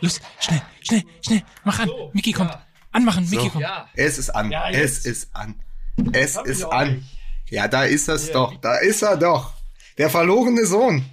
[0.00, 1.90] los, schnell, schnell, schnell, mach an.
[2.12, 2.56] Mickey kommt.
[2.92, 3.62] Anmachen, Mickey kommt.
[3.62, 3.88] Ja.
[3.94, 4.50] Es ist an.
[4.50, 5.54] Ja, es ist an.
[6.12, 6.96] Es hab ist an.
[6.96, 7.18] nicht.
[7.50, 8.56] Ja, da ist es doch.
[8.60, 9.52] Da ist er doch.
[9.96, 11.04] Der verlorene Sohn.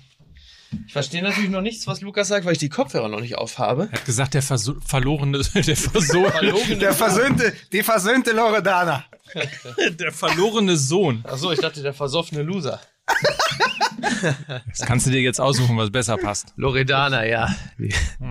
[0.88, 3.90] Ich verstehe natürlich noch nichts, was Lukas sagt, weil ich die Kopfhörer noch nicht aufhabe.
[3.92, 6.78] Er hat gesagt, der Verso verlorene, der Verlogene.
[6.78, 9.06] Der versöhnte, die versöhnte Loredana.
[10.00, 11.24] der verlorene Sohn.
[11.24, 12.82] Achso, ich dachte, der versoffene Loser.
[14.68, 16.54] Das kannst du dir jetzt aussuchen, was besser passt.
[16.56, 17.56] Loredana, ja.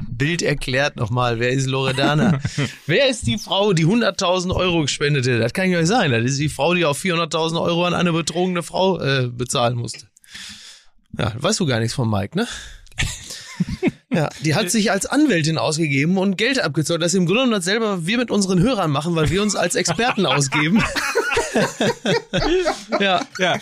[0.08, 2.40] Bild erklärt nochmal, wer ist Loredana?
[2.86, 5.38] wer ist die Frau, die 100.000 Euro gespendete?
[5.38, 6.10] Das kann ja nicht sein.
[6.10, 10.06] Das ist die Frau, die auf 400.000 Euro an eine betrogene Frau äh, bezahlen musste.
[11.16, 12.46] Ja, weißt du gar nichts von Mike, ne?
[14.12, 17.02] Ja, die hat sich als Anwältin ausgegeben und Geld abgezahlt.
[17.02, 19.74] Das ist im Grunde genommen dasselbe wir mit unseren Hörern machen, weil wir uns als
[19.74, 20.84] Experten ausgeben.
[23.00, 23.58] ja, Ja,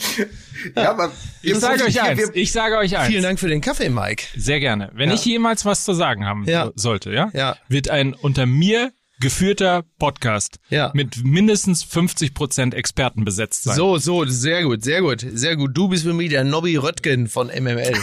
[0.77, 1.11] Ja, aber
[1.43, 2.19] ich sage euch eins.
[2.19, 3.09] wir- Ich sage euch eins.
[3.09, 4.25] vielen Dank für den Kaffee, Mike.
[4.37, 4.91] Sehr gerne.
[4.95, 5.15] Wenn Ja.
[5.15, 6.67] ich jemals was zu sagen haben Ja.
[6.67, 7.57] so- sollte, ja, Ja.
[7.69, 10.91] wird ein unter mir geführter Podcast Ja.
[10.95, 13.77] mit mindestens 50 Prozent Experten besetzt sein.
[13.77, 15.71] So, so, sehr gut, sehr gut, sehr gut.
[15.77, 17.95] Du bist für mich der Nobby Röttgen von MML.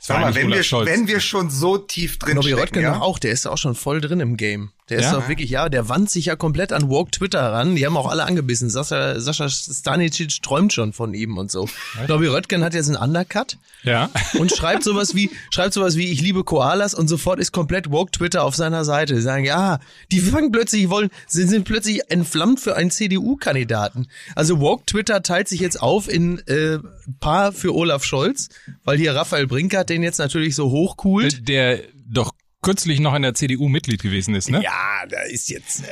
[0.00, 0.86] Sag mal, wenn Olaf wir, Scholz.
[0.88, 3.00] wenn wir schon so tief drin Nobby stecken, Röttgen ja?
[3.00, 4.70] auch, der ist auch schon voll drin im Game.
[4.90, 5.12] Der ist Ja?
[5.14, 7.74] doch wirklich, ja, der wandt sich ja komplett an Woke Twitter ran.
[7.74, 8.68] Die haben auch alle angebissen.
[8.68, 11.68] Sascha, Sascha Stanicic träumt schon von ihm und so.
[12.06, 14.10] Nobby Röttgen hat jetzt einen Undercut Ja.
[14.38, 18.10] und schreibt sowas wie, schreibt sowas wie, ich liebe Koalas und sofort ist komplett Woke
[18.10, 19.16] Twitter auf seiner Seite.
[19.16, 19.80] Sie sagen, ja,
[20.12, 24.08] die fangen plötzlich, wollen, sind, sind plötzlich entflammt für einen CDU-Kandidaten.
[24.34, 26.78] Also Woke Twitter teilt sich jetzt auf in äh,
[27.20, 28.50] Paar für Olaf Scholz,
[28.84, 31.48] weil hier Raphael Brinkert den jetzt natürlich so hochcoolt.
[31.48, 32.32] Der doch
[32.64, 34.62] kürzlich noch in der CDU Mitglied gewesen ist, ne?
[34.62, 35.84] Ja, da ist jetzt.
[35.84, 35.86] Äh,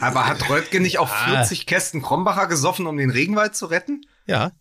[0.00, 1.36] Aber hat Röttgen nicht auch Ah.
[1.36, 4.04] 40 Kästen Krombacher gesoffen, um den Regenwald zu retten?
[4.26, 4.52] ja.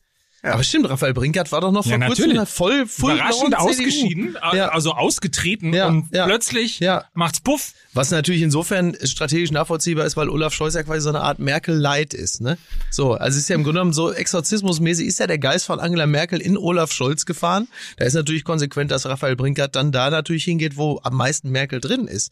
[0.44, 2.50] Aber stimmt, Raphael Brinkert war doch noch vor Ja, kurzem natürlich.
[2.50, 4.70] voll, voll Überraschend ausgeschieden, Ja.
[4.70, 6.25] also ausgetreten Ja, und ja.
[6.25, 7.06] plötzlich Ja.
[7.14, 7.73] macht's Puff.
[7.94, 12.14] Was natürlich insofern strategisch nachvollziehbar ist, weil Olaf Scholz ja quasi so eine Art Merkel-Light
[12.14, 12.58] ist, ne?
[12.89, 16.08] So, also ist ja im Grunde genommen so exorzismusmäßig ist ja der Geist von Angela
[16.08, 17.67] Merkel in Olaf Scholz gefahren.
[17.98, 21.80] Da ist natürlich konsequent, dass Raphael Brinkert dann da natürlich hingeht, wo am meisten Merkel
[21.82, 22.32] drin ist.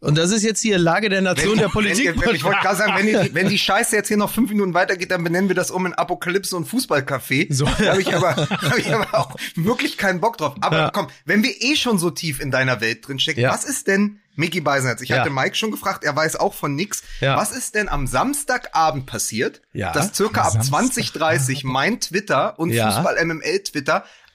[0.00, 2.14] Und das ist jetzt hier Lage der Nation der Politik.
[2.20, 4.72] Wenn, ich wollte gerade sagen, wenn die, wenn die Scheiße jetzt hier noch fünf Minuten
[4.74, 7.52] weitergeht, dann benennen wir das um in Apokalypse und Fußballcafé.
[7.52, 7.64] So.
[7.64, 10.54] Da habe ich, aber hab ich aber auch wirklich keinen Bock drauf.
[10.60, 10.90] Aber Ja.
[10.92, 13.50] komm, wenn wir eh schon so tief in deiner Welt drin stecken, Ja.
[13.52, 15.00] was ist denn Mickey Beisenherz?
[15.00, 15.18] Ich Ja.
[15.18, 17.02] hatte Mike schon gefragt, er weiß auch von nix.
[17.20, 22.90] Was ist denn am Samstagabend passiert, dass circa ab Samstag- 2030 mein Twitter und Ja.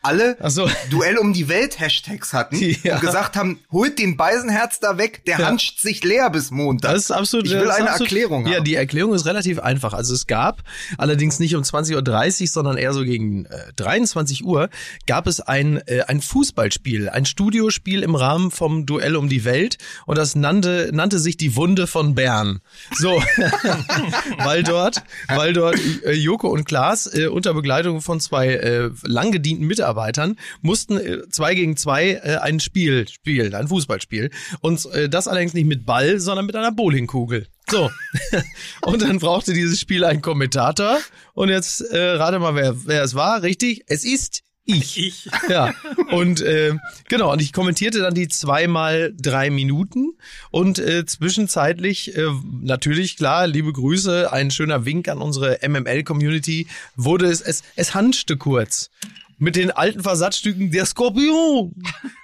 [0.06, 0.70] Alle so.
[0.90, 2.96] Duell um die Welt Hashtags hatten Ja.
[2.96, 5.48] und gesagt haben, holt den Beisenherz da weg, der Ja.
[5.48, 6.92] hanscht sich leer bis Montag.
[6.92, 7.46] Das ist absolut.
[7.46, 8.66] Ich will eine absolut, Erklärung Ja, haben.
[8.66, 9.94] die Erklärung ist relativ einfach.
[9.94, 10.62] Also es gab,
[10.98, 14.70] allerdings nicht um 20.30 Uhr, sondern eher so gegen äh, 23 Uhr,
[15.08, 19.78] gab es ein, äh, ein Fußballspiel, ein Studiospiel im Rahmen vom Duell um die Welt
[20.06, 22.60] und das nannte, nannte sich die Wunde von Bern.
[22.98, 23.24] So,
[24.40, 29.32] weil dort, weil dort äh, Joko und Klaas äh, unter Begleitung von zwei äh, lang
[29.32, 29.93] gedienten Mitarbeitern
[30.62, 34.30] mussten äh, zwei gegen zwei äh, ein Spiel spielen, ein Fußballspiel.
[34.62, 37.48] Und äh, das allerdings nicht mit Ball, sondern mit einer Bowlingkugel.
[37.70, 37.90] So.
[38.82, 41.00] und dann brauchte dieses Spiel einen Kommentator.
[41.34, 43.44] Und jetzt äh, rate mal, wer, wer es war.
[43.44, 43.84] Richtig?
[43.88, 44.98] Es ist ich.
[44.98, 45.30] Ich.
[45.50, 45.74] Ja,
[46.12, 46.74] und äh,
[47.10, 50.14] genau, und ich kommentierte dann die zweimal drei Minuten
[50.52, 52.30] und äh, zwischenzeitlich, äh,
[52.62, 58.38] natürlich, klar, liebe Grüße, ein schöner Wink an unsere MML-Community, wurde es, es, es hanschte
[58.38, 58.90] kurz.
[59.44, 61.76] Mit den alten Versatzstücken, der Skorpion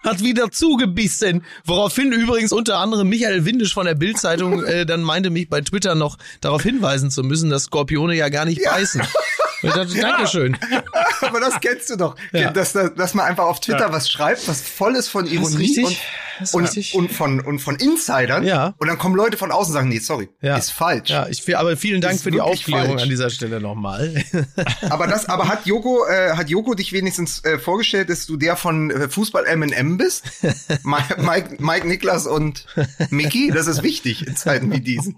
[0.06, 1.44] hat wieder zugebissen.
[1.66, 5.96] Woraufhin übrigens unter anderem Michael Windisch von der Bildzeitung äh, dann meinte, mich bei Twitter
[5.96, 9.02] noch darauf hinweisen zu müssen, dass Skorpione ja gar nicht beißen.
[9.62, 10.58] Und ich dachte, Dankeschön.
[11.22, 12.16] Aber das kennst du doch.
[12.32, 12.52] Ja.
[12.52, 15.98] Dass, dass, man einfach auf Twitter was schreibt, was voll ist von Ironie und,
[16.42, 16.96] ist und, richtig.
[16.96, 18.44] und, von, und von Insidern.
[18.46, 18.74] Ja.
[18.78, 20.58] Und dann kommen Leute von außen und sagen, nee, sorry, Ja.
[20.58, 21.10] ist falsch.
[21.10, 23.04] Ja, ich, aber vielen Dank Ist für die Aufklärung falsch.
[23.04, 24.24] an dieser Stelle nochmal.
[24.90, 28.56] Aber das, aber hat Joko, äh, hat Joko dich wenigstens äh, vorgestellt, dass du der
[28.56, 30.24] von äh, Fußball M&M bist?
[30.84, 32.66] Mike, Mike, Mike, Niklas und
[33.10, 33.52] Mickey?
[33.54, 35.18] Das ist wichtig in Zeiten wie diesen.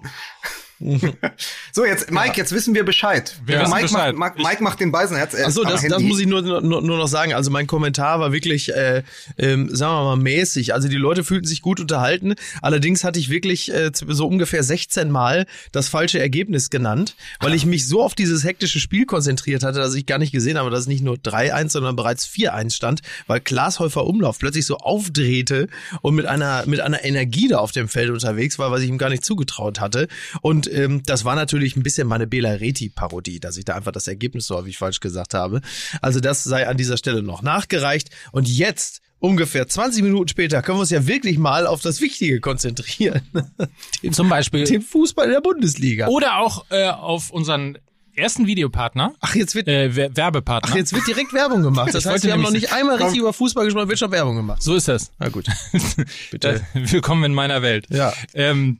[1.72, 3.36] so, jetzt, Mike, jetzt wissen wir Bescheid.
[3.46, 4.16] Wir wissen Mike, Bescheid.
[4.16, 5.34] Macht, Mike, Mike macht den Beisenherz.
[5.34, 7.34] Äh, Achso, das, das muss ich nur, nur, nur noch sagen.
[7.34, 9.04] Also mein Kommentar war wirklich, äh,
[9.38, 10.74] ähm, sagen wir mal, mäßig.
[10.74, 12.34] Also die Leute fühlten sich gut unterhalten.
[12.62, 17.66] Allerdings hatte ich wirklich äh, so ungefähr 16 Mal das falsche Ergebnis genannt, weil ich
[17.66, 20.82] mich so auf dieses hektische Spiel konzentriert hatte, dass ich gar nicht gesehen habe, dass
[20.82, 25.68] es nicht nur 3-1, sondern bereits 4-1 stand, weil Klaas Häufer Umlauf plötzlich so aufdrehte
[26.02, 28.98] und mit einer, mit einer Energie da auf dem Feld unterwegs war, was ich ihm
[28.98, 30.08] gar nicht zugetraut hatte.
[30.42, 34.08] Und ähm, das war natürlich ein bisschen meine Bela Reti-Parodie, dass ich da einfach das
[34.08, 35.62] Ergebnis so häufig falsch gesagt habe.
[36.02, 38.10] Also das sei an dieser Stelle noch nachgereicht.
[38.32, 42.40] Und jetzt ungefähr 20 Minuten später können wir uns ja wirklich mal auf das Wichtige
[42.40, 43.22] konzentrieren.
[44.04, 44.64] Den, Zum Beispiel.
[44.66, 46.08] den Fußball in der Bundesliga.
[46.08, 47.78] Oder auch äh, auf unseren
[48.14, 50.70] ersten Videopartner, Ach, jetzt wird, äh, Wer- Werbepartner.
[50.72, 51.94] ach, jetzt wird direkt Werbung gemacht.
[51.94, 54.36] Das Ich heißt, wir haben noch nicht einmal richtig über Fußball gesprochen, wird schon Werbung
[54.36, 54.62] gemacht.
[54.62, 55.12] so ist das.
[55.20, 55.46] Na gut.
[55.72, 56.06] Bitte.
[56.32, 56.66] Bitte.
[56.92, 57.86] Willkommen in meiner Welt.
[57.90, 58.12] Ja.
[58.34, 58.80] Ähm,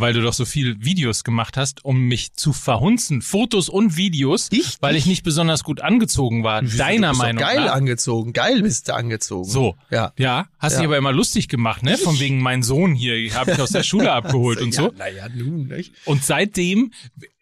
[0.00, 3.22] weil du doch so viel Videos gemacht hast, um mich zu verhunzen.
[3.22, 4.76] Fotos und Videos, Ich?
[4.80, 6.62] weil ich nicht besonders gut angezogen war.
[6.62, 7.72] deiner du bist Meinung geil nach.
[7.74, 8.32] angezogen.
[8.32, 9.48] Geil bist du angezogen.
[9.48, 9.76] So.
[9.90, 10.12] Ja.
[10.18, 10.78] Ja, hast Ja.
[10.80, 11.98] dich aber immer lustig gemacht, ne?
[11.98, 14.92] Von wegen mein Sohn hier, habe ich aus der Schule abgeholt und so.
[14.96, 15.92] Naja, nun, nicht?
[16.04, 16.92] Und seitdem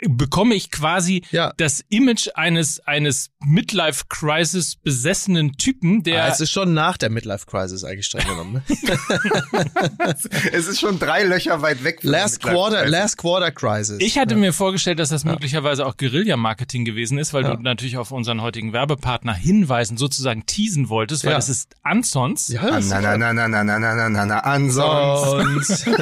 [0.07, 1.53] bekomme ich quasi Ja.
[1.57, 7.11] das Image eines eines Midlife Crisis besessenen Typen, der Ah, es ist schon nach der
[7.11, 8.53] Midlife Crisis eigentlich streng genommen.
[8.55, 8.63] Ne?
[10.53, 12.01] Es ist schon drei Löcher weit weg.
[12.03, 12.87] von last Quarter.
[12.87, 13.97] Last Quarter Crisis.
[14.01, 17.57] Ich hatte mir vorgestellt, dass das möglicherweise auch Guerilla-Marketing gewesen ist, weil Ja.
[17.57, 21.39] du natürlich auf unseren heutigen Werbepartner hinweisen, sozusagen teasen wolltest, weil Ja.
[21.39, 22.49] das ist Ansons.
[22.49, 25.61] ja, das Na, na, na, na, na, na, na, na, na, na, ansonsten.
[25.63, 25.87] Sonst.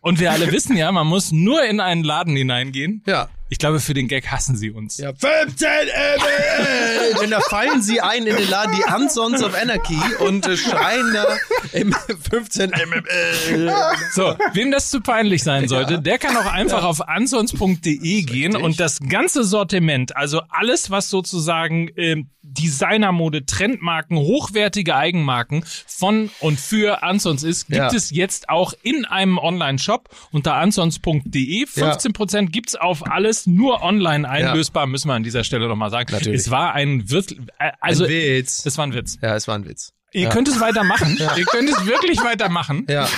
[0.00, 3.02] Und wir alle wissen ja, man muss nur in einen Laden hineingehen.
[3.06, 3.28] ja.
[3.50, 4.98] Ich glaube, für den Gag hassen sie uns.
[4.98, 7.20] Ja, 15 ml!
[7.22, 11.12] Denn da fallen sie ein in den Laden, die Ansons of Anarchy und äh, schreien
[11.14, 11.36] da
[11.72, 11.92] im
[12.30, 13.72] 15 ml.
[14.12, 18.80] So, wem das zu peinlich sein sollte, der kann auch einfach auf ansons.de gehen und
[18.80, 27.02] das ganze Sortiment, also alles, was sozusagen ähm, Designermode, Trendmarken, hochwertige Eigenmarken von und für
[27.02, 27.90] Ansons ist, gibt Ja.
[27.94, 31.64] es jetzt auch in einem Online-Shop unter ansons.de.
[31.66, 36.12] 15% gibt's auf alles, nur online einlösbar, müssen wir an dieser Stelle nochmal sagen.
[36.12, 36.40] Natürlich.
[36.42, 38.66] Es war ein Witz, äh, also Ein Witz.
[38.66, 39.18] es war ein Witz.
[39.22, 39.92] Ja, es war ein Witz.
[40.12, 40.28] Ihr Ja.
[40.30, 41.18] könnt es weitermachen.
[41.36, 42.86] Ihr könnt es wirklich weitermachen.
[42.88, 43.08] Ja,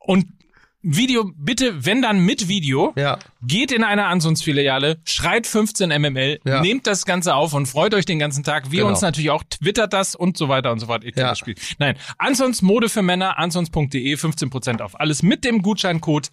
[0.00, 0.26] Und
[0.88, 3.18] Video, bitte, wenn dann mit Video, ja.
[3.42, 6.60] geht in eine Ansons-Filiale, schreit 15 mml, Ja.
[6.60, 8.70] nehmt das Ganze auf und freut euch den ganzen Tag.
[8.70, 8.90] Wir Genau.
[8.90, 11.02] uns natürlich auch, twittert das und so weiter und so fort.
[11.02, 11.30] Ihr Ja.
[11.30, 11.56] das Spiel.
[11.80, 16.28] Nein, Ansons Mode für Männer, ansons.de, 15% auf alles mit dem Gutscheincode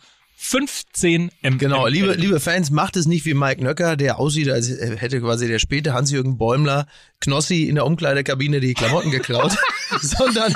[0.45, 1.57] 15 mml.
[1.57, 5.48] Genau, liebe, liebe Fans, macht es nicht wie Mike Nöcker, der aussieht, als hätte quasi
[5.48, 6.86] der späte Hans-Jürgen Bäumler
[7.24, 9.54] Knossi in der Umkleidekabine die Klamotten geklaut,
[10.02, 10.54] sondern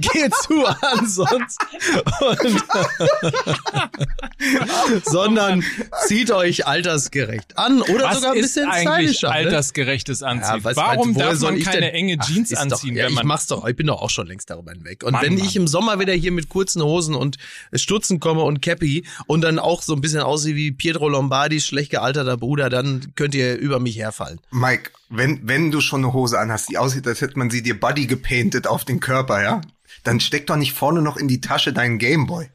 [0.00, 1.58] geht zu ansonst
[2.20, 2.64] und
[5.04, 5.62] sondern
[6.06, 9.28] zieht euch altersgerecht an oder Was sogar ein ist bisschen eigentlich stylischer.
[9.28, 9.34] ne?
[9.34, 10.62] altersgerechtes Anziehen?
[10.62, 12.98] weiß- Warum woher darf soll man ich keine denn- enge Ach, Jeans ist anziehen, Doch,
[13.00, 15.02] ja, wenn ich man mach's doch, ich bin doch auch schon längst darüber hinweg.
[15.04, 15.44] Und Mann, wenn Mann.
[15.44, 17.36] ich im Sommer wieder hier mit kurzen Hosen und
[17.74, 21.90] Stutzen komme und Cappy und dann auch so ein bisschen aussehe wie Pietro Lombardis schlecht
[21.90, 24.40] gealterter Bruder, dann könnt ihr über mich herfallen.
[24.50, 27.78] Mike, wenn, wenn du schon eine Hose anhast, die aussieht, als hätte man sie dir
[27.78, 29.60] Buddy gepainted auf den Körper, ja?
[30.02, 32.48] Dann steck doch nicht vorne noch in die Tasche deinen Gameboy.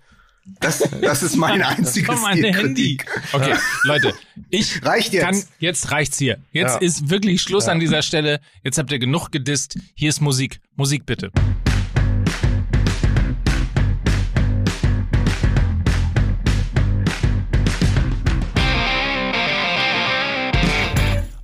[0.60, 2.98] Das, das ist meine einzige Komm, mein Handy.
[3.34, 3.54] Okay,
[3.84, 4.14] Leute,
[4.50, 5.24] ich Reicht jetzt.
[5.24, 6.40] kann, jetzt reicht's hier.
[6.52, 6.78] Jetzt Ja.
[6.80, 8.40] ist wirklich Schluss an dieser Stelle.
[8.64, 9.78] Jetzt habt ihr genug gedisst.
[9.94, 10.60] Hier ist Musik.
[10.76, 11.32] Musik bitte.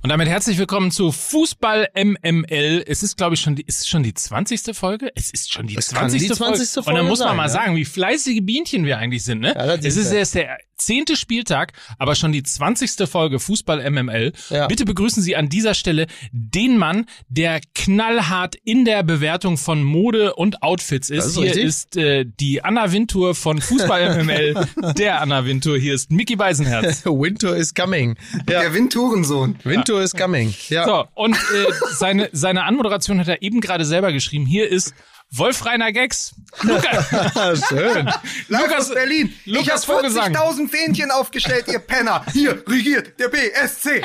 [0.06, 2.84] Und damit herzlich willkommen zu Fußball MML.
[2.86, 4.60] Es ist, glaube ich, schon die, ist es schon die 20.
[4.72, 5.10] Folge?
[5.16, 6.20] Es ist schon die Es 20.
[6.20, 6.68] kann die 20.
[6.74, 6.90] Folge.
[6.90, 7.48] Und dann muss man sein, mal ja.
[7.48, 9.52] sagen, wie fleißige Bienchen wir eigentlich sind, ne?
[9.56, 13.08] Ja, es ist erst der zehnte Spieltag, aber schon die 20.
[13.08, 14.32] Folge Fußball MML.
[14.50, 14.66] Ja.
[14.66, 20.34] Bitte begrüßen Sie an dieser Stelle den Mann, der knallhart in der Bewertung von Mode
[20.34, 21.18] und Outfits ist.
[21.18, 21.64] Das ist Hier richtig.
[21.64, 24.66] ist äh, die Anna Wintour von Fußball MML.
[24.96, 25.78] der Anna Wintour.
[25.78, 27.02] Hier ist Mickey Beisenherz.
[27.04, 28.16] Winter is coming.
[28.48, 29.56] Ja, Der Windturensohn.
[29.96, 30.54] Winter is coming.
[30.68, 30.84] Ja.
[30.84, 34.46] So, und äh, seine, seine Anmoderation hat er eben gerade selber geschrieben.
[34.46, 34.94] Hier ist
[35.32, 36.34] Wolf Reiner Gags.
[36.62, 38.08] Luca, Schön.
[38.48, 39.34] Lukas- Berlin.
[39.44, 40.34] Lukas ich habe Vogelsang.
[40.36, 42.24] 40.000 Fähnchen aufgestellt, ihr Penner.
[42.32, 44.02] Hier regiert der BSC.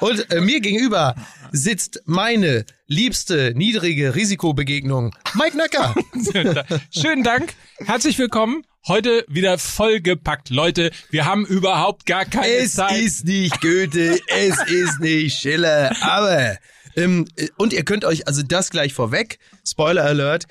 [0.00, 1.14] Und äh, mir gegenüber
[1.52, 5.94] sitzt meine liebste niedrige Risikobegegnung, Mike Nöcker.
[6.90, 7.54] Schönen Dank.
[7.84, 8.64] Herzlich willkommen.
[8.86, 10.50] Heute wieder vollgepackt.
[10.50, 12.96] Leute, wir haben überhaupt gar keine Es Zeit.
[13.00, 16.56] ist nicht Goethe, es ist nicht Schiller, aber
[16.98, 20.46] ähm, äh, und ihr könnt euch also das gleich vorweg, Spoiler Alert,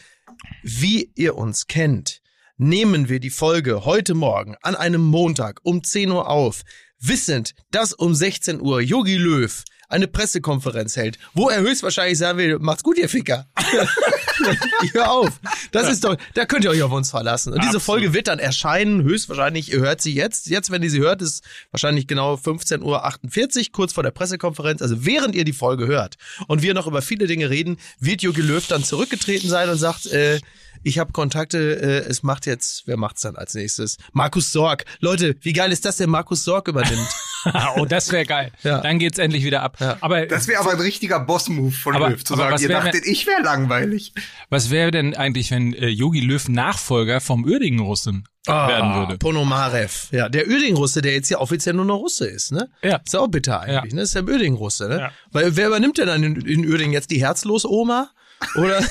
[0.64, 2.22] wie ihr uns kennt,
[2.58, 6.64] nehmen wir die Folge heute Morgen an einem Montag um 10 Uhr auf,
[7.00, 12.60] wissend, dass um 16 Uhr Yogi Löw eine Pressekonferenz hält, wo er höchstwahrscheinlich sagen will,
[12.60, 13.48] macht's gut, ihr Ficker.
[14.94, 15.40] Hör auf.
[15.72, 17.54] Das ist doch, da könnt ihr euch auf uns verlassen.
[17.54, 20.48] Und diese Folge wird dann erscheinen, höchstwahrscheinlich, ihr hört sie jetzt.
[20.48, 24.82] Jetzt, wenn ihr sie hört, ist wahrscheinlich genau 15.48 Uhr, kurz vor der Pressekonferenz.
[24.82, 26.16] Also während ihr die Folge hört
[26.48, 30.08] und wir noch über viele Dinge reden, wird Jogi Löw dann zurückgetreten sein und sagt,
[30.08, 30.40] äh,
[30.84, 33.98] ich habe Kontakte, äh, es macht jetzt, wer macht's dann als nächstes?
[34.14, 34.86] Markus Sorg.
[35.00, 37.10] Leute, wie geil ist das, der Markus Sorg übernimmt?
[37.78, 38.52] oh, das wäre geil.
[38.64, 38.80] Ja.
[38.82, 39.78] Dann geht's endlich wieder ab.
[40.02, 42.70] Aber Das wäre aber ein richtiger Boss-Move von Aber- Löw, zu aber sagen, was ihr
[42.70, 44.14] dachtet, ich wäre langweilig.
[44.50, 49.18] was wäre denn eigentlich, wenn äh, Yogi Löw Nachfolger vom Uerdingen-Russen werden würde?
[49.18, 50.08] Ponomarev.
[50.12, 52.70] Ja, der Öding-Russe, der jetzt ja offiziell nur noch Russe ist, ne?
[52.82, 52.98] Ja.
[53.04, 53.96] Ist ja auch bitter eigentlich, Ja.
[53.98, 54.02] ne?
[54.04, 55.00] Ist der Öding-Russe, ne?
[55.00, 55.12] Ja.
[55.32, 58.10] Weil wer übernimmt denn dann in, in Öding jetzt die Herzlos-Oma?
[58.56, 58.80] Oder,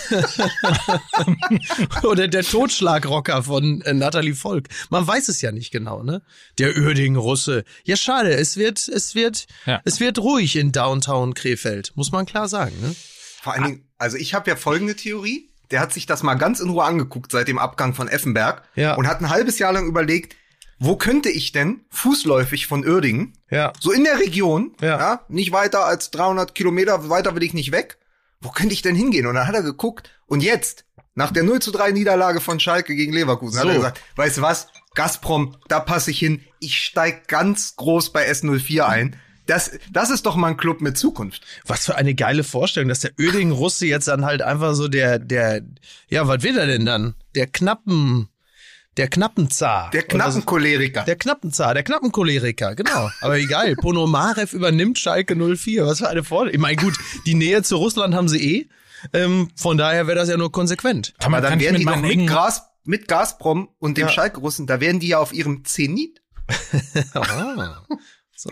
[2.02, 4.68] oder der Totschlagrocker von äh, Natalie Volk.
[4.90, 6.22] Man weiß es ja nicht genau, ne?
[6.58, 7.64] Der Öding-Russe.
[7.84, 8.34] Ja, schade.
[8.34, 9.80] Es wird, es wird, Ja.
[9.84, 11.92] es wird ruhig in Downtown Krefeld.
[11.94, 12.94] Muss man klar sagen, ne?
[13.42, 15.50] Vor allen Dingen, also ich habe ja folgende Theorie.
[15.70, 18.94] Der hat sich das mal ganz in Ruhe angeguckt seit dem Abgang von Effenberg Ja.
[18.94, 20.36] und hat ein halbes Jahr lang überlegt,
[20.78, 23.72] wo könnte ich denn fußläufig von Uerdingen, Ja.
[23.80, 24.98] so in der Region, Ja.
[24.98, 25.20] ja.
[25.28, 27.98] nicht weiter als 300 Kilometer, weiter will ich nicht weg,
[28.40, 29.26] wo könnte ich denn hingehen?
[29.26, 32.94] Und dann hat er geguckt und jetzt, nach der 0 zu 3 Niederlage von Schalke
[32.94, 33.70] gegen Leverkusen, hat So.
[33.70, 38.30] er gesagt, weißt du was, Gazprom, da passe ich hin, ich steig ganz groß bei
[38.30, 39.16] S04 ein.
[39.46, 41.42] Das, das ist doch mal ein Club mit Zukunft.
[41.66, 45.62] Was für eine geile Vorstellung, dass der Öding-Russe jetzt dann halt einfach so der, der,
[46.08, 47.14] ja, was will er denn dann?
[47.36, 48.28] Der knappen,
[48.96, 49.90] der knappen Zar.
[49.90, 51.02] Der knappen Choleriker.
[51.04, 53.10] Der knappen Zar, der knappen Choleriker, genau.
[53.20, 53.76] Aber geil.
[53.80, 55.86] Ponomarev übernimmt Schalke 04.
[55.86, 56.54] Was für eine Vorstellung.
[56.54, 56.94] Ich meine, gut,
[57.26, 58.68] die Nähe zu Russland haben sie eh.
[59.12, 61.14] Ähm, von daher wäre das ja nur konsequent.
[61.20, 63.98] Man, Aber dann kann ich werden mit die doch meinen mit, Gas, mit Gazprom und
[63.98, 64.12] dem Ja.
[64.12, 66.22] Schalke-Russen, da werden die ja auf ihrem Zenit.
[67.14, 67.82] Ah.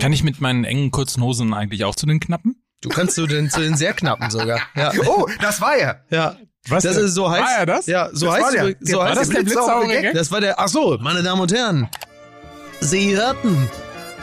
[0.01, 2.57] kann ich mit meinen engen kurzen Hosen eigentlich auch zu den Knappen?
[2.81, 4.61] Du kannst zu den, zu den sehr knappen sogar.
[4.75, 4.93] Ja.
[5.07, 6.05] Oh, das war er.
[6.11, 6.37] Ja.
[6.69, 7.05] Was das denn?
[7.07, 7.43] ist so heißt.
[7.43, 7.87] War er das?
[7.87, 8.75] Ja, so Das heißt der.
[8.81, 10.03] so heißt das der blitzsaubere Gag?
[10.03, 10.15] Gag?
[10.15, 11.89] Das war der, ach so, meine Damen und Herren.
[12.81, 13.69] Sie hörten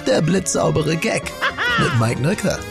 [0.08, 1.32] der blitzsaubere Gag
[1.80, 2.60] mit Mike Nöcker.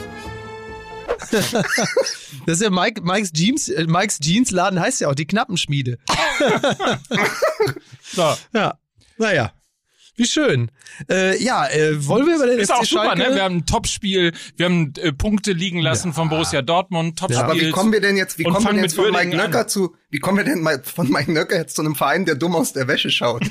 [2.47, 5.99] Das ist ja Mike, Mike's Jeans, äh, Mike's Jeans Laden heißt ja auch die Knappenschmiede.
[8.13, 8.35] So.
[8.53, 8.75] Ja.
[9.19, 9.53] Naja.
[10.21, 10.71] Wie schön.
[11.09, 13.31] Äh, ja, äh, wollen wir über den Ist FC auch super, Schalke?
[13.31, 13.37] ne?
[13.37, 17.43] Wir haben ein Topspiel, wir haben äh, Punkte liegen lassen von Borussia Dortmund, Topspiel.
[17.43, 19.47] Aber wie kommen wir denn jetzt, wie kommen wir denn jetzt von Mike Uerdingen an.
[19.47, 22.35] Nöcker zu, wie kommen wir denn mal von Mike Nöcker jetzt zu einem Verein, der
[22.35, 23.45] dumm aus der Wäsche schaut?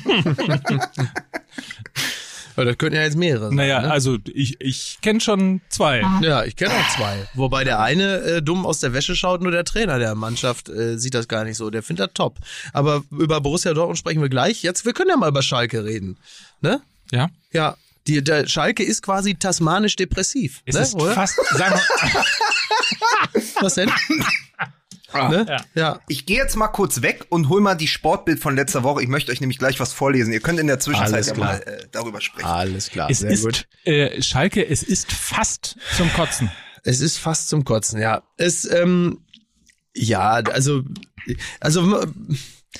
[2.56, 3.56] Ja, das könnten ja jetzt mehrere sein.
[3.56, 3.90] Naja, ne?
[3.90, 6.02] also ich, ich kenne schon zwei.
[6.22, 7.28] Ja, ich kenne auch zwei.
[7.34, 10.98] Wobei der eine äh, dumm aus der Wäsche schaut, nur der Trainer der Mannschaft äh,
[10.98, 11.70] sieht das gar nicht so.
[11.70, 12.38] Der findet das top.
[12.72, 14.62] Aber über Borussia Dortmund sprechen wir gleich.
[14.62, 16.18] Jetzt, wir können ja mal über Schalke reden.
[16.60, 16.80] Ne?
[17.10, 17.30] Ja?
[17.52, 17.76] Ja.
[18.06, 20.62] Die, der Schalke ist quasi tasmanisch depressiv.
[20.64, 20.82] Es ne?
[20.82, 21.12] ist Oder?
[21.12, 22.24] fast, sagen wir,
[23.60, 23.90] Was denn?
[25.14, 25.46] Ne?
[25.48, 25.64] Ja.
[25.74, 26.00] ja.
[26.08, 29.02] Ich gehe jetzt mal kurz weg und hol mal die Sportbild von letzter Woche.
[29.02, 30.32] Ich möchte euch nämlich gleich was vorlesen.
[30.32, 32.46] Ihr könnt in der Zwischenzeit Alles ja mal äh, darüber sprechen.
[32.46, 33.10] Alles klar.
[33.10, 33.68] es sehr ist, gut.
[33.84, 36.50] äh, Schalke, es ist fast zum Kotzen.
[36.82, 38.22] Es ist fast zum Kotzen, ja.
[38.36, 39.18] Es, ähm,
[39.94, 40.82] ja, also,
[41.60, 42.06] also,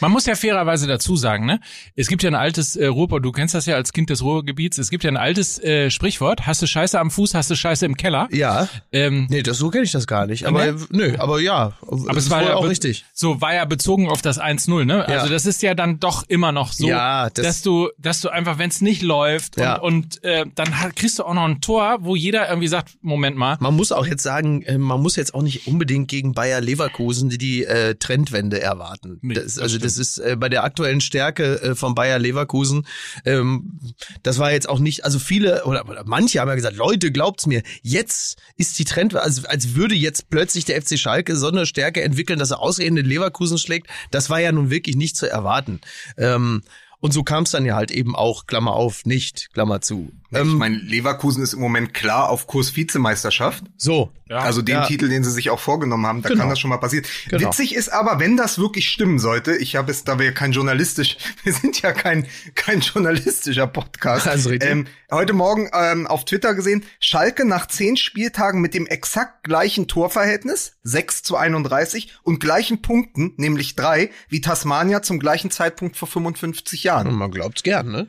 [0.01, 1.59] Man muss ja fairerweise dazu sagen, ne?
[1.97, 4.79] Es gibt ja ein altes äh, Ruhrpott, du kennst das ja als Kind des Ruhrgebiets,
[4.79, 7.87] es gibt ja ein altes äh, Sprichwort, hast du Scheiße am Fuß, hast du Scheiße
[7.87, 8.29] im Keller.
[8.31, 8.69] ja.
[8.93, 10.47] Ähm, Nee, das so kenne ich das gar nicht.
[10.47, 11.73] Aber, nö, aber ja.
[11.83, 13.05] aber es war ja auch richtig.
[13.13, 14.99] So war ja bezogen auf das 1-0, ne?
[15.09, 15.19] Ja.
[15.19, 18.29] Also das ist ja dann doch immer noch so, Ja, das- dass du, dass du
[18.29, 19.75] einfach, wenn es nicht läuft Ja.
[19.77, 23.37] und, und äh, dann kriegst du auch noch ein Tor, wo jeder irgendwie sagt, Moment
[23.37, 26.61] mal, Man muss auch jetzt sagen, äh, man muss jetzt auch nicht unbedingt gegen Bayer
[26.61, 29.19] Leverkusen die, die äh, Trendwende erwarten.
[29.23, 30.07] Nee, das also das stimmt.
[30.07, 32.87] ist äh, bei der aktuellen Stärke äh, von Bayer Leverkusen,
[33.25, 33.81] ähm,
[34.23, 37.47] das war jetzt auch nicht, also viele oder, oder manche haben ja gesagt, Leute, glaubt's
[37.47, 41.67] mir, jetzt ist die Trendwende, also als würde jetzt plötzlich der FC Schalke so eine
[41.67, 43.89] Stärke entwickeln, dass er ausgerechnet Leverkusen schlägt.
[44.11, 45.81] Das war ja nun wirklich nicht zu erwarten.
[46.17, 46.63] Ähm,
[47.01, 50.13] und so kam es dann ja halt eben auch, Klammer auf, nicht, Klammer zu.
[50.33, 53.65] Ich Ähm, meine, Leverkusen ist im Moment klar auf Kurs Vizemeisterschaft.
[53.77, 54.39] so, Ja.
[54.39, 54.87] also den ja.
[54.87, 56.41] Titel, den sie sich auch vorgenommen haben, da Genau.
[56.43, 57.05] kann das schon mal passieren.
[57.29, 57.49] Genau.
[57.49, 61.17] Witzig ist aber, wenn das wirklich stimmen sollte, ich habe es, da wir kein journalistisch,
[61.43, 64.27] wir sind ja kein kein journalistischer Podcast.
[64.29, 64.65] Richtig.
[64.65, 69.89] Ähm, heute Morgen ähm, auf Twitter gesehen, Schalke nach zehn Spieltagen mit dem exakt gleichen
[69.89, 76.07] Torverhältnis, 6 zu 31, und gleichen Punkten, nämlich drei, wie Tasmania zum gleichen Zeitpunkt vor
[76.09, 77.15] 55 Jahren.
[77.17, 78.07] man glaubt's gern, ne?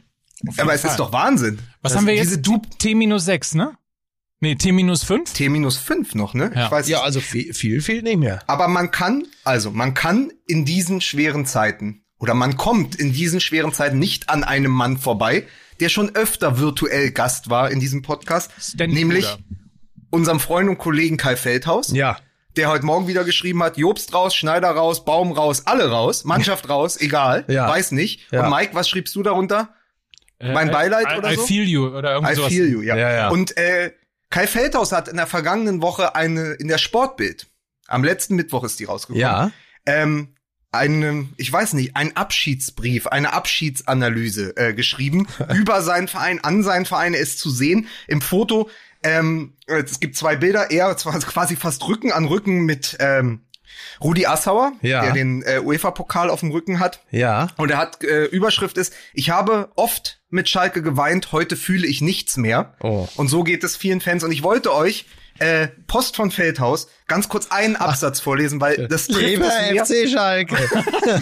[0.58, 0.92] Aber es Fall.
[0.92, 1.60] ist doch Wahnsinn.
[1.82, 2.28] was Das- haben wir jetzt?
[2.28, 3.78] Diese du T minus 6, ne?
[4.40, 5.32] Nee, T minus 5?
[5.34, 6.52] T minus 5 noch, ne?
[6.56, 6.66] Ja.
[6.66, 8.42] Ich weiß Ja, also viel, viel fehlt nicht mehr.
[8.48, 13.40] Aber man kann, also man kann in diesen schweren Zeiten oder man kommt in diesen
[13.40, 15.46] schweren Zeiten nicht an einem Mann vorbei,
[15.80, 19.44] der schon öfter virtuell Gast war in diesem Podcast, Stanley nämlich Bruder.
[20.10, 22.18] unserem Freund und Kollegen Kai Feldhaus, Ja.
[22.58, 26.68] der heute Morgen wieder geschrieben hat, Jobst raus, Schneider raus, Baum raus, alle raus, Mannschaft
[26.68, 27.68] raus, egal, Ja.
[27.70, 28.22] weiß nicht.
[28.32, 28.44] Ja.
[28.46, 29.70] Und Mike, was schriebst du darunter?
[30.42, 31.46] Mein Äh, Beileid I, oder I so?
[31.46, 32.50] feel you oder irgend I sowas.
[32.54, 32.96] feel you, ja.
[32.96, 33.30] Ja, ja.
[33.30, 33.92] Und äh,
[34.30, 37.48] Kai Feldhaus hat in der vergangenen Woche eine in der Sportbild,
[37.88, 39.52] am letzten Mittwoch ist die rausgekommen, Ja.
[39.86, 40.36] ähm,
[40.74, 46.86] eine, ich weiß nicht, ein Abschiedsbrief, eine Abschiedsanalyse äh, geschrieben über seinen Verein, an seinen
[46.86, 47.14] Verein.
[47.14, 48.70] Er ist zu sehen im Foto.
[49.04, 53.42] Ähm, es gibt zwei Bilder, er zwar quasi fast Rücken an Rücken mit ähm,
[54.02, 55.02] Rudi Assauer, Ja.
[55.02, 57.04] der den äh, UEFA-Pokal auf dem Rücken hat.
[57.12, 57.48] Ja.
[57.58, 62.02] Und er hat äh, Überschrift ist: Ich habe oft mit Schalke geweint, heute fühle ich
[62.02, 62.74] nichts mehr.
[62.82, 63.08] Oh.
[63.16, 64.24] Und so geht es vielen Fans.
[64.24, 65.06] Und ich wollte euch
[65.40, 69.86] äh, Post von Feldhaus ganz kurz einen Absatz vorlesen, weil das trifft es mir.
[69.86, 70.56] FC Schalke.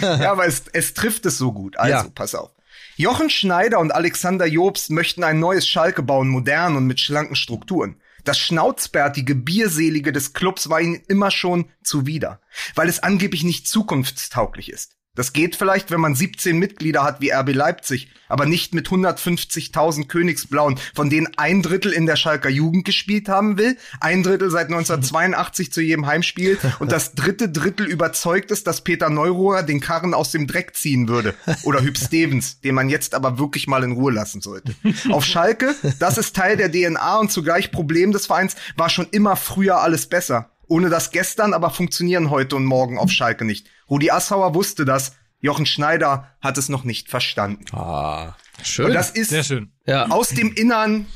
[0.00, 1.76] Ja, aber es, es trifft es so gut.
[1.78, 2.06] Also, Ja.
[2.14, 2.50] pass auf.
[2.96, 7.96] Jochen Schneider und Alexander Jobst möchten ein neues Schalke bauen, modern und mit schlanken Strukturen.
[8.24, 12.40] Das schnauzbärtige, bierselige des Clubs war ihnen immer schon zuwider,
[12.74, 14.96] weil es angeblich nicht zukunftstauglich ist.
[15.16, 20.06] Das geht vielleicht, wenn man 17 Mitglieder hat wie RB Leipzig, aber nicht mit 150.000
[20.06, 24.68] Königsblauen, von denen ein Drittel in der Schalker Jugend gespielt haben will, ein Drittel seit
[24.68, 30.14] 1982 zu jedem Heimspiel und das dritte Drittel überzeugt ist, dass Peter Neurohr den Karren
[30.14, 31.34] aus dem Dreck ziehen würde.
[31.64, 34.76] Oder Hüb Stevens, den man jetzt aber wirklich mal in Ruhe lassen sollte.
[35.10, 39.34] Auf Schalke, das ist Teil der DNA und zugleich Problem des Vereins, war schon immer
[39.34, 40.50] früher alles besser.
[40.70, 43.66] Ohne das gestern aber funktionieren heute und morgen auf Schalke nicht.
[43.90, 45.12] Rudi Assauer wusste das.
[45.40, 47.64] Jochen Schneider hat es noch nicht verstanden.
[47.74, 48.86] Ah, schön.
[48.86, 49.72] Und das ist Sehr schön.
[49.86, 50.06] ja.
[50.10, 51.06] aus dem Innern,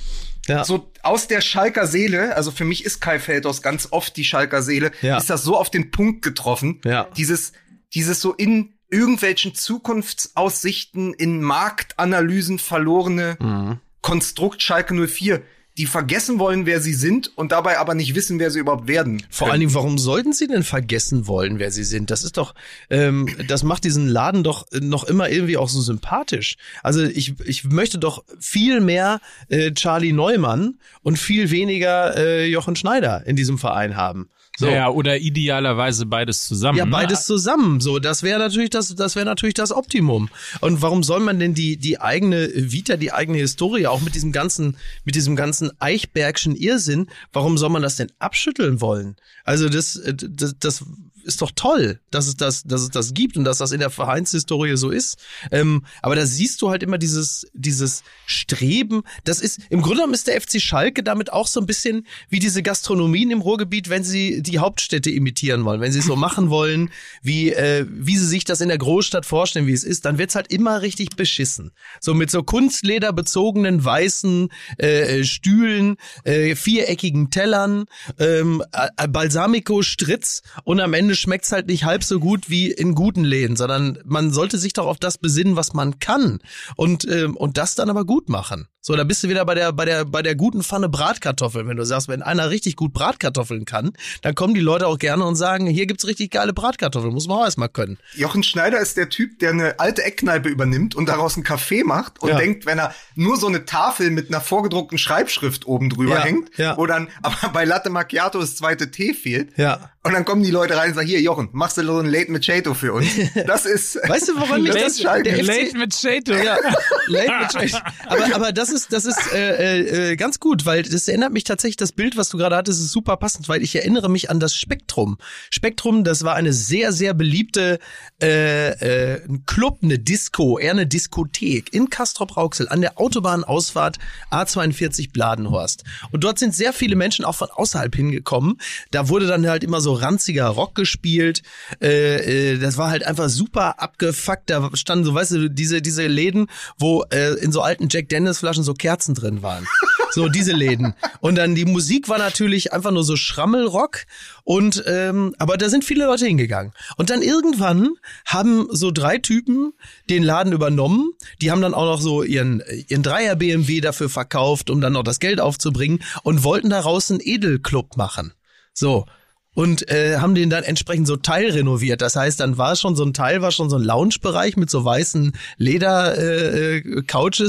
[0.46, 0.64] ja.
[0.64, 4.62] so aus der Schalker Seele, also für mich ist Kai Feldhaus ganz oft die Schalker
[4.62, 5.18] Seele, Ja.
[5.18, 6.80] ist das so auf den Punkt getroffen.
[6.84, 7.06] Ja.
[7.16, 7.52] Dieses,
[7.92, 13.78] dieses so in irgendwelchen Zukunftsaussichten, in Marktanalysen verlorene Mhm.
[14.00, 15.42] Konstrukt Schalke 04,
[15.76, 19.22] die vergessen wollen, wer sie sind und dabei aber nicht wissen, wer sie überhaupt werden.
[19.28, 22.10] Vor allen Dingen, warum sollten sie denn vergessen wollen, wer sie sind?
[22.10, 22.54] Das ist doch,
[22.90, 26.56] ähm, das macht diesen Laden doch noch immer irgendwie auch so sympathisch.
[26.82, 32.76] Also ich, ich möchte doch viel mehr äh, Charlie Neumann und viel weniger äh, Jochen
[32.76, 34.28] Schneider in diesem Verein haben.
[34.56, 34.68] So.
[34.68, 36.78] Ja, oder idealerweise beides zusammen.
[36.78, 36.92] Ja, ne?
[36.92, 37.80] beides zusammen.
[37.80, 40.28] So, das wäre natürlich das, das wäre natürlich das Optimum.
[40.60, 44.30] Und warum soll man denn die die eigene Vita, die eigene Historie, auch mit diesem
[44.30, 49.16] ganzen mit diesem ganzen Eichbergschen Irrsinn, warum soll man das denn abschütteln wollen?
[49.42, 50.84] Also das äh, das, das
[51.24, 53.90] ist doch toll, dass es das, dass es das gibt und dass das in der
[53.90, 55.18] Vereinshistorie so ist.
[55.50, 59.02] Ähm, aber da siehst du halt immer dieses, dieses Streben.
[59.24, 62.38] Das ist, im Grunde genommen ist der FC Schalke damit auch so ein bisschen wie
[62.38, 66.50] diese Gastronomien im Ruhrgebiet, wenn sie die Hauptstädte imitieren wollen, wenn sie es so machen
[66.50, 66.90] wollen,
[67.22, 70.34] wie, äh, wie sie sich das in der Großstadt vorstellen, wie es ist, dann wird's
[70.34, 71.72] halt immer richtig beschissen.
[72.00, 77.86] So mit so Kunstleder bezogenen weißen äh, Stühlen, äh, viereckigen Tellern,
[78.18, 83.24] ähm, äh, Balsamico-Stritz und am Ende schmeckt's halt nicht halb so gut wie in guten
[83.24, 86.40] Läden, sondern man sollte sich doch auf das besinnen, was man kann
[86.76, 88.68] und ähm, und das dann aber gut machen.
[88.80, 91.76] So, da bist du wieder bei der bei der bei der guten Pfanne Bratkartoffeln, wenn
[91.78, 95.36] du sagst, wenn einer richtig gut Bratkartoffeln kann, dann kommen die Leute auch gerne und
[95.36, 97.98] sagen, hier gibt's richtig geile Bratkartoffeln, muss man auch erstmal können.
[98.14, 102.20] Jochen Schneider ist der Typ, der eine alte Eckkneipe übernimmt und daraus einen Kaffee macht
[102.20, 102.36] und Ja.
[102.36, 106.50] denkt, wenn er nur so eine Tafel mit einer vorgedruckten Schreibschrift oben drüber Ja, hängt,
[106.58, 106.76] ja.
[106.76, 109.56] wo dann aber bei Latte Macchiato das zweite T fehlt.
[109.56, 109.90] Ja.
[110.06, 112.30] Und dann kommen die Leute rein und sagen, hier Jochen, machst du so ein Late
[112.30, 113.08] Machado für uns?
[113.46, 116.34] Das ist Weißt du, woran mich das der FC Late mit Shato.
[116.34, 116.58] Ja,
[117.06, 117.72] late Trash.
[118.06, 121.44] Aber, aber das ist, das ist äh, äh, äh, ganz gut, weil das erinnert mich
[121.44, 124.40] tatsächlich, das Bild, was du gerade hattest, ist super passend, weil ich erinnere mich an
[124.40, 125.16] das Spektrum.
[125.48, 127.78] Spektrum, das war eine sehr, sehr beliebte
[128.22, 133.98] äh, äh, ein Club, eine Disco, eher eine Diskothek in Castrop-Rauxel an der Autobahnausfahrt
[134.30, 135.84] A42 Bladenhorst.
[136.12, 138.58] Und dort sind sehr viele Menschen auch von außerhalb hingekommen.
[138.90, 141.42] Da wurde dann halt immer so ranziger Rock gespielt.
[141.80, 144.50] Äh, äh, das war halt einfach super abgefuckt.
[144.50, 148.38] Da standen so, weißt du, diese, diese Läden, wo äh, in so alten Jack Dennis
[148.38, 149.66] Flaschen so Kerzen drin waren.
[150.12, 150.94] So diese Läden.
[151.20, 154.04] Und dann die Musik war natürlich einfach nur so Schrammelrock.
[154.44, 156.72] Und ähm, aber da sind viele Leute hingegangen.
[156.96, 157.90] Und dann irgendwann
[158.24, 159.72] haben so drei Typen
[160.08, 161.10] den Laden übernommen.
[161.40, 165.02] Die haben dann auch noch so ihren ihren Dreier BMW dafür verkauft, um dann noch
[165.02, 168.34] das Geld aufzubringen und wollten daraus einen Edelclub machen.
[168.72, 169.06] So.
[169.54, 172.02] Und äh, haben den dann entsprechend so teilrenoviert.
[172.02, 174.84] Das heißt, dann war schon so ein Teil, war schon so ein Lounge-Bereich mit so
[174.84, 177.02] weißen Leder äh, äh,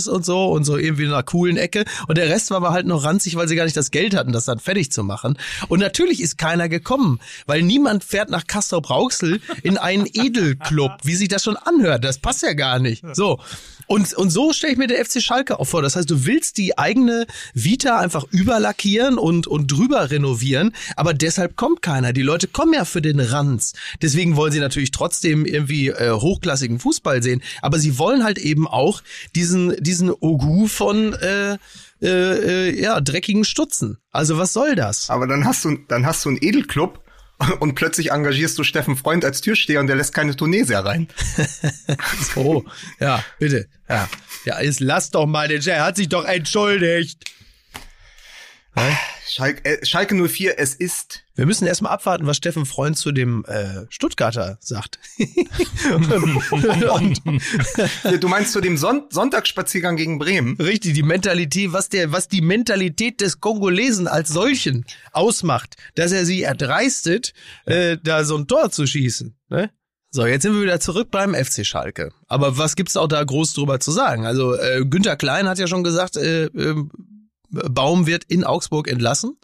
[0.09, 1.85] und so und so irgendwie in einer coolen Ecke.
[2.07, 4.31] Und der Rest war aber halt noch ranzig, weil sie gar nicht das Geld hatten,
[4.31, 5.37] das dann fertig zu machen.
[5.67, 11.15] Und natürlich ist keiner gekommen, weil niemand fährt nach Castrop Rauxel in einen Edelclub, wie
[11.15, 12.03] sich das schon anhört.
[12.03, 13.03] Das passt ja gar nicht.
[13.13, 13.39] So.
[13.87, 15.81] Und, und so stelle ich mir der FC Schalke auch vor.
[15.81, 21.55] Das heißt, du willst die eigene Vita einfach überlackieren und, und drüber renovieren, aber deshalb
[21.55, 22.13] kommt keiner.
[22.13, 23.73] Die Leute kommen ja für den Ranz.
[24.01, 28.67] Deswegen wollen sie natürlich trotzdem irgendwie äh, hochklassigen Fußball sehen, aber sie wollen halt eben
[28.67, 29.01] auch
[29.35, 31.57] diesen, diesen Ogu von äh,
[32.01, 33.97] äh, äh, ja, dreckigen Stutzen.
[34.11, 35.09] Also was soll das?
[35.09, 37.04] Aber dann hast du, dann hast du einen Edelclub
[37.59, 41.07] und plötzlich engagierst du Steffen Freund als Türsteher und der lässt keine Tunesier rein.
[42.33, 42.65] so,
[42.99, 43.67] ja, bitte.
[43.89, 44.09] Ja,
[44.45, 47.23] ja jetzt lass doch mal den Er hat sich doch entschuldigt.
[49.27, 51.24] Schalke, äh, Schalke 04, es ist.
[51.35, 54.99] Wir müssen erstmal abwarten, was Steffen Freund zu dem äh, Stuttgarter sagt.
[55.93, 57.21] und,
[58.21, 60.55] du meinst zu dem Son Sonntagsspaziergang gegen Bremen?
[60.57, 66.25] Richtig, die Mentalität, was der, was die Mentalität des Kongolesen als solchen ausmacht, dass er
[66.25, 67.33] sie erdreistet,
[67.65, 69.35] äh, da so ein Tor zu schießen.
[69.49, 69.71] Ne?
[70.11, 72.13] So, jetzt sind wir wieder zurück beim FC Schalke.
[72.27, 74.25] Aber was gibt's auch da groß drüber zu sagen?
[74.25, 76.75] Also äh, Günther Klein hat ja schon gesagt, äh, äh,
[77.49, 79.37] Baum wird in Augsburg entlassen.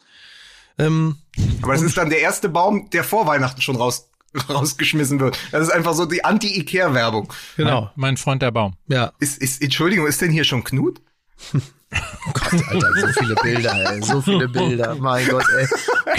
[0.77, 1.17] Ähm,
[1.61, 4.07] Aber das ist dann der erste Baum, der vor Weihnachten schon raus
[4.49, 5.37] rausgeschmissen wird.
[5.51, 7.33] Das ist einfach so die Anti-Ikea-Werbung.
[7.57, 7.81] Genau.
[7.81, 8.75] Mein, mein Freund der Baum.
[8.87, 9.11] Ja.
[9.19, 11.01] Ist, ist, Entschuldigung, ist denn hier schon Knut?
[11.93, 14.95] Oh Gott, Alter, so viele Bilder, ey, so viele Bilder.
[14.95, 15.67] Mein Gott, ey.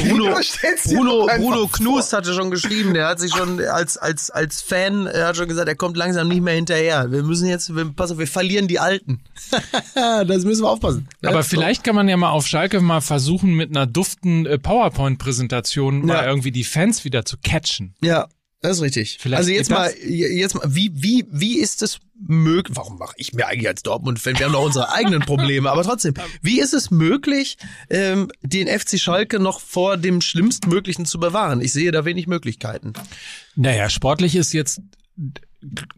[0.09, 0.37] Bruno,
[0.85, 5.29] Bruno, Bruno Knust hatte schon geschrieben, der hat sich schon als, als, als Fan, er
[5.29, 7.11] hat schon gesagt, er kommt langsam nicht mehr hinterher.
[7.11, 9.21] Wir müssen jetzt, wir, pass auf, wir verlieren die Alten.
[9.95, 11.09] das müssen wir aufpassen.
[11.25, 16.01] Aber vielleicht kann man ja mal auf Schalke mal versuchen, mit einer duften äh, PowerPoint-Präsentation
[16.01, 16.15] ja.
[16.15, 17.95] mal irgendwie die Fans wieder zu catchen.
[18.03, 18.29] Ja,
[18.63, 19.19] das ist richtig.
[19.21, 22.77] Vielleicht also jetzt mal, jetzt mal, wie, wie, wie ist es möglich?
[22.77, 24.39] Warum mache ich mir eigentlich als Dortmund-Fan?
[24.39, 27.59] Wir haben doch unsere eigenen Probleme, aber trotzdem, wie ist es möglich,
[27.91, 31.61] ähm, den FC Schalke noch vor dem Schlimmstmöglichen zu bewahren?
[31.61, 32.93] Ich sehe da wenig Möglichkeiten.
[33.57, 34.81] Naja, sportlich ist jetzt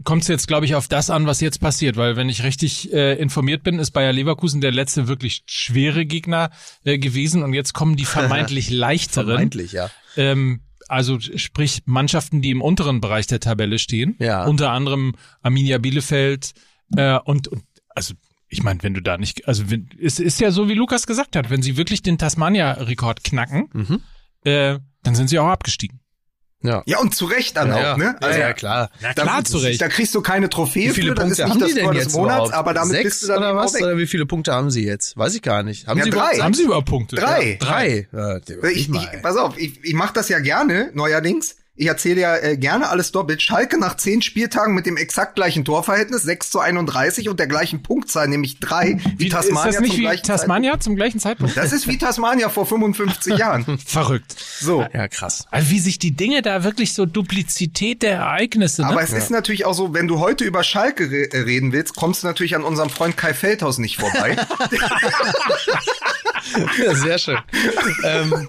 [0.04, 2.92] kommt es jetzt, glaube ich, auf das an, was jetzt passiert, weil wenn ich richtig
[2.92, 6.50] äh, informiert bin, ist Bayer Leverkusen der letzte wirklich schwere Gegner
[6.84, 9.28] äh, gewesen und jetzt kommen die vermeintlich leichteren.
[9.28, 9.90] vermeintlich, ja.
[10.16, 10.60] Ähm,
[10.94, 14.44] also sprich Mannschaften, die im unteren Bereich der Tabelle stehen, ja.
[14.44, 16.52] unter anderem Arminia Bielefeld
[16.96, 18.14] äh, und, und also
[18.48, 21.34] ich meine, wenn du da nicht, also wenn, es ist ja so, wie Lukas gesagt
[21.34, 24.00] hat, wenn sie wirklich den Tasmania-Rekord knacken, mhm.
[24.44, 26.00] äh, dann sind sie auch abgestiegen.
[26.64, 26.82] Ja.
[26.86, 28.16] ja, und zu Recht dann ja, auch, ne?
[28.22, 28.90] Also, ja, ja, klar.
[29.00, 29.82] Ja, klar, da, zu Recht.
[29.82, 32.54] Da kriegst du keine Trophäe wie viele für, Punkte haben die denn jetzt Monats, überhaupt?
[32.54, 33.74] aber damit Sechs bist du dann oder was?
[33.74, 35.14] Oder wie viele Punkte haben sie jetzt?
[35.18, 35.86] Weiß ich gar nicht.
[35.86, 36.18] Haben ja, sie drei.
[36.20, 37.16] Überhaupt, haben sie überhaupt Punkte?
[37.16, 37.58] Drei.
[37.60, 38.08] Ja, drei.
[38.12, 38.38] Ja,
[38.70, 41.56] ich, ich, pass auf, ich, ich mache das ja gerne, neuerdings.
[41.76, 43.42] Ich erzähle ja äh, gerne alles doppelt.
[43.42, 47.82] Schalke nach zehn Spieltagen mit dem exakt gleichen Torverhältnis, 6 zu 31 und der gleichen
[47.82, 50.84] Punktzahl, nämlich drei, wie, wie Tasmania ist das nicht zum wie Tasmania Zeitpunkt.
[50.84, 51.56] zum gleichen Zeitpunkt?
[51.56, 53.78] Das ist wie Tasmania vor 55 Jahren.
[53.84, 54.36] Verrückt.
[54.60, 54.86] So.
[54.92, 55.48] Ja, krass.
[55.50, 58.82] Also wie sich die Dinge da wirklich so Duplizität der Ereignisse.
[58.82, 58.88] Ne?
[58.88, 59.18] Aber es ja.
[59.18, 62.28] ist natürlich auch so, wenn du heute über Schalke re äh, reden willst, kommst du
[62.28, 64.36] natürlich an unserem Freund Kai Feldhaus nicht vorbei.
[66.84, 67.38] ja, sehr schön.
[68.04, 68.48] ähm,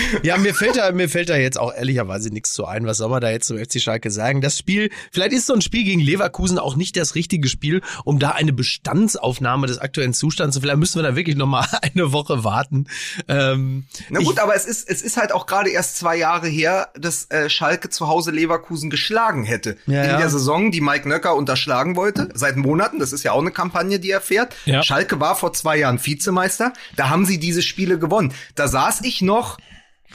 [0.22, 2.86] ja, mir fällt da, mir fällt da jetzt auch ehrlicherweise nichts zu ein.
[2.86, 4.40] Was soll man da jetzt zum FC Schalke sagen?
[4.40, 8.18] Das Spiel, vielleicht ist so ein Spiel gegen Leverkusen auch nicht das richtige Spiel, um
[8.18, 12.44] da eine Bestandsaufnahme des aktuellen Zustands zu, vielleicht müssen wir da wirklich nochmal eine Woche
[12.44, 12.86] warten.
[13.28, 16.48] Ähm, Na gut, ich, aber es ist, es ist halt auch gerade erst zwei Jahre
[16.48, 19.76] her, dass äh, Schalke zu Hause Leverkusen geschlagen hätte.
[19.86, 20.18] Ja, in ja.
[20.18, 23.98] der Saison, die Mike Nöcker unterschlagen wollte, seit Monaten, das ist ja auch eine Kampagne,
[23.98, 24.54] die er fährt.
[24.64, 24.82] Ja.
[24.82, 28.32] Schalke war vor zwei Jahren Vizemeister, da haben sie diese Spiele gewonnen.
[28.54, 29.58] Da saß ich noch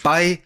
[0.04, 0.42] bei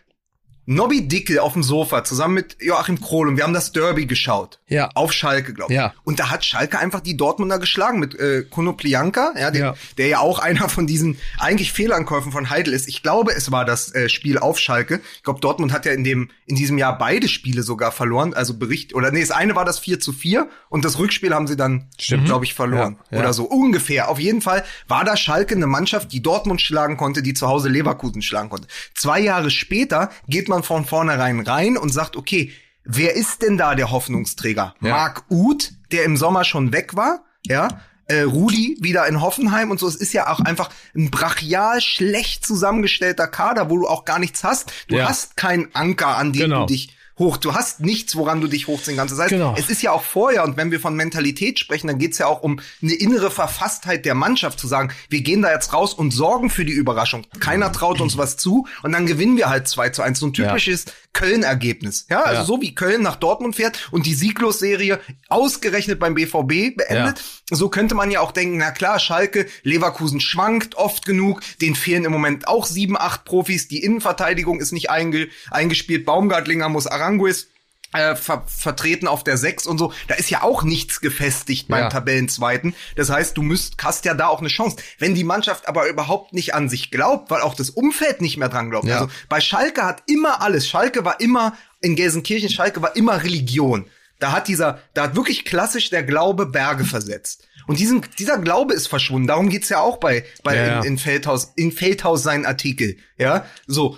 [0.65, 4.59] Nobby Dickel auf dem Sofa zusammen mit Joachim Krohl und wir haben das Derby geschaut.
[4.67, 4.89] Ja.
[4.93, 5.77] Auf Schalke, glaube ich.
[5.77, 5.93] Ja.
[6.03, 10.07] Und da hat Schalke einfach die Dortmunder geschlagen mit äh, Konoplianka, ja, den, ja, der
[10.07, 12.87] ja auch einer von diesen eigentlich Fehlankäufen von Heidel ist.
[12.87, 15.01] Ich glaube, es war das äh, Spiel auf Schalke.
[15.15, 18.33] Ich glaube, Dortmund hat ja in dem in diesem Jahr beide Spiele sogar verloren.
[18.33, 21.47] Also Bericht oder nee, das eine war das 4 zu 4 und das Rückspiel haben
[21.47, 21.89] sie dann,
[22.25, 22.97] glaube ich, verloren.
[23.09, 23.23] Ja, ja.
[23.23, 24.09] Oder so ungefähr.
[24.09, 27.69] Auf jeden Fall war da Schalke eine Mannschaft, die Dortmund schlagen konnte, die zu Hause
[27.69, 28.67] Leverkusen schlagen konnte.
[28.95, 32.51] Zwei Jahre später geht man von vornherein rein und sagt, okay,
[32.83, 34.75] wer ist denn da der Hoffnungsträger?
[34.81, 34.89] Ja.
[34.89, 37.67] Marc Uth, der im Sommer schon weg war, ja,
[38.07, 39.87] äh, Rudi wieder in Hoffenheim und so.
[39.87, 44.43] Es ist ja auch einfach ein brachial schlecht zusammengestellter Kader, wo du auch gar nichts
[44.43, 44.71] hast.
[44.87, 45.07] Du ja.
[45.07, 46.61] hast keinen Anker, an dem genau.
[46.61, 47.37] du dich hoch.
[47.37, 49.13] Du hast nichts, woran du dich hochziehen kannst.
[49.13, 49.55] Das heißt, genau.
[49.57, 52.41] es ist ja auch vorher, und wenn wir von Mentalität sprechen, dann geht's ja auch
[52.41, 56.49] um eine innere Verfasstheit der Mannschaft, zu sagen, wir gehen da jetzt raus und sorgen
[56.49, 57.25] für die Überraschung.
[57.39, 60.19] Keiner traut uns was zu und dann gewinnen wir halt 2 zu 1.
[60.19, 60.91] So ein typisches ja.
[61.13, 62.05] Köln-Ergebnis.
[62.09, 62.45] Ja, also ja.
[62.45, 67.19] so wie Köln nach Dortmund fährt und die Sieglos-Serie ausgerechnet beim BVB beendet.
[67.19, 67.57] Ja.
[67.57, 72.05] So könnte man ja auch denken, na klar, Schalke, Leverkusen schwankt oft genug, denen fehlen
[72.05, 77.47] im Moment auch sieben, acht Profis, die Innenverteidigung ist nicht einge eingespielt, Baumgartlinger muss Aranguis
[77.93, 79.93] äh, ver vertreten auf der 6 und so.
[80.07, 81.89] Da ist ja auch nichts gefestigt beim ja.
[81.89, 82.73] Tabellenzweiten.
[82.95, 84.77] Das heißt, du müsst, hast ja da auch eine Chance.
[84.97, 88.49] Wenn die Mannschaft aber überhaupt nicht an sich glaubt, weil auch das Umfeld nicht mehr
[88.49, 88.87] dran glaubt.
[88.87, 88.99] Ja.
[88.99, 90.67] Also bei Schalke hat immer alles.
[90.67, 93.87] Schalke war immer, in Gelsenkirchen, Schalke war immer Religion.
[94.19, 97.47] Da hat dieser, da hat wirklich klassisch der Glaube Berge versetzt.
[97.67, 99.27] Und diesen, dieser Glaube ist verschwunden.
[99.27, 102.97] Darum geht's ja auch bei, bei ja, in, in Feldhaus, in Feldhaus seinen Artikel.
[103.17, 103.97] Ja, so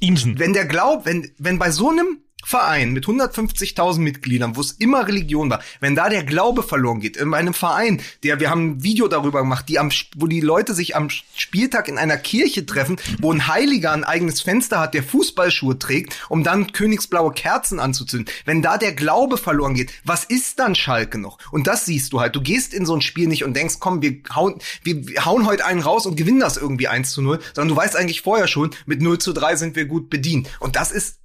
[0.00, 0.38] Imsen.
[0.38, 5.06] wenn der glaubt, wenn, wenn bei so einem Verein mit 150.000 Mitgliedern, wo es immer
[5.06, 8.82] Religion war, wenn da der Glaube verloren geht, in einem Verein, der, wir haben ein
[8.82, 12.96] Video darüber gemacht, die am, wo die Leute sich am Spieltag in einer Kirche treffen,
[13.20, 18.32] wo ein Heiliger ein eigenes Fenster hat, der Fußballschuhe trägt, um dann königsblaue Kerzen anzuzünden.
[18.44, 21.38] Wenn da der Glaube verloren geht, was ist dann Schalke noch?
[21.50, 22.36] Und das siehst du halt.
[22.36, 25.64] Du gehst in so ein Spiel nicht und denkst, komm, wir hauen, wir hauen heute
[25.64, 28.70] einen raus und gewinnen das irgendwie 1 zu 0, sondern du weißt eigentlich vorher schon,
[28.86, 30.48] mit 0 zu 3 sind wir gut bedient.
[30.60, 31.18] Und das ist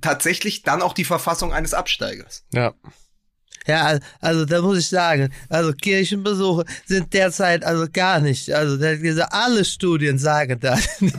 [0.00, 2.44] tatsächlich dann auch die Verfassung eines Absteigers.
[2.52, 2.74] Ja.
[3.66, 8.50] Ja, also da muss ich sagen, also Kirchenbesuche sind derzeit also gar nicht.
[8.54, 10.88] Also diese, alle Studien sagen das.
[11.00, 11.12] Und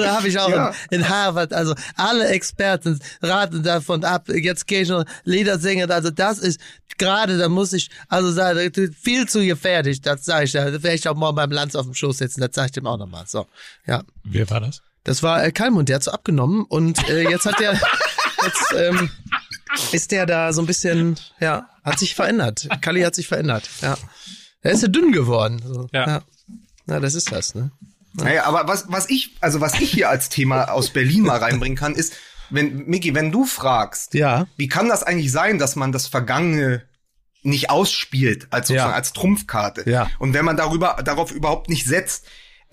[0.00, 0.72] da habe ich auch Ja.
[0.90, 5.90] in, in Harvard, also alle Experten raten davon ab, jetzt gehe ich noch Lieder singen.
[5.90, 6.60] Also das ist
[6.98, 10.64] gerade, da muss ich, also sagen, das ist viel zu gefährlich, das sage ich ja.
[10.64, 12.86] Da werde ich auch morgen beim Lanz auf dem Schoß sitzen, das sage ich dem
[12.86, 13.24] auch nochmal.
[13.26, 13.46] So,
[13.86, 14.02] ja.
[14.24, 14.82] Wer war das?
[15.04, 17.72] Das war äh, Kalmund, der hat so abgenommen und äh, jetzt hat der,
[18.42, 19.10] jetzt ähm,
[19.92, 22.68] ist der da so ein bisschen, ja, hat sich verändert.
[22.80, 23.96] Kalli hat sich verändert, ja.
[24.62, 25.62] Er ist ja dünn geworden.
[25.64, 25.88] So.
[25.92, 26.06] Ja.
[26.06, 26.22] ja.
[26.86, 27.70] Na, das ist das, ne?
[28.14, 31.76] Naja, aber was, was ich, also was ich hier als Thema aus Berlin mal reinbringen
[31.76, 32.14] kann, ist,
[32.48, 34.46] wenn, Miki, wenn du fragst, Ja.
[34.56, 36.82] wie kann das eigentlich sein, dass man das Vergangene
[37.42, 38.96] nicht ausspielt, als sozusagen Ja.
[38.96, 39.90] als Trumpfkarte?
[39.90, 40.08] Ja.
[40.18, 42.24] Und wenn man darüber, darauf überhaupt nicht setzt,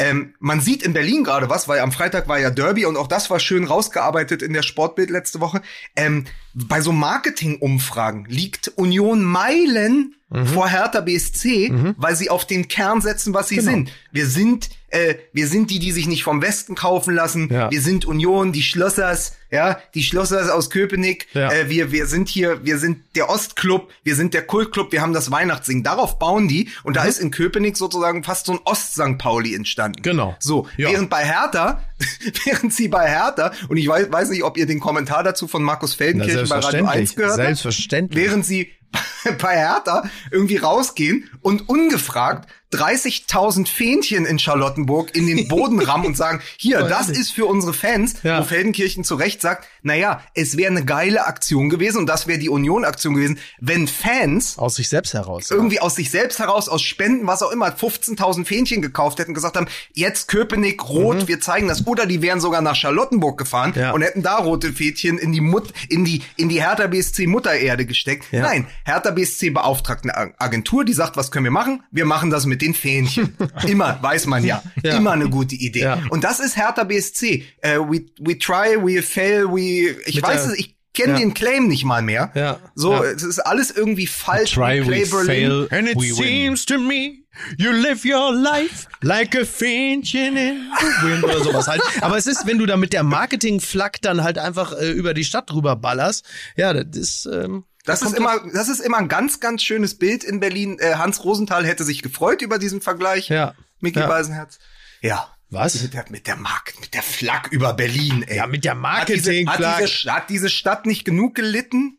[0.01, 3.05] ähm, man sieht in Berlin gerade was, weil am Freitag war ja Derby und auch
[3.05, 5.61] das war schön rausgearbeitet in der Sportbild letzte Woche.
[5.95, 10.47] Ähm, bei so Marketing-Umfragen liegt Union Meilen Mhm.
[10.47, 13.71] vor Hertha BSC, weil sie auf den Kern setzen, was sie Genau.
[13.71, 13.91] sind.
[14.13, 17.49] Wir sind, äh, wir sind die, die sich nicht vom Westen kaufen lassen.
[17.51, 17.69] Ja.
[17.69, 21.27] Wir sind Union, die Schlossers, ja, die Schlossers aus Köpenick.
[21.33, 21.51] Ja.
[21.51, 25.11] Äh, wir, wir sind hier, wir sind der Ostclub, wir sind der Kultclub, wir haben
[25.11, 25.83] das Weihnachtssingen.
[25.83, 29.17] Darauf bauen die und da ist in Köpenick sozusagen fast so ein Ost-St.
[29.17, 29.99] Pauli entstanden.
[29.99, 30.03] Mhm.
[30.03, 30.35] Genau.
[30.39, 30.91] So, Ja.
[30.91, 31.83] während bei Hertha,
[32.45, 35.63] während sie bei Hertha, und ich weiß, weiß nicht, ob ihr den Kommentar dazu von
[35.63, 38.23] Markus Feldenkirchen bei Radio 1 gehört habt, Selbstverständlich.
[38.23, 38.71] während sie
[39.39, 46.15] bei Hertha irgendwie rausgehen und ungefragt 30.000 Fähnchen in Charlottenburg in den Boden rammen und
[46.15, 48.39] sagen, hier, das ist für unsere Fans, Ja.
[48.39, 52.39] wo Feldenkirchen zu Recht sagt, naja, es wäre eine geile Aktion gewesen und das wäre
[52.39, 55.49] die Union-Aktion gewesen, wenn Fans Aus sich selbst heraus.
[55.49, 55.57] ja.
[55.57, 59.57] irgendwie aus sich selbst heraus, aus Spenden, was auch immer, 15.000 Fähnchen gekauft hätten, gesagt
[59.57, 61.85] haben, jetzt Köpenick, rot, wir zeigen das.
[61.87, 63.81] Oder die wären sogar nach Charlottenburg gefahren Mhm.
[63.81, 63.91] Ja.
[63.91, 67.85] und hätten da rote Fähnchen in die Mut, in die, in die Hertha BSC Muttererde
[67.85, 68.25] gesteckt.
[68.31, 68.41] Ja.
[68.43, 71.83] Nein, Hertha BSC beauftragt eine Ag- Agentur, die sagt, was können wir machen?
[71.91, 73.35] Wir machen das mit den Fähnchen.
[73.67, 74.63] Immer, weiß man ja.
[74.83, 74.97] Ja.
[74.97, 75.81] Immer eine gute Idee.
[75.81, 76.01] Ja.
[76.09, 77.45] Und das ist Hertha BSC.
[77.61, 81.19] Äh, we, we try, we fail, we, ich Mit weiß der- es, ich kenne Ja.
[81.19, 82.31] den Claim nicht mal mehr.
[82.35, 82.59] Ja.
[82.75, 83.03] So, Ja.
[83.03, 84.53] es ist alles irgendwie falsch.
[84.55, 85.25] Try, We we play Berlin.
[85.25, 86.15] fail, And it we win.
[86.15, 87.19] seems to me,
[87.57, 91.81] you live your life like a Fähnchen in the wind oder sowas halt.
[92.01, 95.23] Aber es ist, wenn du da mit der Marketing-Flack dann halt einfach äh, über die
[95.23, 96.25] Stadt drüber ballerst,
[96.57, 100.23] ja, das ist, ähm, Das ist immer, das ist immer ein ganz, ganz schönes Bild
[100.23, 100.77] in Berlin.
[100.79, 103.29] Äh, Hans Rosenthal hätte sich gefreut über diesen Vergleich.
[103.29, 103.53] Ja.
[103.79, 104.07] Micky Ja.
[104.07, 104.59] Beisenherz.
[105.01, 105.27] Ja.
[105.49, 105.81] Was?
[105.81, 108.37] Mit der, mit der Markt, mit der Flak über Berlin, ey.
[108.37, 111.97] Ja, mit der hat diese, hat, diese, hat diese Stadt nicht genug gelitten?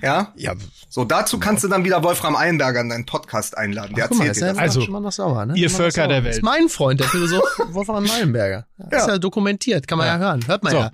[0.00, 0.32] Ja.
[0.36, 0.54] Ja,
[0.88, 3.96] So, dazu kannst du dann wieder Wolfram Eilenberger in deinen Podcast einladen.
[3.96, 4.58] Der mal, erzählt ist dir ja das.
[4.62, 5.54] Also, schon mal noch sauer, ne?
[5.56, 6.08] ihr Schon mal noch Völker sauer.
[6.08, 6.34] der Das Welt.
[6.36, 8.66] ist mein Freund, der Philosoph Wolfram Meilenberger.
[8.90, 8.98] Ja.
[8.98, 10.46] Ist ja dokumentiert, kann man ja, hören.
[10.46, 10.78] Hört man So.
[10.78, 10.92] ja.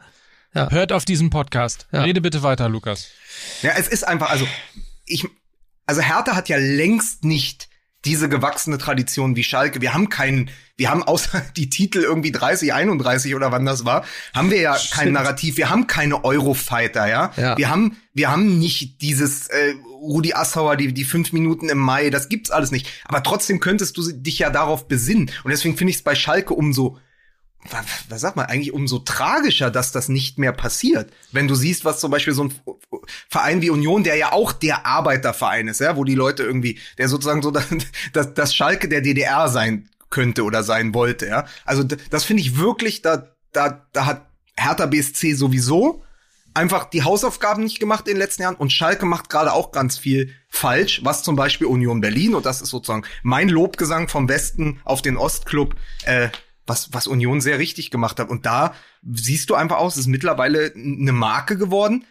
[0.53, 1.87] Hört auf diesen Podcast.
[1.93, 2.03] Ja.
[2.03, 3.09] Rede bitte weiter, Lukas.
[3.63, 4.47] Ja, es ist einfach, also
[5.07, 5.27] ich,
[5.87, 7.69] also Hertha hat ja längst nicht
[8.05, 9.81] diese gewachsene Tradition wie Schalke.
[9.81, 14.05] Wir haben keinen, wir haben außer die Titel irgendwie 30, 31 oder wann das war,
[14.35, 15.57] haben wir ja kein Narrativ.
[15.57, 17.33] Wir haben keine Eurofighter, ja.
[17.37, 17.57] Ja.
[17.57, 22.11] Wir haben, wir haben nicht dieses äh, Rudi Assauer, die die fünf Minuten im Mai,
[22.11, 22.89] das gibt's alles nicht.
[23.05, 25.31] Aber trotzdem könntest du dich ja darauf besinnen.
[25.43, 26.99] Und deswegen finde ich es bei Schalke umso
[27.71, 31.13] was, was sagt man eigentlich, umso tragischer, dass das nicht mehr passiert.
[31.33, 32.55] Wenn du siehst, was zum Beispiel so ein
[33.29, 37.09] Verein wie Union, der ja auch der Arbeiterverein ist, ja, wo die Leute irgendwie, der
[37.09, 37.51] sozusagen so
[38.13, 41.47] das, das, Schalke der DDR sein könnte oder sein wollte, ja.
[41.65, 46.03] Also das finde ich wirklich, da, da, da hat Hertha BSC sowieso
[46.55, 49.97] einfach die Hausaufgaben nicht gemacht in den letzten Jahren und Schalke macht gerade auch ganz
[49.99, 54.81] viel falsch, was zum Beispiel Union Berlin, und das ist sozusagen mein Lobgesang vom Westen
[54.85, 56.31] auf den Ostclub, äh,
[56.69, 58.29] was, was Union sehr richtig gemacht hat.
[58.29, 58.75] Und da
[59.11, 62.05] siehst du einfach aus, es ist mittlerweile eine Marke geworden,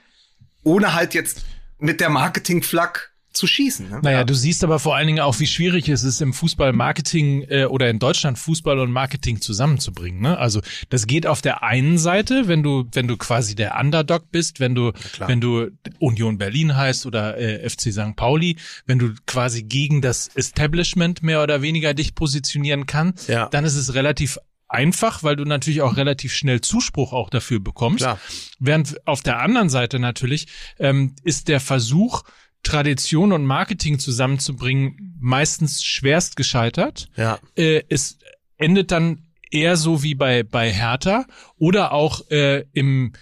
[0.64, 1.46] ohne halt jetzt
[1.80, 3.88] mit der Marketing-Flak zu schießen.
[3.90, 4.00] Ne?
[4.02, 7.44] Naja, du siehst aber vor allen Dingen auch, wie schwierig es ist, im Fußball Marketing
[7.50, 10.22] äh, oder in Deutschland Fußball und Marketing zusammenzubringen.
[10.22, 10.36] Ne?
[10.40, 14.60] Also das geht auf der einen Seite, wenn du, wenn du quasi der Underdog bist,
[14.60, 14.92] wenn du,
[15.28, 15.68] wenn du
[16.00, 18.16] Union Berlin heißt oder äh, FC St.
[18.16, 23.50] Pauli, wenn du quasi gegen das Establishment mehr oder weniger dich positionieren kannst, Ja.
[23.50, 28.00] dann ist es relativ einfach, weil du natürlich auch relativ schnell Zuspruch auch dafür bekommst.
[28.00, 28.20] Klar.
[28.60, 30.48] Während auf der anderen Seite natürlich
[30.80, 32.24] ähm, ist der Versuch,
[32.64, 37.08] Tradition und Marketing zusammenzubringen, meistens schwerst gescheitert.
[37.16, 37.40] Ja.
[37.56, 38.18] Äh, es
[38.58, 41.26] endet dann eher so wie bei bei Hertha
[41.58, 43.14] oder auch äh, im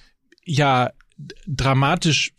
[0.43, 0.91] ja
[1.47, 2.33] dramatisch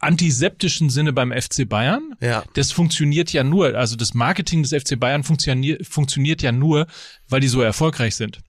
[0.00, 2.14] antiseptischen Sinne beim FC Bayern.
[2.20, 2.44] Ja.
[2.54, 6.86] Das funktioniert ja nur, also das Marketing des FC Bayern funktioniert funktioniert ja nur,
[7.28, 8.40] weil die so erfolgreich sind.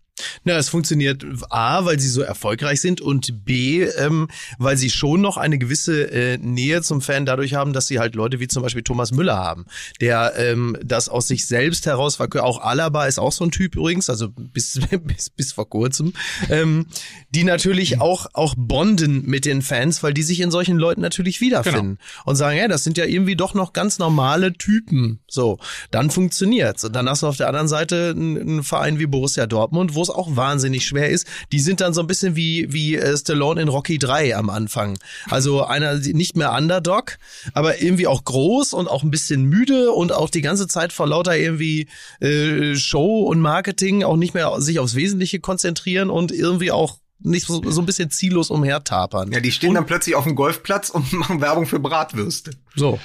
[0.43, 4.27] Na, es funktioniert A, weil sie so erfolgreich sind und B, ähm,
[4.57, 8.15] weil sie schon noch eine gewisse äh, Nähe zum Fan dadurch haben, dass sie halt
[8.15, 9.65] Leute wie zum Beispiel Thomas Müller haben,
[10.01, 12.47] der ähm, das aus sich selbst heraus verkörpert.
[12.47, 16.13] Auch Alaba ist auch so ein Typ übrigens, also bis bis, bis vor kurzem,
[16.49, 16.87] ähm,
[17.29, 21.41] die natürlich auch auch bonden mit den Fans, weil die sich in solchen Leuten natürlich
[21.41, 25.19] wiederfinden und sagen, ja, das sind ja irgendwie doch noch ganz normale Typen.
[25.27, 25.57] So,
[25.91, 26.83] dann funktioniert's.
[26.83, 30.06] Und dann hast du auf der anderen Seite einen, einen Verein wie Borussia Dortmund, wo
[30.07, 31.27] es auch wahnsinnig schwer ist.
[31.51, 34.97] Die sind dann so ein bisschen wie, wie äh, Stallone in Rocky 3 am Anfang.
[35.29, 37.17] Also einer nicht mehr Underdog,
[37.53, 41.07] aber irgendwie auch groß und auch ein bisschen müde und auch die ganze Zeit vor
[41.07, 41.87] lauter irgendwie
[42.19, 47.47] äh, Show und Marketing auch nicht mehr sich aufs Wesentliche konzentrieren und irgendwie auch nicht
[47.47, 49.31] so, so ein bisschen ziellos umhertapern.
[49.31, 52.51] Ja, die stehen dann plötzlich auf dem Golfplatz und machen Werbung für Bratwürste.
[52.75, 52.99] So.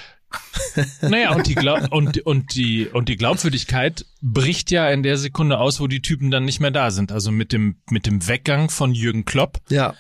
[1.03, 5.59] Naja, und die, Glaub und, und, die, und die Glaubwürdigkeit bricht ja in der Sekunde
[5.59, 7.13] aus, wo die Typen dann nicht mehr da sind.
[7.13, 9.95] Also mit dem, mit dem Weggang von Jürgen Klopp Ja.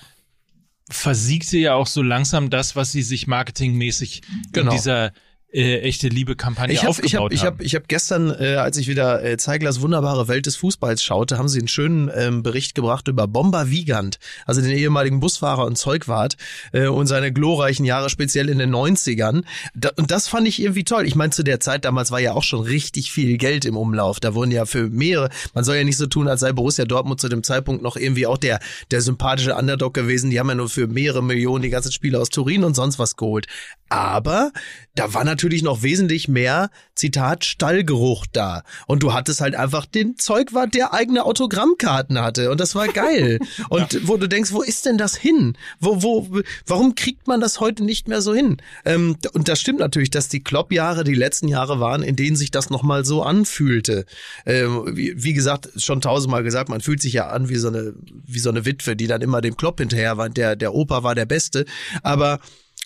[0.90, 4.70] versiegte ja auch so langsam das, was sie sich marketingmäßig Genau.
[4.70, 5.12] in dieser
[5.52, 7.58] äh, echte Liebe-Kampagne Ich habe aufgebaut ich hab, ich haben.
[7.58, 11.38] hab, ich hab gestern, äh, als ich wieder äh, Zeiglers wunderbare Welt des Fußballs schaute,
[11.38, 15.76] haben sie einen schönen ähm, Bericht gebracht über Bomber Wiegand, also den ehemaligen Busfahrer und
[15.76, 16.36] Zeugwart
[16.72, 19.44] äh, und seine glorreichen Jahre speziell in den 90ern.
[19.74, 21.06] Da, und das fand ich irgendwie toll.
[21.06, 24.20] Ich meine, zu der Zeit damals war ja auch schon richtig viel Geld im Umlauf.
[24.20, 27.20] Da wurden ja für mehrere, man soll ja nicht so tun, als sei Borussia Dortmund
[27.20, 28.58] zu dem Zeitpunkt noch irgendwie auch der,
[28.90, 30.30] der sympathische Underdog gewesen.
[30.30, 33.16] Die haben ja nur für mehrere Millionen die ganzen Spiele aus Turin und sonst was
[33.16, 33.46] geholt.
[33.90, 34.52] Aber
[34.94, 38.62] da war natürlich noch wesentlich mehr, Zitat, Stallgeruch da.
[38.86, 42.50] Und du hattest halt einfach den Zeugwart, der eigene Autogrammkarten hatte.
[42.50, 43.38] Und das war geil.
[43.68, 45.56] Und wo du denkst, wo ist denn das hin?
[45.80, 48.58] Wo, wo, warum kriegt man das heute nicht mehr so hin?
[48.84, 52.50] Ähm, und das stimmt natürlich, dass die Klopp-Jahre die letzten Jahre waren, in denen sich
[52.50, 54.04] das nochmal so anfühlte.
[54.46, 57.94] Ähm, wie, wie gesagt, schon tausendmal gesagt, man fühlt sich ja an wie so eine,
[58.26, 60.28] wie so eine Witwe, die dann immer dem Klopp hinterher war.
[60.28, 61.64] Der, der Opa war der Beste.
[62.02, 62.40] Aber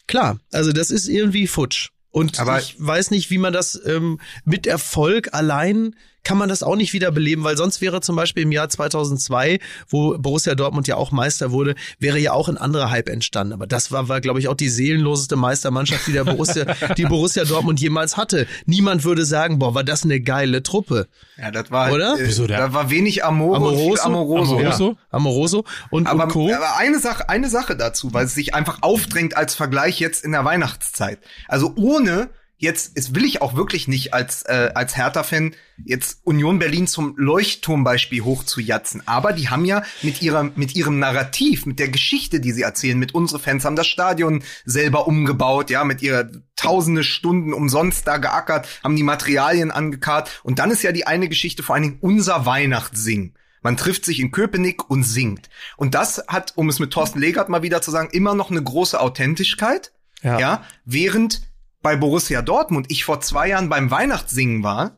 [0.07, 1.90] Klar, also das ist irgendwie futsch.
[2.16, 5.94] Und Aber- ich weiß nicht, wie man das ähm, mit Erfolg allein
[6.27, 10.19] kann man das auch nicht wiederbeleben, weil sonst wäre zum Beispiel im Jahr 2002, wo
[10.19, 13.53] Borussia Dortmund ja auch Meister wurde, wäre ja auch ein anderer Hype entstanden.
[13.53, 16.65] Aber das war, war glaube ich, auch die seelenloseste Meistermannschaft, die der Borussia,
[16.97, 18.49] die Borussia Dortmund jemals hatte.
[18.65, 21.07] Niemand würde sagen, boah, war das eine geile Truppe.
[21.37, 22.19] Ja, das war, Oder?
[22.19, 24.03] Äh, da war wenig und viel Amoroso.
[24.03, 24.61] Amoroso?
[24.61, 24.97] Ja.
[25.11, 26.53] Amoroso und, Aber, und Co.
[26.53, 30.33] aber eine Sache, eine Sache dazu, weil es sich einfach aufdrängt als Vergleich jetzt in
[30.33, 31.21] der Weihnachtszeit.
[31.47, 36.59] Also ohne jetzt, es will ich auch wirklich nicht als äh, als Hertha-Fan jetzt Union
[36.59, 39.03] Berlin zum Leuchtturmbeispiel hochzujatzen.
[39.07, 42.99] Aber die haben ja mit ihrer mit ihrem Narrativ, mit der Geschichte, die sie erzählen,
[42.99, 48.16] mit unsere Fans haben das Stadion selber umgebaut, ja, mit ihrer tausende Stunden umsonst da
[48.16, 50.40] geackert, haben die Materialien angekarrt.
[50.42, 53.35] Und dann ist ja die eine Geschichte vor allen Dingen unser Weihnachtssingen.
[53.61, 55.51] Man trifft sich in Köpenick und singt.
[55.77, 58.62] Und das hat, um es mit Thorsten Legert mal wieder zu sagen, immer noch eine
[58.62, 59.92] große Authentischkeit.
[60.23, 60.38] Ja.
[60.38, 60.64] Ja.
[60.85, 61.42] während
[61.87, 64.96] bei Borussia Dortmund ich vor zwei Jahren beim Weihnachtssingen war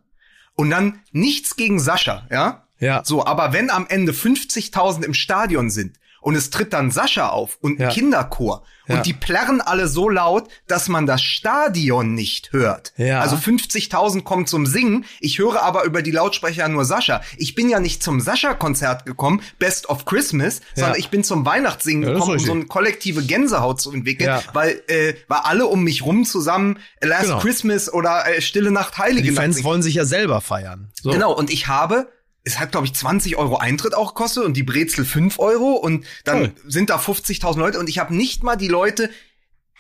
[0.55, 2.67] und dann nichts gegen Sascha, ja.
[2.81, 3.03] Ja.
[3.05, 7.59] So, aber wenn am Ende 50.000 im Stadion sind und es tritt dann Sascha auf
[7.61, 7.89] und ein Ja.
[7.91, 8.97] Kinderchor Ja.
[8.97, 12.93] und die plärren alle so laut, dass man das Stadion nicht hört.
[12.97, 13.21] Ja.
[13.21, 17.21] Also 50.000 kommen zum Singen, ich höre aber über die Lautsprecher nur Sascha.
[17.37, 22.13] Ich bin ja nicht zum Sascha-Konzert gekommen, Best of Christmas, sondern ich bin zum Weihnachtssingen
[22.15, 26.25] gekommen, um so eine kollektive Gänsehaut zu entwickeln, weil, äh, weil alle um mich rum
[26.25, 27.39] zusammen Last Genau.
[27.41, 29.67] Christmas oder äh, Stille Nacht, Heilige Die Nacht Fans singen.
[29.67, 30.91] wollen sich ja selber feiern.
[31.01, 31.11] So.
[31.11, 32.09] Genau, und ich habe,
[32.49, 36.05] es hat, glaube ich, 20 Euro Eintritt auch gekostet und die Brezel 5 Euro und
[36.25, 36.53] dann Toll.
[36.67, 39.11] sind da 50.000 Leute und ich habe nicht mal die Leute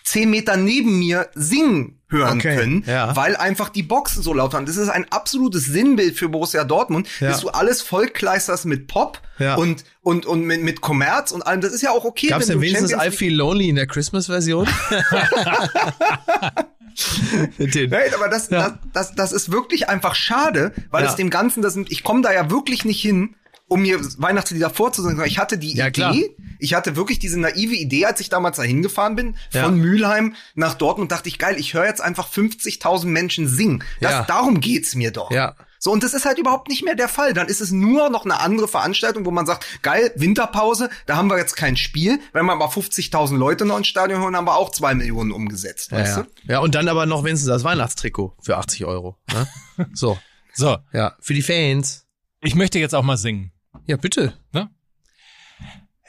[0.04, 3.14] 10 Meter neben mir singen hören Okay, können, ja.
[3.14, 4.64] weil einfach die Boxen so laut waren.
[4.64, 7.28] Das ist ein absolutes Sinnbild für Borussia Dortmund, Ja.
[7.28, 9.56] dass du alles vollkleisterst mit Pop Ja.
[9.56, 11.60] und, und, und mit, mit Kommerz und allem.
[11.60, 12.29] Das ist ja auch okay.
[12.29, 14.66] Gab es wenn denn wenigstens Champions I Feel Lonely in der Christmas-Version?
[17.59, 21.11] Nein, aber das, das, das, das ist wirklich einfach schade, weil Ja.
[21.11, 23.35] es dem Ganzen, das sind, ich komme da ja wirklich nicht hin,
[23.69, 25.23] um mir Weihnachtslieder vorzusingen.
[25.27, 26.15] Ich hatte die Ja, Idee, klar.
[26.59, 29.65] ich hatte wirklich diese naive Idee, als ich damals da hingefahren bin, Ja.
[29.65, 33.85] von Mülheim nach Dortmund, dachte ich, geil, ich höre jetzt einfach 50.000 Menschen singen.
[34.01, 34.23] Das, Ja.
[34.25, 35.31] Darum geht's mir doch.
[35.31, 35.55] Ja.
[35.79, 37.35] So, und das ist halt überhaupt nicht mehr der Fall.
[37.35, 41.29] Dann ist es nur noch eine andere Veranstaltung, wo man sagt, geil, Winterpause, da haben
[41.31, 42.18] wir jetzt kein Spiel.
[42.33, 45.90] Wenn wir aber 50.000 Leute noch ins Stadion holen, haben wir auch zwei Millionen umgesetzt,
[45.92, 46.22] Ja, weißt ja.
[46.22, 46.52] du?
[46.52, 49.16] ja, und dann aber noch wenigstens das Weihnachtstrikot für 80 Euro.
[49.33, 49.46] Ne?
[49.94, 50.18] So,
[50.54, 52.06] So, ja, für die Fans.
[52.40, 53.52] ich möchte jetzt auch mal singen.
[53.87, 54.35] Ja, bitte.
[54.52, 54.68] Ne?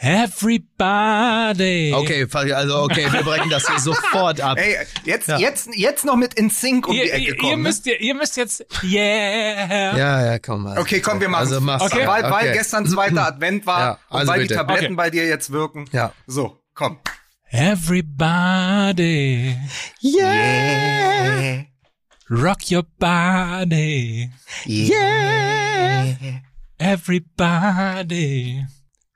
[0.02, 1.93] Everybody.
[1.93, 4.58] Okay, also okay, wir brechen das hier sofort ab.
[4.58, 5.38] Ey, jetzt, Ja.
[5.38, 7.50] jetzt, jetzt noch mit In Sync um die Ihr, Ecke ihr, kommen.
[7.52, 7.64] ihr, ne?
[7.64, 9.97] müsst, ihr, ihr müsst jetzt, yeah.
[9.97, 10.78] Ja, ja, komm mal.
[10.80, 11.84] Okay, komm, wir machen Also mach's.
[11.84, 12.08] Okay.
[12.08, 12.54] Weil, weil Okay.
[12.58, 14.54] gestern zweiter Advent war Ja, also und weil bitte.
[14.54, 14.95] die Tabletten Okay.
[14.95, 15.86] bei dir jetzt wirken.
[15.91, 16.14] Ja.
[16.28, 17.00] So, komm.
[17.50, 19.58] Everybody,
[20.02, 21.66] Yeah.
[22.30, 24.32] rock your body.
[24.66, 26.16] Yeah.
[26.78, 28.66] Everybody,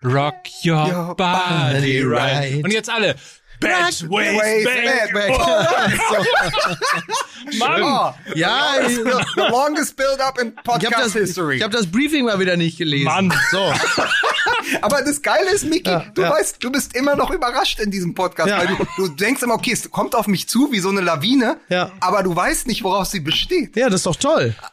[0.03, 2.53] rock your, Your body body right.
[2.53, 2.63] right.
[2.63, 3.15] Und jetzt alle.
[3.59, 5.13] Bad ways back.
[5.13, 5.37] back.
[7.59, 7.81] Mann.
[7.83, 11.57] Oh, Ja, ich, the longest build-up in ich habe Podcast das, History.
[11.57, 13.05] ich hab das Briefing mal wieder nicht gelesen.
[13.05, 13.33] Mann.
[13.51, 13.57] So.
[14.81, 16.31] Aber das Geile ist, Micky, Ja, du ja.
[16.31, 18.57] weißt, du bist immer noch überrascht in diesem Podcast, Ja.
[18.59, 21.57] weil du, du denkst immer, okay, es kommt auf mich zu wie so eine Lawine,
[21.69, 21.91] Ja.
[22.01, 23.75] aber du weißt nicht, woraus sie besteht.
[23.77, 24.55] Ja, das ist doch toll.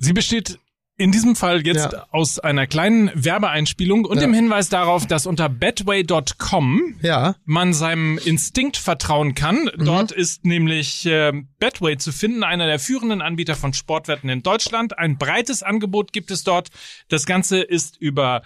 [0.00, 0.60] Sie besteht
[0.98, 2.06] in diesem Fall jetzt Ja.
[2.10, 4.22] aus einer kleinen Werbeeinspielung und Ja.
[4.22, 7.36] dem Hinweis darauf, dass unter betway.com Ja.
[7.44, 9.70] man seinem Instinkt vertrauen kann.
[9.76, 9.84] Mhm.
[9.84, 14.98] Dort ist nämlich äh, Betway zu finden, einer der führenden Anbieter von Sportwetten in Deutschland.
[14.98, 16.68] Ein breites Angebot gibt es dort.
[17.08, 18.42] Das Ganze ist über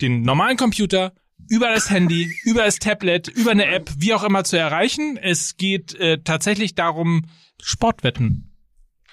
[0.00, 1.12] den normalen Computer,
[1.48, 5.16] über das Handy, über das Tablet, über eine App, wie auch immer zu erreichen.
[5.20, 7.24] Es geht äh, tatsächlich darum,
[7.62, 8.52] Sportwetten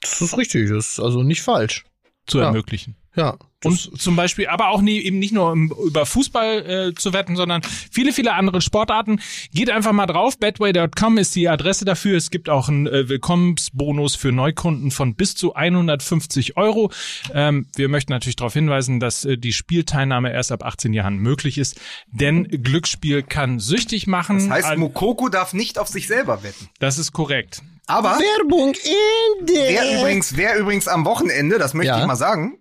[0.01, 1.85] Das ist richtig, das ist also nicht falsch.
[2.27, 2.45] Zu Ja.
[2.45, 2.95] ermöglichen.
[3.15, 3.37] Ja.
[3.63, 7.35] Und zum Beispiel, aber auch nie, eben nicht nur um, über Fußball äh, zu wetten,
[7.37, 9.21] sondern viele, viele andere Sportarten.
[9.53, 10.37] Geht einfach mal drauf.
[10.37, 12.17] Betway.com ist die Adresse dafür.
[12.17, 16.91] Es gibt auch einen äh, Willkommensbonus für Neukunden von bis zu 150 Euro.
[17.33, 21.57] Ähm, wir möchten natürlich darauf hinweisen, dass äh, die Spielteilnahme erst ab 18 Jahren möglich
[21.57, 21.79] ist,
[22.11, 24.49] denn Glücksspiel kann süchtig machen.
[24.49, 26.67] Das heißt, Mokoko darf nicht auf sich selber wetten.
[26.79, 27.63] das ist korrekt.
[27.87, 29.69] Aber Werbung in der.
[29.69, 31.99] wer übrigens, wer übrigens am Wochenende, das möchte Ja.
[31.99, 32.59] ich mal sagen,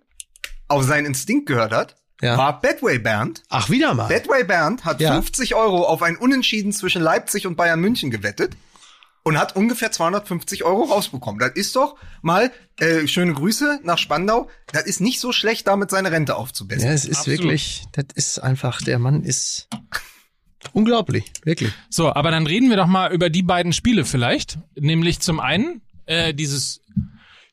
[0.67, 2.37] auf seinen Instinkt gehört hat, Ja.
[2.37, 3.43] war Betway Bernd.
[3.49, 4.07] Ach, wieder mal.
[4.07, 5.13] Betway Bernd hat Ja.
[5.13, 8.55] 50 Euro auf ein Unentschieden zwischen Leipzig und Bayern München gewettet
[9.23, 11.39] und hat ungefähr 250 Euro rausbekommen.
[11.39, 15.89] Das ist doch mal, äh, schöne Grüße nach Spandau, das ist nicht so schlecht, damit
[15.89, 16.87] seine Rente aufzubessern.
[16.89, 17.39] Ja, es ist Absolut.
[17.39, 19.67] wirklich, das ist einfach, der Mann ist
[20.73, 21.71] unglaublich, wirklich.
[21.89, 24.57] So, aber dann reden wir doch mal über die beiden Spiele vielleicht.
[24.75, 26.81] Nämlich zum einen äh, dieses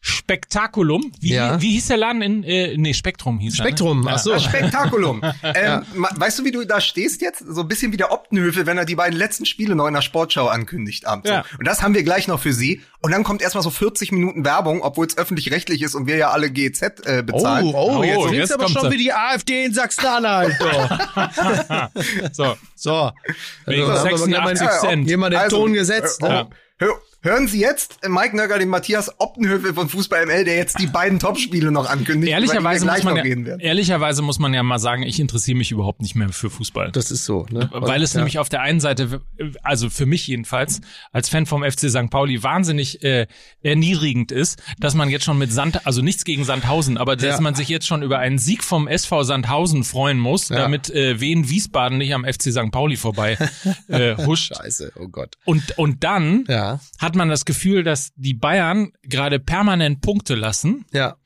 [0.04, 1.12] Spektakulum.
[1.20, 1.60] Wie, Ja.
[1.62, 4.10] wie hieß der Laden in, äh, nee, Spektrum hieß Spektrum, er, ne?
[4.14, 4.36] ach so.
[4.38, 5.22] Spektakulum.
[5.42, 7.38] ähm, ma- Weißt du, wie du da stehst jetzt?
[7.46, 10.02] So ein bisschen wie der Optenhöfel, wenn er die beiden letzten Spiele noch in der
[10.02, 11.28] Sportschau ankündigt abends.
[11.30, 11.44] Ja.
[11.50, 11.58] So.
[11.58, 12.82] Und das haben wir gleich noch für Sie.
[13.00, 16.30] Und dann kommt erstmal so 40 Minuten Werbung, obwohl es öffentlich-rechtlich ist und wir ja
[16.30, 17.66] alle GZ äh, bezahlen.
[17.66, 20.56] oh, Oh, jetzt jetzt klingt's aber kommt's schon wie die AfD in Sachsen-Anhalt.
[22.32, 23.10] So, So.
[23.66, 25.08] Wegen Also, haben wir 86 mal Ja, Cent.
[25.08, 26.22] Jemand den Also, Ton gesetzt.
[26.22, 26.48] äh, ne?
[26.82, 30.88] Hör, hören Sie jetzt Mike Nöcker, den Matthias Optenhöfel von Fußball ML, der jetzt die
[30.88, 32.08] beiden Topspiele noch ankündigt.
[32.10, 33.60] über die wir Ehrlicherweise gleich muss, man ja, reden werden.
[33.60, 36.90] ehrlicherweise muss man ja mal sagen, ich interessiere mich überhaupt nicht mehr für Fußball.
[36.90, 37.70] Das ist so, ne?
[37.72, 38.18] Weil es ja.
[38.18, 39.20] nämlich auf der einen Seite,
[39.62, 40.80] also für mich jedenfalls,
[41.12, 42.10] als Fan vom FC St.
[42.10, 43.28] Pauli wahnsinnig äh,
[43.62, 47.40] erniedrigend ist, dass man jetzt schon mit Sand, also nichts gegen Sandhausen, aber dass Ja.
[47.40, 50.56] man sich jetzt schon über einen Sieg vom SV Sandhausen freuen muss, Ja.
[50.56, 52.72] damit äh, Wien Wiesbaden nicht am FC St.
[52.72, 53.38] Pauli vorbei
[53.88, 54.56] äh, huscht.
[54.56, 55.36] Scheiße, oh Gott.
[55.44, 60.84] Und, und dann Ja, hat man das Gefühl, dass die Bayern gerade permanent Punkte lassen
[60.92, 61.16] ja.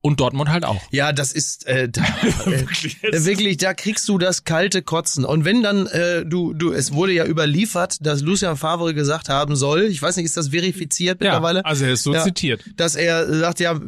[0.00, 0.80] und Dortmund halt auch.
[0.90, 2.02] Ja, das ist äh, da,
[2.44, 5.24] Wirklich, äh, wirklich, da kriegst du das kalte Kotzen.
[5.24, 9.56] Und wenn dann äh, du du es wurde ja überliefert, dass Lucien Favre gesagt haben
[9.56, 11.64] soll, ich weiß nicht, ist das verifiziert Ja, mittlerweile?
[11.64, 12.22] also er ist so Ja.
[12.22, 12.62] zitiert.
[12.76, 13.80] dass er sagt, ja,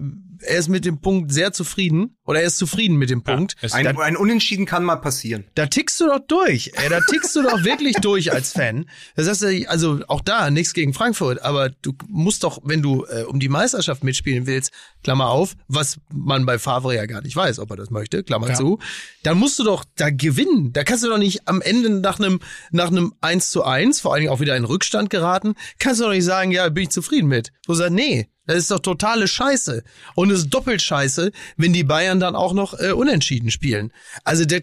[0.42, 3.54] er ist mit dem Punkt sehr zufrieden oder er ist zufrieden mit dem Punkt.
[3.62, 5.44] es- Ein, ein Unentschieden kann mal passieren.
[5.54, 6.72] Da tickst du doch durch.
[6.74, 8.88] Ey, da tickst du doch wirklich durch als Fan.
[9.16, 13.22] Das heißt, also auch da nichts gegen Frankfurt, aber du musst doch, wenn du äh,
[13.24, 14.70] um die Meisterschaft mitspielen willst,
[15.02, 18.48] Klammer auf, was man bei Favre ja gar nicht weiß, ob er das möchte, Klammer
[18.48, 18.54] Ja.
[18.54, 18.78] zu,
[19.22, 20.72] dann musst du doch da gewinnen.
[20.72, 24.12] Da kannst du doch nicht am Ende nach einem nach einem 1 zu 1, vor
[24.12, 26.90] allen Dingen auch wieder in Rückstand geraten, kannst du doch nicht sagen, ja, bin ich
[26.90, 27.52] zufrieden mit.
[27.66, 29.84] Du sagst, nee, das ist doch totale Scheiße.
[30.16, 33.92] Und es ist doppelt scheiße, wenn die Bayern dann auch noch äh, unentschieden spielen.
[34.24, 34.62] Also der,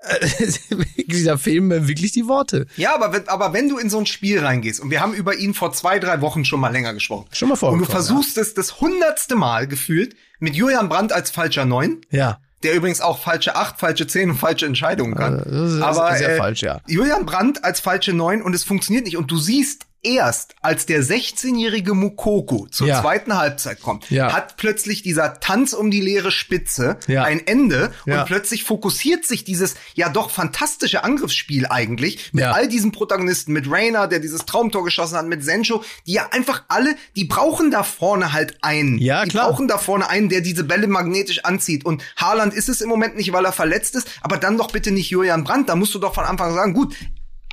[0.70, 2.66] wirklich, da fehlen mir wirklich die Worte.
[2.76, 5.34] Ja, aber wenn, aber wenn du in so ein Spiel reingehst, und wir haben über
[5.36, 7.26] ihn vor zwei, drei Wochen schon mal länger gesprochen.
[7.32, 11.64] Schon mal Und du versuchst es das hundertste Mal gefühlt mit Julian Brandt als falscher
[11.64, 12.38] Neun, Ja.
[12.62, 15.40] der übrigens auch falsche acht, falsche zehn und falsche Entscheidungen kann.
[15.40, 16.80] Also, das ist aber sehr äh, falsch, ja.
[16.86, 19.16] Julian Brandt als falsche Neun und es funktioniert nicht.
[19.16, 23.00] Und du siehst erst als der 16-jährige Mukoko zur Ja.
[23.00, 24.32] zweiten Halbzeit kommt, Ja.
[24.32, 27.24] hat plötzlich dieser Tanz um die leere Spitze Ja.
[27.24, 32.92] ein Ende und plötzlich fokussiert sich dieses ja doch fantastische Angriffsspiel eigentlich mit all diesen
[32.92, 37.24] Protagonisten, mit Rainer, der dieses Traumtor geschossen hat, mit Sencho, die ja einfach alle, die
[37.24, 38.98] brauchen da vorne halt einen.
[38.98, 39.48] Ja, die klar.
[39.50, 41.84] brauchen da vorne einen, der diese Bälle magnetisch anzieht.
[41.84, 44.90] Und Haaland ist es im Moment nicht, weil er verletzt ist, aber dann doch bitte
[44.90, 45.68] nicht Julian Brandt.
[45.68, 46.94] Da musst du doch von Anfang an sagen, gut,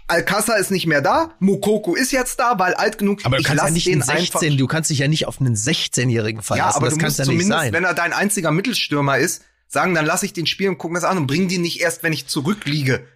[0.07, 3.21] Alcázar ist nicht mehr da, Mokoko ist jetzt da, weil alt genug.
[3.23, 4.57] Aber du ich kannst ja nicht den einen 16, einfach.
[4.57, 6.69] du kannst dich ja nicht auf einen 16-Jährigen verlassen.
[6.69, 7.73] Ja, aber das du musst ja zumindest, sein.
[7.73, 10.99] wenn er dein einziger Mittelstürmer ist, sagen, dann lass ich den spielen und guck mir
[10.99, 13.07] das an und bring die nicht erst, wenn ich zurückliege.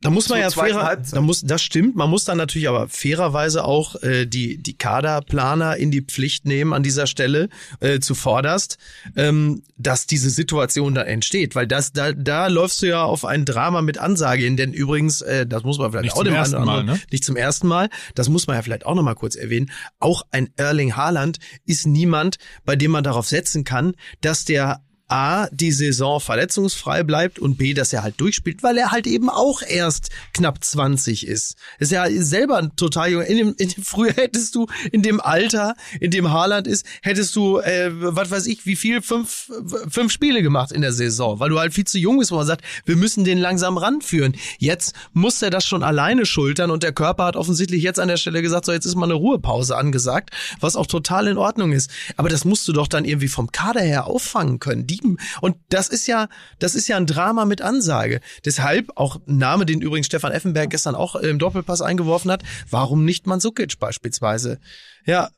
[0.00, 1.96] Da muss man ja fairer, da muss, das stimmt.
[1.96, 6.72] Man muss dann natürlich aber fairerweise auch äh, die die Kaderplaner in die Pflicht nehmen
[6.72, 7.48] an dieser Stelle
[7.80, 8.78] äh, zuvorderst,
[9.16, 13.44] ähm, dass diese Situation da entsteht, weil das da da läufst du ja auf ein
[13.44, 14.56] Drama mit Ansage hin.
[14.56, 16.98] Denn übrigens, äh, das muss man vielleicht Nicht auch zum dem ersten oder Mal, anderen-
[16.98, 17.02] ne?
[17.10, 17.88] nicht zum ersten Mal.
[18.14, 19.70] Das muss man ja vielleicht auch noch mal kurz erwähnen.
[19.98, 25.48] Auch ein Erling Haaland ist niemand, bei dem man darauf setzen kann, dass der A,
[25.50, 29.62] die Saison verletzungsfrei bleibt und B, dass er halt durchspielt, weil er halt eben auch
[29.62, 31.56] erst knapp 20 ist.
[31.78, 33.26] Ist ja selber ein total junger.
[33.26, 37.34] In dem, in dem, früher hättest du in dem Alter, in dem Haaland ist, hättest
[37.36, 39.50] du, äh, was weiß ich, wie viel, fünf,
[39.88, 42.46] fünf Spiele gemacht in der Saison, weil du halt viel zu jung bist, wo man
[42.46, 44.34] sagt, wir müssen den langsam ranführen.
[44.58, 48.18] Jetzt muss er das schon alleine schultern und der Körper hat offensichtlich jetzt an der
[48.18, 50.30] Stelle gesagt, so jetzt ist mal eine Ruhepause angesagt,
[50.60, 51.90] was auch total in Ordnung ist.
[52.16, 54.86] Aber das musst du doch dann irgendwie vom Kader her auffangen können.
[54.86, 54.97] Die,
[55.40, 56.28] und das ist ja,
[56.58, 58.20] das ist ja ein Drama mit Ansage.
[58.44, 62.42] Deshalb auch ein Name, den übrigens Stefan Effenberg gestern auch im Doppelpass eingeworfen hat.
[62.70, 64.58] Warum nicht Mansukic beispielsweise?
[65.04, 65.30] Ja.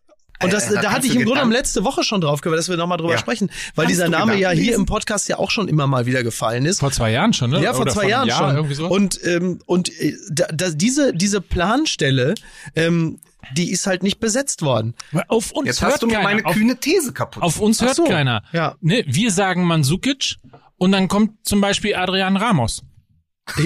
[0.43, 2.59] Und das, Äh, da hatte ich im Grunde genommen Gedanken- letzte Woche schon drauf gehört,
[2.59, 3.19] dass wir nochmal drüber Ja.
[3.19, 4.81] sprechen, weil Kannst dieser Name ja hier lesen?
[4.81, 6.81] im Podcast ja auch schon immer mal wieder gefallen ist.
[6.81, 7.63] Vor zwei Jahren schon, ne?
[7.63, 8.57] Ja, vor Oder zwei Jahren Jahr, schon.
[8.57, 8.91] Irgendwie sowas.
[8.91, 12.35] Und ähm, und äh, da, da, diese diese Planstelle,
[12.75, 13.21] ähm,
[13.57, 14.95] die ist halt nicht besetzt worden.
[15.29, 16.25] auf uns Jetzt hört hast du mir keiner.
[16.25, 17.43] meine auf, kühne These kaputt.
[17.43, 18.43] auf uns hört so, keiner.
[18.53, 18.77] ja.
[18.81, 20.37] Ne, wir sagen Mansukic
[20.79, 22.83] und dann kommt zum Beispiel Adrian Ramos.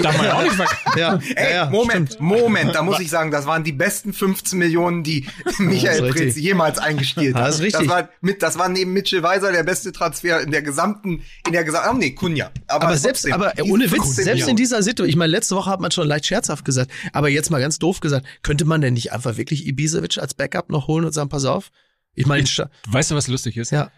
[0.02, 0.66] Darf man ja auch nicht ver
[0.96, 2.20] Ja, Ey, ja, ja, Moment, stimmt.
[2.20, 5.26] Moment, da muss ich sagen, das waren die besten 15 Millionen, die
[5.58, 7.48] Michael Prinz jemals eingestielt hat.
[7.48, 7.86] Das ist richtig.
[7.86, 11.52] Das war, mit, das war neben Mitchell Weiser der beste Transfer in der gesamten, in
[11.52, 12.50] der gesamten, oh nee, Kunja.
[12.68, 14.56] Aber selbst, trotzdem, aber ohne Witz, 15 selbst in Millionen.
[14.56, 17.60] dieser Situation, ich meine, letzte Woche hat man schon leicht scherzhaft gesagt, aber jetzt mal
[17.60, 21.12] ganz doof gesagt, könnte man denn nicht einfach wirklich Ibisevic als Backup noch holen und
[21.12, 21.70] sagen, pass auf?
[22.14, 22.44] Ich meine,
[22.88, 23.70] Weißt du, was lustig ist?
[23.72, 23.90] ja.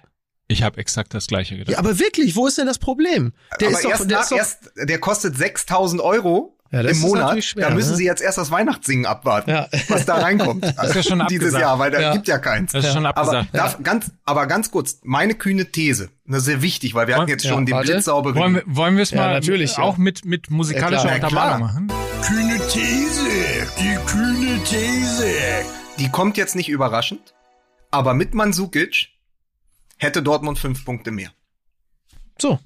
[0.49, 1.72] Ich habe exakt das gleiche gedacht.
[1.72, 3.32] ja, aber wirklich, wo ist denn das Problem?
[3.61, 6.92] Der aber ist doch, erst, der ist doch, erst, der kostet 6000 Euro Ja, das
[6.92, 7.42] im Monat.
[7.42, 7.97] schwer, da müssen ne?
[7.97, 9.68] sie jetzt erst das Weihnachtssingen abwarten, Ja.
[9.88, 10.64] was da reinkommt.
[10.82, 11.61] ist ja schon Dieses abgesagt.
[11.62, 12.12] Jahr, weil da Ja.
[12.12, 12.70] gibt ja keins.
[12.72, 13.49] Das ist schon Aber, abgesagt.
[13.57, 17.44] darf, ganz, aber ganz kurz, meine kühne These, ne, sehr wichtig, weil wir hatten jetzt
[17.44, 17.90] Ja, schon den warte.
[17.92, 18.38] blitzsauberen.
[18.38, 19.82] Wollen wir, wollen wir es Ja, mal natürlich, ja.
[19.82, 21.92] auch mit, mit musikalischer Ja, Untermalung machen?
[22.22, 23.26] Kühne These,
[23.80, 25.26] die kühne These.
[25.99, 27.34] Die kommt jetzt nicht überraschend,
[27.90, 29.09] aber mit Mandzukic
[29.97, 31.30] hätte Dortmund fünf Punkte mehr.
[32.38, 32.59] so.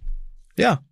[0.56, 0.82] Ja.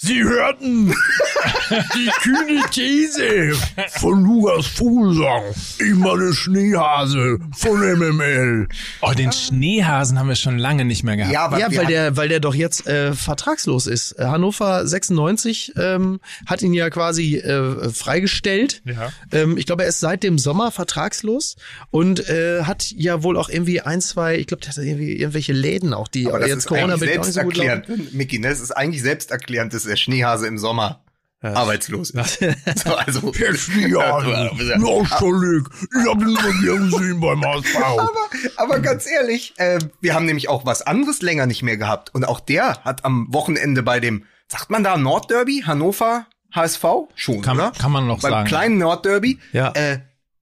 [0.00, 0.94] Sie hörten
[1.96, 3.56] die kühne These
[3.98, 5.42] von Lukas Vogelsang.
[5.80, 8.68] Ich meine Schneehase von MML.
[9.02, 11.32] Oh, den Schneehasen haben wir schon lange nicht mehr gehabt.
[11.32, 14.12] Ja, ja, weil der, weil der doch jetzt äh, vertragslos ist.
[14.12, 18.82] Äh, Hannover 96 ähm, hat ihn ja quasi äh, freigestellt.
[18.84, 19.10] Ja.
[19.32, 21.56] Ähm, ich glaube, er ist seit dem Sommer vertragslos
[21.90, 25.52] und äh, hat ja wohl auch irgendwie ein, zwei, ich glaube, der hat irgendwie irgendwelche
[25.52, 28.08] Läden auch, die aber das jetzt ist Corona eigentlich bedingt auch nicht so gut laufen.
[28.12, 28.48] Micky, ne?
[28.50, 31.02] Das ist eigentlich selbsterklärend, dass der Schneehase im Sommer
[31.40, 32.38] arbeitslos ist.
[32.84, 34.50] so, also, Der Schneehase.
[34.78, 35.64] No, Schollig.
[35.80, 37.76] Ich hab ihn immer gern gesehen beim HSV.
[37.76, 38.08] aber,
[38.56, 42.14] aber ganz ehrlich, äh, wir haben nämlich auch was anderes länger nicht mehr gehabt.
[42.14, 46.84] Und auch der hat am Wochenende bei dem, sagt man da Nordderby, Hannover, HSV?
[47.14, 47.72] Schon, Kann- oder?
[47.78, 48.48] kann man noch Beim sagen.
[48.48, 49.38] kleinen Nordderby.
[49.52, 49.70] Ja.
[49.72, 50.00] Äh,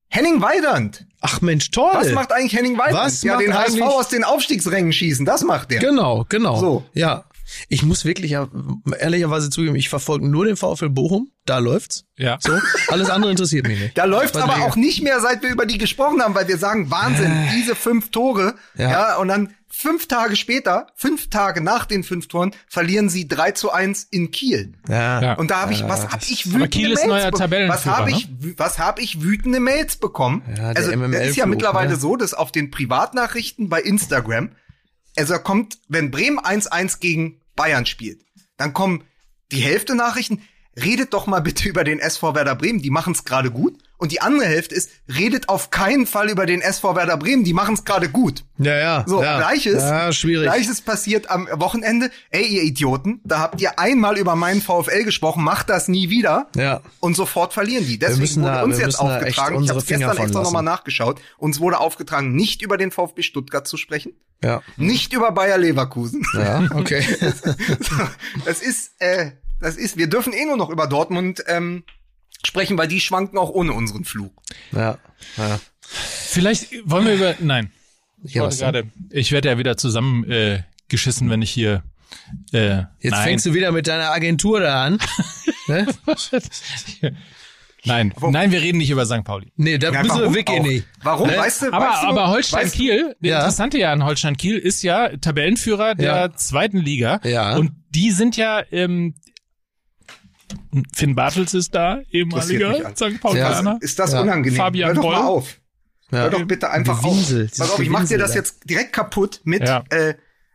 [0.09, 1.05] Henning Weidand.
[1.21, 1.91] Ach Mensch, toll.
[1.93, 3.05] Was macht eigentlich Henning Weidand?
[3.05, 5.81] Was ja, macht den HSV aus den Aufstiegsrängen schießen, das macht der.
[5.81, 6.59] Genau, genau.
[6.59, 6.85] So.
[6.95, 7.25] Ja.
[7.69, 8.49] Ich muss wirklich ja
[8.99, 12.05] ehrlicherweise zugeben, ich verfolge nur den VfL Bochum, da läuft's.
[12.17, 12.39] Ja.
[12.41, 13.99] So, alles andere interessiert mich nicht.
[13.99, 14.67] Da läuft's aber mega.
[14.67, 18.11] auch nicht mehr, seit wir über die gesprochen haben, weil wir sagen, Wahnsinn, diese fünf
[18.11, 18.91] Tore, ja.
[18.91, 19.17] Ja.
[19.17, 23.71] und dann fünf Tage später, fünf Tage nach den fünf Toren, verlieren sie 3 zu
[23.71, 24.73] 1 in Kiel.
[24.89, 25.21] Ja.
[25.21, 25.33] Ja.
[25.35, 27.77] Und da habe ich, was habe ich wütende Aber Kiel ist Mails neuer be- Tabellenführer,
[27.77, 28.17] Was habe ne?
[28.17, 28.29] ich,
[28.59, 30.43] was habe ich wütende Mails bekommen?
[30.49, 31.97] Ja, der also das ist ja mittlerweile ne?
[31.97, 34.51] so, dass auf den Privatnachrichten bei Instagram,
[35.17, 38.25] also da kommt, wenn Bremen 1-1 gegen Bayern spielt,
[38.57, 39.05] dann kommen
[39.53, 40.43] die Hälfte Nachrichten,
[40.83, 43.75] redet doch mal bitte über den SV Werder Bremen, die machen es gerade gut.
[43.99, 47.55] Und die andere Hälfte ist, redet auf keinen Fall über den SV Werder Bremen, die
[47.55, 48.45] machen es gerade gut.
[48.59, 49.05] Ja, ja.
[49.07, 49.39] So, ja.
[49.39, 50.45] gleiches, Ja, schwierig.
[50.45, 52.11] gleiches passiert am Wochenende.
[52.29, 56.49] Ey, ihr Idioten, da habt ihr einmal über meinen VfL gesprochen, macht das nie wieder.
[56.57, 56.83] Ja.
[57.01, 57.99] Und sofort verlieren die.
[57.99, 61.79] Deswegen müssen wurde da- uns jetzt aufgetragen, ich habe gestern extra nochmal nachgeschaut, uns wurde
[61.81, 64.13] aufgetragen, nicht über den VfB Stuttgart zu sprechen,
[64.45, 64.61] Ja.
[64.77, 66.23] nicht über Bayer Leverkusen.
[66.35, 67.03] Ja, okay.
[68.45, 71.85] das ist, äh, das ist, wir dürfen eh nur noch über Dortmund ähm,
[72.45, 74.33] sprechen, weil die schwanken auch ohne unseren Flug.
[74.73, 74.99] ja.
[75.37, 75.61] ja.
[75.89, 77.35] Vielleicht wollen wir über.
[77.39, 77.71] Nein.
[78.25, 78.85] Ich Ja, gerade.
[79.11, 81.85] Ich werde ja wieder zusammen äh, geschissen, wenn ich hier.
[82.53, 83.23] Äh, Jetzt nein.
[83.25, 84.99] fängst du wieder mit deiner Agentur da an.
[85.69, 85.87] ne?
[87.85, 89.23] Nein, nein, wir reden nicht über St.
[89.23, 89.53] Pauli.
[89.57, 90.87] Nee, da Ja, bist du warum wirklich nicht.
[91.05, 91.29] Warum?
[91.29, 91.37] Ne?
[91.37, 93.39] Weißt du, Aber, weißt du, aber weißt du- Holstein-Kiel, der Ja.
[93.39, 96.35] interessante ja an Holstein-Kiel ist ja Tabellenführer der Ja.
[96.35, 97.21] zweiten Liga.
[97.23, 97.57] Ja.
[97.57, 99.15] Und die sind ja, ähm,
[100.95, 102.93] Finn Bartels ist da, ehemaliger.
[102.95, 103.21] St.
[103.21, 103.79] Paulianer.
[103.81, 104.21] Ist das Ja.
[104.23, 104.57] unangenehm?
[104.57, 105.27] Fabian Hör doch mal Boll.
[105.27, 105.61] auf.
[106.11, 107.59] Hör doch bitte einfach Gewinsel, auf.
[107.59, 108.37] Pass auf, ich mach dir das da.
[108.37, 109.85] jetzt direkt kaputt mit Ja.
[109.91, 110.15] äh,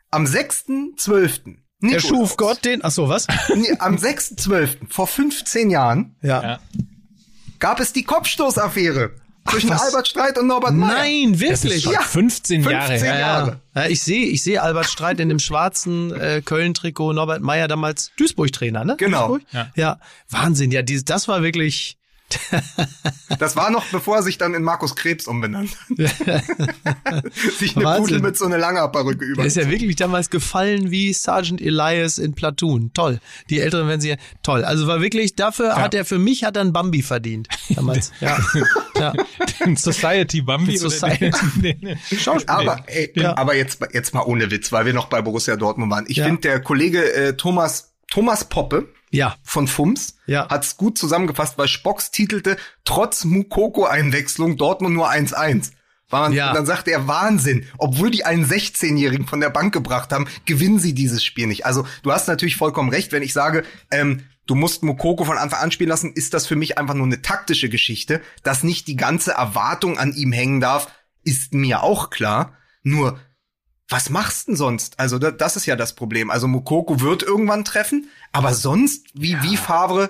[0.10, 1.58] am 6.12.
[1.84, 2.82] Er schuf Gott den.
[2.84, 3.28] Ach so, was?
[3.56, 4.78] Nee, am 6.12.
[4.90, 6.42] vor 15 Jahren Ja.
[6.44, 6.60] Ja.
[7.60, 9.16] gab es die Kopfstoßaffäre
[9.50, 9.82] zwischen was?
[9.82, 10.94] Albert Streit und Norbert Meyer.
[10.94, 11.86] Nein, Das ist wirklich.
[11.86, 12.02] Ja.
[12.02, 13.20] 15 Jahre 15 her.
[13.20, 13.62] Jahre.
[13.76, 18.12] Ja, ich sehe, ich sehe Albert Streit in dem schwarzen äh, Köln-Trikot, Norbert Meyer damals
[18.18, 18.96] Duisburg-Trainer, ne?
[18.98, 19.30] Genau.
[19.30, 19.54] Duisburg?
[19.54, 19.72] Ja.
[19.76, 20.00] ja.
[20.30, 21.98] Wahnsinn, ja, dieses, das war wirklich.
[23.40, 25.98] Das war noch bevor er sich dann in Markus Krebs umbenannt hat.
[27.58, 28.04] sich eine Wahnsinn.
[28.04, 29.38] Pudel mit so einer Langerperücke über.
[29.38, 32.92] Der ist ja wirklich damals gefallen wie Sergeant Elias in Platoon.
[32.94, 33.20] Toll.
[33.50, 34.64] Die Älteren werden sie toll.
[34.66, 37.48] Also war wirklich, dafür hat er für mich hat er einen Bambi verdient.
[37.70, 38.12] Damals.
[38.20, 38.38] ja.
[38.96, 39.14] ja.
[39.66, 40.74] Den Society Bambi.
[40.74, 41.32] Den oder Society.
[41.62, 42.50] den- den- Schauspiel.
[42.50, 43.38] Aber, ey, Ja.
[43.38, 46.06] aber jetzt, jetzt mal ohne Witz, weil wir noch bei Borussia Dortmund waren.
[46.10, 46.26] Ich Ja.
[46.26, 49.36] finde, der Kollege äh, Thomas, Thomas Poppe ja.
[49.44, 50.48] von FUMS Ja.
[50.50, 55.72] hat's gut zusammengefasst, weil Spocks titelte, trotz Mukoko-Einwechslung Dortmund nur 1-1.
[56.10, 56.50] War man, Ja.
[56.50, 60.80] Und dann sagte er, Wahnsinn, obwohl die einen 16-Jährigen von der Bank gebracht haben, gewinnen
[60.80, 61.66] sie dieses Spiel nicht.
[61.66, 65.62] Also du hast natürlich vollkommen recht, wenn ich sage, ähm, du musst Mukoko von Anfang
[65.62, 68.22] an spielen lassen, ist das für mich einfach nur eine taktische Geschichte.
[68.44, 70.92] Dass nicht die ganze Erwartung an ihm hängen darf,
[71.24, 72.58] ist mir auch klar.
[72.84, 73.20] Nur,
[73.92, 75.00] was machst denn sonst?
[75.00, 76.32] Also da, das ist ja das Problem.
[76.32, 80.10] Also Mukoko wird irgendwann treffen, aber sonst, wie, wie Favre,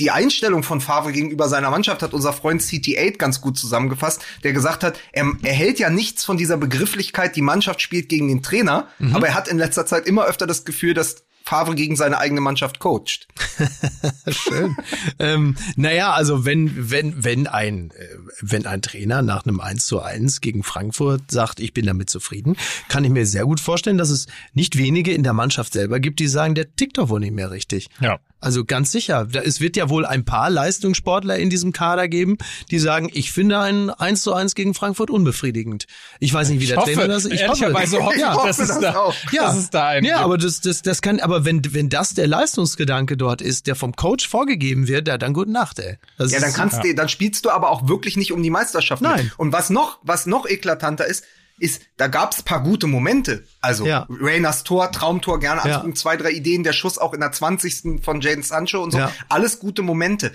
[0.00, 4.52] die Einstellung von Favre gegenüber seiner Mannschaft hat unser Freund CT8 ganz gut zusammengefasst, der
[4.52, 8.42] gesagt hat, er, er hält ja nichts von dieser Begrifflichkeit, die Mannschaft spielt gegen den
[8.42, 12.16] Trainer, aber er hat in letzter Zeit immer öfter das Gefühl, dass Favre gegen seine
[12.16, 13.28] eigene Mannschaft coacht.
[14.28, 14.74] Schön.
[15.18, 18.08] ähm, naja, also wenn, wenn, wenn ein, äh,
[18.40, 22.56] wenn ein Trainer nach einem 1 zu 1 gegen Frankfurt sagt, ich bin damit zufrieden,
[22.88, 26.18] kann ich mir sehr gut vorstellen, dass es nicht wenige in der Mannschaft selber gibt,
[26.18, 27.90] die sagen, der tickt doch wohl nicht mehr richtig.
[28.00, 28.18] Ja.
[28.44, 29.26] Also ganz sicher.
[29.44, 32.36] Es wird ja wohl ein paar Leistungssportler in diesem Kader geben,
[32.70, 35.86] die sagen, ich finde ein 1 zu 1 gegen Frankfurt unbefriedigend.
[36.20, 38.56] Ich weiß nicht, wie der Ich hoffe, Trainer das Ich ehrlicherweise hoffe ich, ja, es
[38.58, 39.14] das da, auch.
[39.32, 42.14] ja, dass es da einen ja, aber das, das, das kann, aber wenn, wenn das
[42.14, 45.96] der Leistungsgedanke dort ist, der vom Coach vorgegeben wird, ja, dann gute Nacht, ey.
[46.18, 48.50] Das Ja, dann ist- kannst du, dann spielst du aber auch wirklich nicht um die
[48.50, 49.00] Meisterschaft.
[49.02, 49.10] mit.
[49.10, 49.32] Nein.
[49.38, 51.24] Und was noch, was noch eklatanter ist,
[51.58, 53.44] ist, da gab's paar gute Momente.
[53.60, 54.06] Also Ja.
[54.10, 55.76] Rayners Tor, Traumtor, gerne Ja.
[55.76, 58.00] angucken, zwei, drei Ideen, der Schuss auch in der 20.
[58.02, 58.98] von Jaden Sancho und so.
[58.98, 59.12] Ja.
[59.28, 60.32] Alles gute Momente.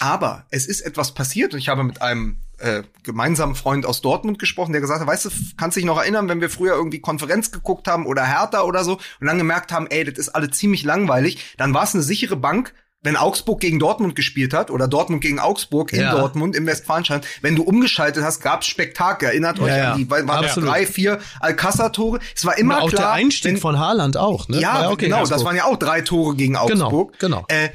[0.00, 4.38] Aber es ist etwas passiert und ich habe mit einem äh, gemeinsamen Freund aus Dortmund
[4.38, 7.50] gesprochen, der gesagt hat, weißt du, kannst dich noch erinnern, wenn wir früher irgendwie Konferenz
[7.50, 10.84] geguckt haben oder Hertha oder so und dann gemerkt haben, ey, das ist alle ziemlich
[10.84, 12.72] langweilig, dann war es eine sichere Bank,
[13.04, 16.12] wenn Augsburg gegen Dortmund gespielt hat oder Dortmund gegen Augsburg in Ja.
[16.16, 19.28] Dortmund im Westfalenstein, wenn du umgeschaltet hast, gab's Spektakel.
[19.30, 19.92] Erinnert euch Ja, ja.
[19.92, 20.70] an die, waren das Absolut.
[20.70, 22.20] drei, vier Alcázar-Tore.
[22.36, 24.60] Es war immer auch klar, der Einstieg wenn, von Haaland auch, ne?
[24.60, 27.18] ja, okay, genau, das waren ja auch drei Tore gegen Genau, Augsburg.
[27.18, 27.44] genau.
[27.48, 27.70] Äh,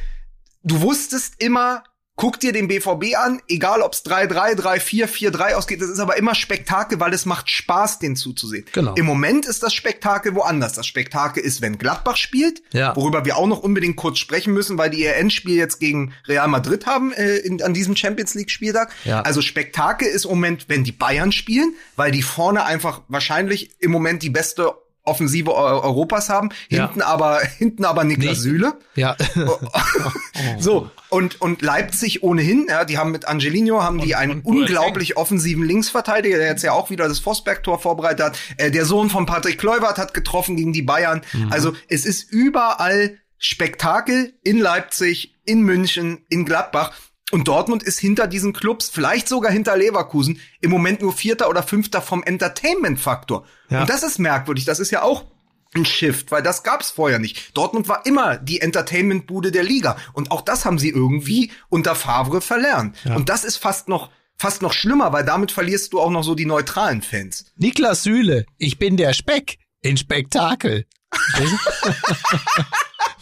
[0.64, 1.84] du wusstest immer,
[2.18, 6.36] guck dir den BVB an, egal ob's 3-3, 3-4, 4-3 ausgeht, das ist aber immer
[6.36, 8.66] Spektakel, weil es macht Spaß, den zuzusehen.
[8.74, 8.96] Genau.
[8.96, 10.74] Im Moment ist das Spektakel woanders.
[10.74, 12.96] Das Spektakel ist, wenn Gladbach spielt, Ja.
[12.96, 16.48] worüber wir auch noch unbedingt kurz sprechen müssen, weil die ihr Endspiel jetzt gegen Real
[16.48, 18.92] Madrid haben äh, in, an diesem Champions League Spieltag.
[19.06, 19.22] Ja.
[19.22, 23.92] Also Spektakel ist im Moment, wenn die Bayern spielen, weil die vorne einfach wahrscheinlich im
[23.92, 24.74] Moment die beste
[25.08, 26.86] Offensive Eu- Europas haben, Ja.
[26.88, 28.42] hinten aber hinten aber Niklas Nee.
[28.44, 28.74] Süle.
[28.96, 29.16] Ja.
[30.60, 35.18] So, und, und Leipzig ohnehin, ja, die haben mit Angelino, haben die einen und unglaublich
[35.18, 38.40] offensiven Linksverteidiger, der jetzt ja auch wieder das Forsberg-Tor vorbereitet hat.
[38.58, 41.22] Äh, der Sohn von Patrick Kluivert hat getroffen gegen die Bayern.
[41.34, 41.52] Mhm.
[41.52, 46.92] Also es ist überall Spektakel in Leipzig, in München, in Gladbach.
[47.32, 51.62] Und Dortmund ist hinter diesen Clubs, vielleicht sogar hinter Leverkusen, im Moment nur Vierter oder
[51.62, 53.46] Fünfter vom Entertainment-Faktor.
[53.70, 53.82] Ja.
[53.82, 54.64] Und das ist merkwürdig.
[54.64, 55.26] Das ist ja auch
[55.76, 57.56] ein Shift, weil das gab's vorher nicht.
[57.58, 62.40] Dortmund war immer die Entertainment-Bude der Liga und auch das haben sie irgendwie unter Favre
[62.40, 62.96] verlernt.
[63.06, 66.36] Und das ist fast noch fast noch schlimmer, weil damit verlierst du auch noch so
[66.36, 67.46] die neutralen Fans.
[67.58, 70.86] Niklas Süle, ich bin der Speck in Spektakel.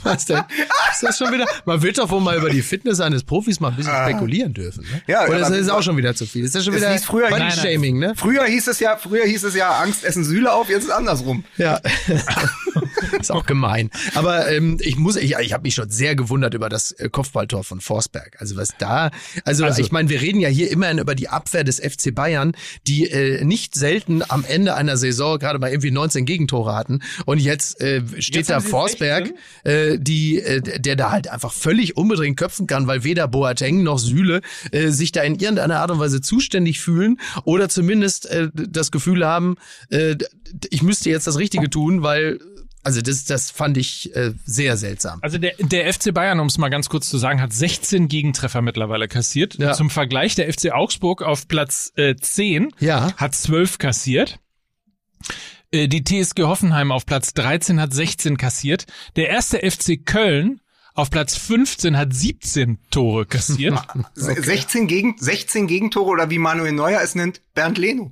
[0.05, 0.41] Was denn?
[0.91, 1.45] Ist das schon wieder?
[1.65, 4.83] Man wird doch wohl mal über die Fitness eines Profis mal ein bisschen spekulieren dürfen.
[4.83, 5.01] Ne?
[5.07, 6.45] Ja, Oder ja, ist das aber- auch schon wieder zu viel?
[6.45, 7.51] Ist das schon wieder früher- Body.
[7.51, 8.13] Shaming, ne?
[8.15, 10.91] Früher hieß es ja, früher hieß es ja, Angst essen Sühle auf, jetzt ist es
[10.91, 11.43] andersrum.
[11.57, 11.81] Ja.
[13.19, 13.89] ist auch gemein.
[14.13, 17.63] Aber ähm, ich muss, ich, ich habe mich schon sehr gewundert über das äh, Kopfballtor
[17.63, 18.37] von Forsberg.
[18.39, 19.11] Also was da,
[19.43, 22.55] also, Also- ich meine, wir reden ja hier immerhin über die Abwehr des FC Bayern,
[22.87, 27.01] die äh, nicht selten am Ende einer Saison gerade mal irgendwie 19 Gegentore hatten.
[27.25, 29.31] Und jetzt äh, steht Jetzt da Forsberg,
[29.63, 33.99] äh, die, äh, der da halt einfach völlig unbedingt köpfen kann, weil weder Boateng noch
[33.99, 34.41] Süle
[34.71, 39.25] äh, sich da in irgendeiner Art und Weise zuständig fühlen oder zumindest äh, das Gefühl
[39.25, 39.55] haben,
[39.89, 40.15] äh,
[40.69, 42.39] ich müsste jetzt das Richtige tun, weil
[42.83, 45.17] also das, das fand ich äh, sehr seltsam.
[45.23, 48.61] Also der, der FC Bayern, um es mal ganz kurz zu sagen, hat 16 Gegentreffer
[48.61, 49.55] mittlerweile kassiert.
[49.57, 49.73] Ja.
[49.73, 53.11] Zum Vergleich, der FC Augsburg auf Platz äh, 10 Ja.
[53.17, 54.39] hat 12 kassiert.
[55.75, 58.85] Äh, Die TSG Hoffenheim auf Platz 13 hat 16 kassiert.
[59.15, 60.61] Der erste FC Köln
[60.93, 63.77] auf Platz 15 hat 17 Tore kassiert.
[64.15, 68.11] Se- 16, Gegen, 16 Gegentore oder wie Manuel Neuer es nennt, Bernd Leno.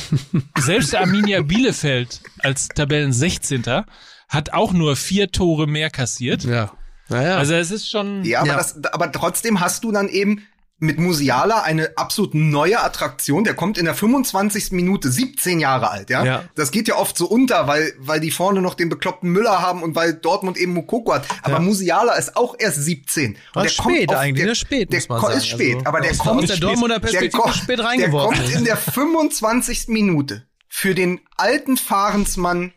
[0.58, 3.64] Selbst Arminia Bielefeld als Tabellen 16.
[4.28, 6.44] hat auch nur vier Tore mehr kassiert.
[6.44, 6.72] Ja.
[7.10, 7.36] Naja.
[7.36, 8.24] Also es ist schon.
[8.24, 8.56] Ja, aber, Ja.
[8.56, 10.42] Das, aber trotzdem hast du dann eben
[10.78, 13.44] mit Musiala eine absolut neue Attraktion.
[13.44, 14.72] Der kommt in der 25.
[14.72, 16.24] Minute, 17 Jahre alt, ja.
[16.24, 16.44] Ja.
[16.56, 19.82] Das geht ja oft so unter, weil, weil die vorne noch den bekloppten Müller haben
[19.82, 21.26] und weil Dortmund eben Mukoko hat.
[21.42, 23.36] Aber Musiala ist auch erst 17.
[23.54, 24.54] Und der spät kommt auf, eigentlich, der, ne?
[24.54, 25.34] Spät, der muss.
[25.34, 28.64] Ist spät, Also, aber der kommt der Dortmunder der Perspektive kommt- spät Der kommt in
[28.64, 29.88] der 25.
[29.88, 32.72] Minute für den alten Fahrensmann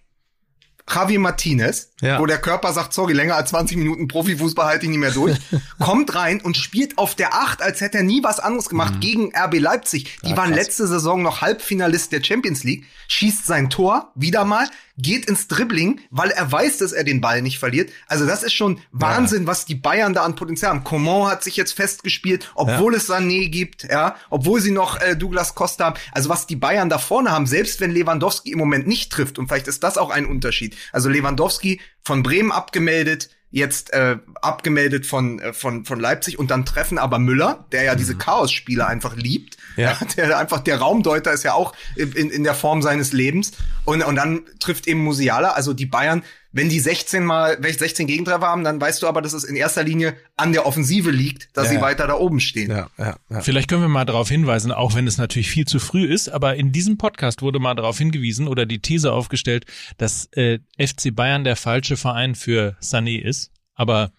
[0.89, 2.19] Javi Martinez, Ja.
[2.19, 5.37] wo der Körper sagt, sorry, länger als 20 Minuten Profifußball halte ich nicht mehr durch,
[5.79, 9.31] kommt rein und spielt auf der Acht, als hätte er nie was anderes gemacht gegen
[9.35, 10.17] RB Leipzig.
[10.23, 14.67] Die waren letzte Saison noch Halbfinalist der Champions League, schießt sein Tor wieder mal,
[14.99, 17.91] geht ins Dribbling, weil er weiß, dass er den Ball nicht verliert.
[18.07, 20.83] Also das ist schon Wahnsinn, was die Bayern da an Potenzial haben.
[20.83, 25.53] Coman hat sich jetzt festgespielt, obwohl es Sané gibt, ja, obwohl sie noch äh, Douglas
[25.53, 25.99] Costa haben.
[26.13, 29.47] Also was die Bayern da vorne haben, selbst wenn Lewandowski im Moment nicht trifft, und
[29.47, 30.75] vielleicht ist das auch ein Unterschied.
[30.91, 36.65] Also Lewandowski von Bremen abgemeldet, jetzt äh, abgemeldet von, äh, von, von Leipzig und dann
[36.65, 39.57] treffen aber Müller, der ja diese Chaos-Spiele einfach liebt.
[39.77, 39.97] Ja.
[40.17, 43.51] Der einfach, der Raumdeuter ist ja auch in, in der Form seines Lebens.
[43.85, 46.23] Und, und dann trifft eben Musiala, also die Bayern,
[46.57, 49.55] wenn die 16 mal, wenn 16 Gegentreffer haben, dann weißt du aber, dass es in
[49.55, 52.71] erster Linie an der Offensive liegt, dass Ja, sie weiter da oben stehen.
[52.71, 53.41] ja, ja, ja.
[53.41, 56.55] Vielleicht können wir mal darauf hinweisen, auch wenn es natürlich viel zu früh ist, aber
[56.55, 59.65] in diesem Podcast wurde mal darauf hingewiesen oder die These aufgestellt,
[59.97, 63.51] dass äh, FC Bayern der falsche Verein für Sané ist.
[63.75, 64.11] Aber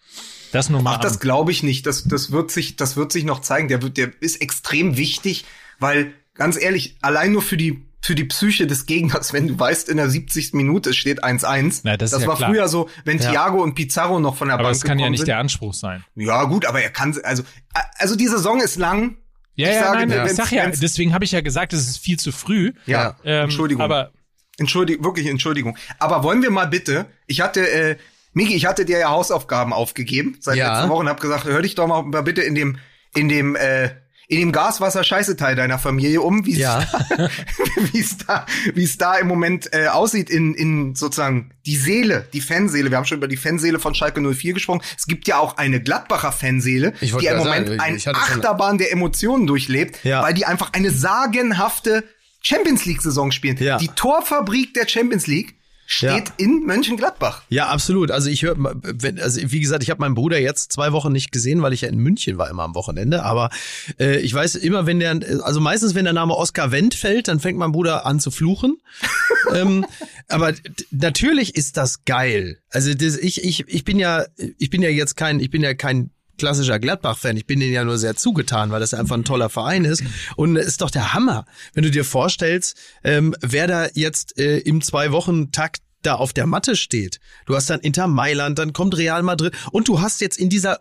[0.52, 0.94] das nur mal.
[0.96, 1.84] Ach, das glaube ich nicht.
[1.86, 3.66] Das, das wird sich, das wird sich noch zeigen.
[3.68, 5.44] Der wird, der ist extrem wichtig,
[5.80, 9.90] weil ganz ehrlich, allein nur für die für die Psyche des Gegners, wenn du weißt,
[9.90, 10.54] in der 70.
[10.54, 11.82] Minute steht 1-1.
[11.84, 12.48] Na, das ist ja war klar.
[12.50, 13.30] früher so, wenn Ja.
[13.30, 15.26] Thiago und Pizarro noch von der aber Bank das kann ja nicht sind.
[15.28, 16.02] der Anspruch sein.
[16.14, 17.42] Ja, gut, aber er kann, also,
[17.98, 19.18] also die Saison ist lang.
[19.56, 21.86] Ja, Ich ja, sage, nein, wenn's- ich sag ja, deswegen habe ich ja gesagt, es
[21.86, 22.72] ist viel zu früh.
[22.86, 23.82] Ja, Ähm, Entschuldigung.
[23.84, 24.12] Aber
[24.56, 25.76] Entschuldigung, wirklich Entschuldigung.
[25.98, 27.96] Aber wollen wir mal bitte, ich hatte, äh,
[28.32, 30.72] Miki, ich hatte dir ja Hausaufgaben aufgegeben seit Ja.
[30.74, 32.78] letzten Wochen und hab gesagt, hör dich doch mal bitte in dem,
[33.14, 33.90] in dem, äh,
[34.30, 36.80] in dem Gaswasser-Scheiße-Teil deiner Familie um, wie es Ja.
[37.16, 37.30] da,
[37.92, 42.28] wie es da, wie es da im Moment äh, aussieht in, in sozusagen die Seele,
[42.34, 42.90] die Fanseele.
[42.90, 44.82] Wir haben schon über die Fanseele von Schalke 04 gesprochen.
[44.96, 48.36] Es gibt ja auch eine Gladbacher Fanseele, die im Moment sagen, ein ich hatte schon-
[48.36, 50.22] Achterbahn der Emotionen durchlebt, Ja.
[50.22, 52.04] weil die einfach eine sagenhafte
[52.42, 53.56] Champions League-Saison spielen.
[53.58, 53.78] Ja.
[53.78, 55.54] Die Torfabrik der Champions League
[55.90, 57.42] steht in Mönchengladbach.
[57.48, 58.10] Ja, absolut.
[58.10, 61.32] Also ich höre, wenn, also wie gesagt, ich habe meinen Bruder jetzt zwei Wochen nicht
[61.32, 63.22] gesehen, weil ich ja in München war immer am Wochenende.
[63.24, 63.48] Aber
[63.98, 67.40] äh, ich weiß immer, wenn der, also meistens, wenn der Name Oskar Wendt fällt, dann
[67.40, 68.76] fängt mein Bruder an zu fluchen.
[69.54, 69.86] ähm,
[70.28, 70.52] aber
[70.90, 72.58] natürlich ist das geil.
[72.68, 74.26] Also das, ich, ich, ich bin ja,
[74.58, 77.36] ich bin ja jetzt kein, ich bin ja kein klassischer Gladbach-Fan.
[77.36, 80.02] Ich bin denen ja nur sehr zugetan, weil das einfach ein toller Verein ist.
[80.36, 84.58] Und es ist doch der Hammer, wenn du dir vorstellst, ähm, wer da jetzt äh,
[84.58, 87.18] im Zwei-Wochen-Takt da auf der Matte steht.
[87.46, 90.78] Du hast dann Inter Mailand, dann kommt Real Madrid und du hast jetzt in dieser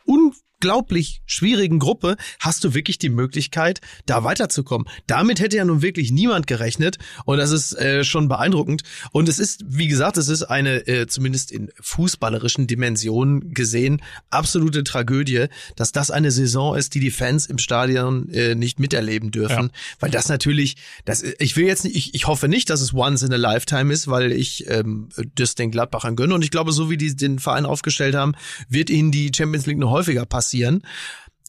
[0.58, 4.88] unglaublich schwierigen Gruppe hast du wirklich die Möglichkeit, da weiterzukommen.
[5.06, 8.82] Damit hätte ja nun wirklich niemand gerechnet und das ist äh, schon beeindruckend.
[9.12, 14.02] Und es ist, wie gesagt, es ist eine, äh, zumindest in fußballerischen Dimensionen gesehen,
[14.32, 15.46] absolute Tragödie,
[15.76, 19.66] dass das eine Saison ist, die die Fans im Stadion äh, nicht miterleben dürfen.
[19.66, 19.80] Ja.
[20.00, 23.22] Weil das natürlich, das, ich will jetzt nicht, ich, ich hoffe nicht, dass es once
[23.22, 26.34] in a lifetime ist, weil ich ähm, das den Gladbachern gönne.
[26.34, 28.34] Und ich glaube, so wie die den Verein aufgestellt haben,
[28.70, 30.82] wird ihnen die Champions League noch häufiger passieren.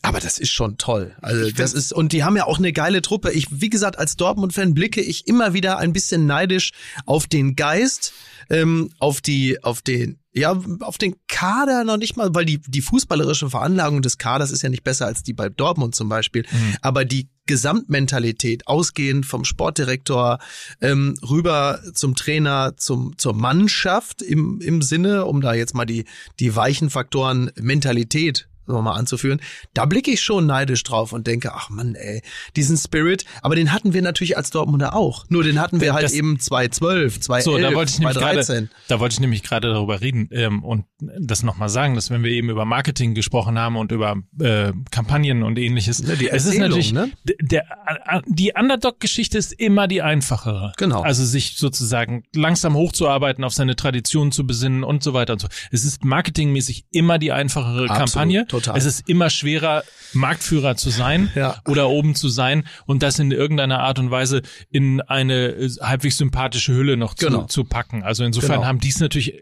[0.02, 1.16] Aber das ist schon toll.
[1.20, 3.32] Also das ist und die haben ja auch eine geile Truppe.
[3.32, 6.70] Ich, wie gesagt, als Dortmund-Fan blicke ich immer wieder ein bisschen neidisch
[7.04, 8.12] auf den Geist,
[8.48, 12.80] ähm, auf die, auf den, ja, auf den Kader noch nicht mal, weil die die
[12.80, 16.46] fußballerische Veranlagung des Kaders ist ja nicht besser als die bei Dortmund zum Beispiel.
[16.80, 20.38] Aber die Gesamtmentalität, ausgehend vom Sportdirektor
[20.80, 26.04] ähm, rüber zum Trainer, zum zur Mannschaft im im Sinne, um da jetzt mal die
[26.38, 29.40] die weichen Faktoren Mentalität wir mal anzuführen,
[29.74, 32.22] da blicke ich schon neidisch drauf und denke, ach Mann, ey,
[32.56, 35.24] diesen Spirit, aber den hatten wir natürlich als Dortmunder auch.
[35.28, 38.54] Nur den hatten wir halt Das- eben 2012, 2011, So, da wollte ich nämlich 2013.
[38.66, 42.22] gerade, da wollte ich nämlich gerade darüber reden ähm, und das nochmal sagen, dass wenn
[42.22, 46.44] wir eben über Marketing gesprochen haben und über äh, Kampagnen und ähnliches, Ja, die es
[46.46, 47.10] ist natürlich ne?
[47.40, 47.62] der,
[48.06, 50.72] äh, die Underdog-Geschichte ist immer die einfachere.
[50.76, 51.02] Genau.
[51.02, 55.48] Also sich sozusagen langsam hochzuarbeiten, auf seine Tradition zu besinnen und so weiter und so.
[55.70, 58.46] Es ist marketingmäßig immer die einfachere Absolut, Kampagne.
[58.46, 58.57] total.
[58.76, 61.60] Es ist immer schwerer, Marktführer zu sein Ja.
[61.66, 66.16] oder oben zu sein und das in irgendeiner Art und Weise in eine äh, halbwegs
[66.18, 67.44] sympathische Hülle noch zu, Genau.
[67.44, 68.02] zu packen.
[68.02, 68.66] Also insofern Genau.
[68.66, 69.34] haben dies natürlich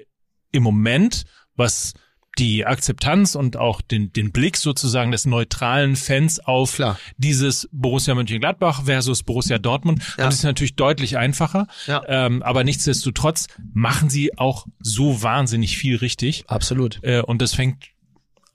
[0.53, 1.95] im Moment, was
[2.39, 6.99] die Akzeptanz und auch den, den Blick sozusagen des neutralen Fans auf Klar.
[7.17, 10.25] dieses Borussia Mönchengladbach versus Borussia Dortmund, Ja.
[10.25, 11.67] haben es natürlich deutlich einfacher.
[11.87, 12.03] Ja.
[12.07, 16.45] Ähm, aber nichtsdestotrotz machen sie auch so wahnsinnig viel richtig.
[16.47, 16.99] Absolut.
[17.03, 17.87] Äh, und das fängt,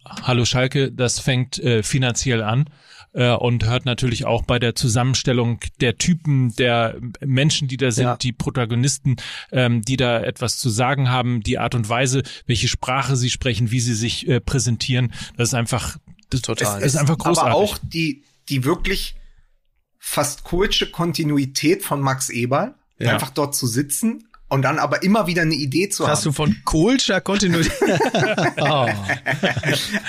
[0.05, 2.65] hallo Schalke, das fängt äh, finanziell an
[3.13, 8.03] äh, und hört natürlich auch bei der Zusammenstellung der Typen, der Menschen, die da sind,
[8.05, 8.17] Ja.
[8.17, 9.17] die Protagonisten,
[9.51, 13.71] ähm, die da etwas zu sagen haben, die Art und Weise, welche Sprache sie sprechen,
[13.71, 15.13] wie sie sich äh, präsentieren.
[15.37, 15.97] Das ist einfach,
[16.29, 16.79] das, Total.
[16.79, 17.51] Es ist einfach großartig.
[17.51, 19.15] Aber auch die, die wirklich
[19.99, 23.13] fast kultische Kontinuität von Max Eberl, Ja.
[23.13, 26.23] einfach dort zu sitzen und dann aber immer wieder eine Idee zu Hast haben.
[26.25, 27.73] du von Kohlscher Kontinuität?
[28.59, 28.87] oh.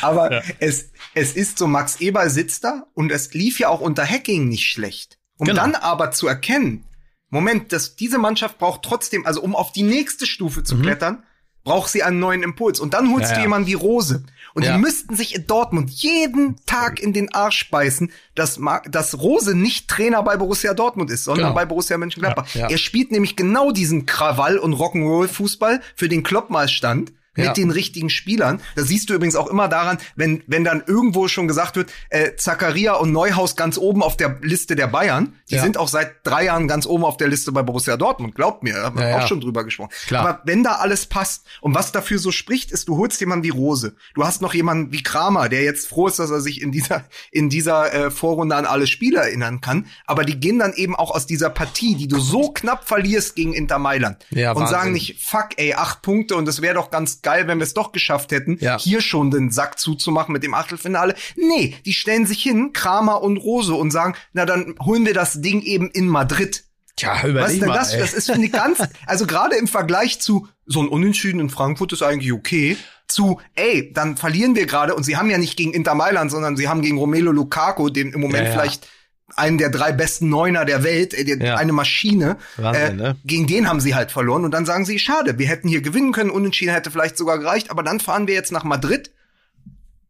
[0.00, 4.04] Aber es, es ist so, Max Eberl sitzt da und es lief ja auch unter
[4.04, 5.18] Hacking nicht schlecht.
[5.38, 5.62] Um Genau.
[5.62, 6.84] dann aber zu erkennen,
[7.30, 11.22] Moment, dass diese Mannschaft braucht trotzdem, also um auf die nächste Stufe zu klettern,
[11.64, 12.80] braucht sie einen neuen Impuls.
[12.80, 13.30] Und dann holst.
[13.30, 13.42] Ja, du ja.
[13.42, 14.24] jemanden wie Rose.
[14.54, 14.74] Und Ja.
[14.76, 19.54] die müssten sich in Dortmund jeden Tag in den Arsch beißen, dass, Ma- dass Rose
[19.56, 21.54] nicht Trainer bei Borussia Dortmund ist, sondern Genau.
[21.54, 22.46] bei Borussia Mönchengladbach.
[22.54, 27.12] Er spielt nämlich genau diesen Krawall- und Rock'n'Roll-Fußball, für den Klopp mal stand.
[27.34, 27.52] Mit Ja.
[27.54, 28.60] den richtigen Spielern.
[28.76, 32.36] Das siehst du übrigens auch immer daran, wenn, wenn dann irgendwo schon gesagt wird, äh,
[32.36, 35.34] Zakaria und Neuhaus ganz oben auf der Liste der Bayern.
[35.50, 35.62] Die Ja.
[35.62, 38.34] sind auch seit drei Jahren ganz oben auf der Liste bei Borussia Dortmund.
[38.34, 39.90] Glaubt mir, da haben wir Ja, auch schon drüber gesprochen.
[40.06, 40.26] Klar.
[40.28, 43.50] Aber wenn da alles passt und was dafür so spricht, ist, du holst jemanden wie
[43.50, 43.94] Rose.
[44.14, 47.04] Du hast noch jemanden wie Kramer, der jetzt froh ist, dass er sich in dieser,
[47.30, 49.86] in dieser äh, Vorrunde an alle Spiele erinnern kann.
[50.06, 53.54] Aber die gehen dann eben auch aus dieser Partie, die du so knapp verlierst gegen
[53.54, 54.26] Inter Mailand.
[54.30, 54.76] Ja, und Wahnsinn.
[54.76, 57.74] sagen nicht, fuck, ey, acht Punkte und es wäre doch ganz geil, wenn wir es
[57.74, 58.78] doch geschafft hätten, Ja.
[58.78, 61.14] hier schon den Sack zuzumachen mit dem Achtelfinale.
[61.36, 65.40] Nee, die stellen sich hin, Kramer und Rose, und sagen, na dann holen wir das
[65.40, 66.64] Ding eben in Madrid.
[66.96, 67.74] Tja, Was überleg ist denn mal.
[67.74, 67.94] das?
[67.94, 68.00] ey.
[68.00, 72.02] Das ist ich ganz, also gerade im Vergleich zu so ein Unentschieden in Frankfurt ist
[72.02, 72.76] eigentlich okay.
[73.08, 76.56] Zu, ey, dann verlieren wir gerade und sie haben ja nicht gegen Inter Mailand, sondern
[76.56, 78.52] sie haben gegen Romelu Lukaku, den im Moment Ja, ja.
[78.52, 78.88] vielleicht
[79.36, 81.56] einen der drei besten Neuner der Welt, äh, Ja.
[81.56, 82.36] eine Maschine.
[82.56, 83.16] Wahnsinn, äh, ne?
[83.24, 86.12] Gegen den haben sie halt verloren und dann sagen sie, schade, wir hätten hier gewinnen
[86.12, 89.10] können, Unentschieden hätte vielleicht sogar gereicht, aber dann fahren wir jetzt nach Madrid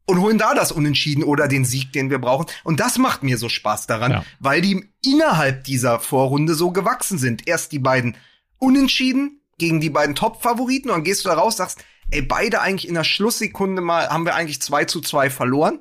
[0.07, 2.47] und holen da das Unentschieden oder den Sieg, den wir brauchen.
[2.65, 4.25] Und das macht mir so Spaß daran, Ja.
[4.41, 7.47] weil die innerhalb dieser Vorrunde so gewachsen sind.
[7.47, 8.17] Erst die beiden
[8.59, 11.79] Unentschieden gegen die beiden Top-Favoriten und dann gehst du da raus, sagst,
[12.11, 15.81] ey, beide eigentlich in der Schlusssekunde mal, haben wir eigentlich 2 zu 2 verloren.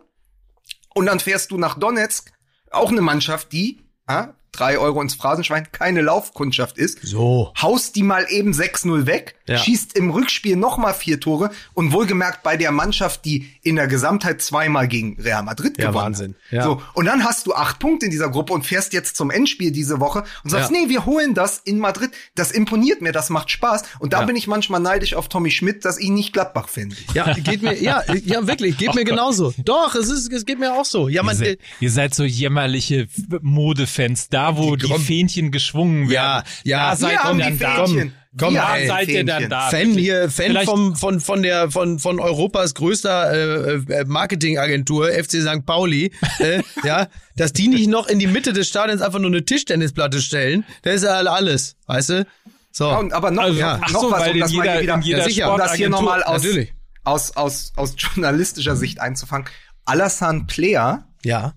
[0.93, 2.31] Und dann fährst du nach Donetsk,
[2.71, 6.99] auch eine Mannschaft, die, ah, drei Euro ins Phrasenschwein, keine Laufkundschaft ist.
[7.03, 7.53] So.
[7.61, 9.57] Haust die mal eben 6-0 weg, Ja.
[9.57, 13.87] schießt im Rückspiel noch mal vier Tore und wohlgemerkt bei der Mannschaft, die in der
[13.87, 16.35] Gesamtheit zweimal gegen Real Madrid Ja, gewonnen Wahnsinn.
[16.47, 16.51] hat.
[16.51, 16.63] Ja.
[16.63, 19.71] So, und dann hast du acht Punkte in dieser Gruppe und fährst jetzt zum Endspiel
[19.71, 20.77] diese Woche und sagst, Ja.
[20.77, 22.11] nee, wir holen das in Madrid.
[22.35, 23.83] Das imponiert mir, das macht Spaß.
[23.99, 24.25] Und da Ja.
[24.25, 26.99] bin ich manchmal neidisch auf Tommy Schmidt, dass ihn nicht Gladbach findet.
[27.13, 29.53] Ja, geht mir, ja, ja, wirklich, geht mir genauso.
[29.63, 31.07] Doch, es ist, es geht mir auch so.
[31.07, 33.07] Ja, Ihr man, seid, ihr seid so jämmerliche
[33.41, 34.29] Modefans.
[34.29, 35.01] Da, wo die, komm.
[35.01, 36.89] Fähnchen geschwungen Ja, werden, ja.
[36.91, 37.85] da seid ihr die dann da.
[37.85, 38.13] Fähnchen.
[38.39, 39.69] Komm, Wir ey, seid ihr dann da?
[39.69, 45.09] Fan hier, Fan Vielleicht- vom, von, von der, von, von Europas größter äh, äh, Marketingagentur,
[45.11, 45.65] FC St.
[45.65, 49.43] Pauli, äh, ja, dass die nicht noch in die Mitte des Stadions einfach nur eine
[49.43, 52.27] Tischtennisplatte stellen, das ist ja alles, weißt du?
[52.71, 52.85] So.
[52.89, 54.93] Ja, und, aber noch, Also, ach noch so, was, um das mal jeder- hier wieder,
[54.95, 55.51] in jeder Ja, sicher.
[55.51, 56.73] um das hier Sportagentur- nochmal aus, Natürlich.
[57.03, 59.45] aus, aus, aus journalistischer Sicht einzufangen.
[59.83, 61.53] Alassane Player ja.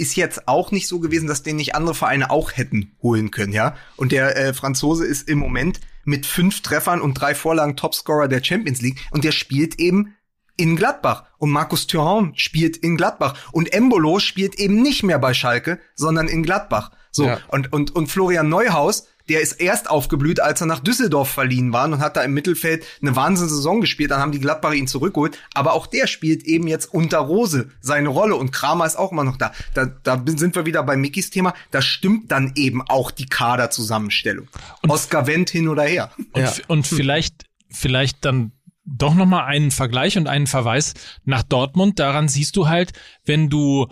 [0.00, 3.52] Ist jetzt auch nicht so gewesen, dass den nicht andere Vereine auch hätten holen können,
[3.52, 3.76] ja.
[3.96, 8.42] Und der äh, Franzose ist im Moment mit fünf Treffern und drei Vorlagen Topscorer der
[8.42, 10.14] Champions League und der spielt eben
[10.56, 11.24] in Gladbach.
[11.38, 13.34] Und Markus Thuram spielt in Gladbach.
[13.52, 16.90] Und Embolo spielt eben nicht mehr bei Schalke, sondern in Gladbach.
[17.10, 17.38] So, Ja.
[17.48, 21.84] und, und, und Florian Neuhaus, der ist erst aufgeblüht, als er nach Düsseldorf verliehen war
[21.84, 24.10] und hat da im Mittelfeld eine Wahnsinnssaison gespielt.
[24.10, 25.38] Dann haben die Gladbacher ihn zurückgeholt.
[25.54, 29.22] Aber auch der spielt eben jetzt unter Rose seine Rolle und Kramer ist auch immer
[29.22, 29.52] noch da.
[29.74, 31.54] Da, da sind wir wieder bei Mickys Thema.
[31.70, 34.48] Da stimmt dann eben auch die Kaderzusammenstellung.
[34.88, 36.10] Oscar Wendt hin oder her.
[36.32, 36.52] Und, Ja.
[36.66, 38.50] und vielleicht, vielleicht dann
[38.84, 42.00] doch nochmal einen Vergleich und einen Verweis nach Dortmund.
[42.00, 42.92] Daran siehst du halt,
[43.24, 43.86] wenn du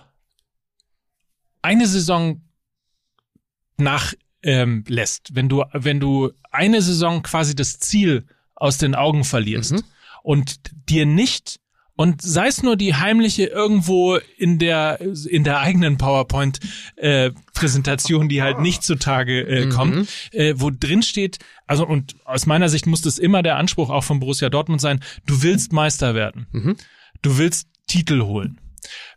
[1.62, 2.40] eine Saison
[3.76, 4.12] nach
[4.48, 8.24] ähm, lässt, wenn du, wenn du eine Saison quasi das Ziel
[8.54, 9.82] aus den Augen verlierst Mhm.
[10.22, 10.56] und
[10.88, 11.60] dir nicht
[12.00, 16.60] und sei es nur die heimliche irgendwo in der in der eigenen PowerPoint
[16.96, 19.70] äh, Präsentation, die halt nicht zutage äh, Mhm.
[19.70, 23.90] kommt, äh, wo drin steht, also und aus meiner Sicht muss das immer der Anspruch
[23.90, 26.46] auch von Borussia Dortmund sein, du willst Meister werden.
[26.52, 26.76] Mhm.
[27.22, 28.60] Du willst Titel holen.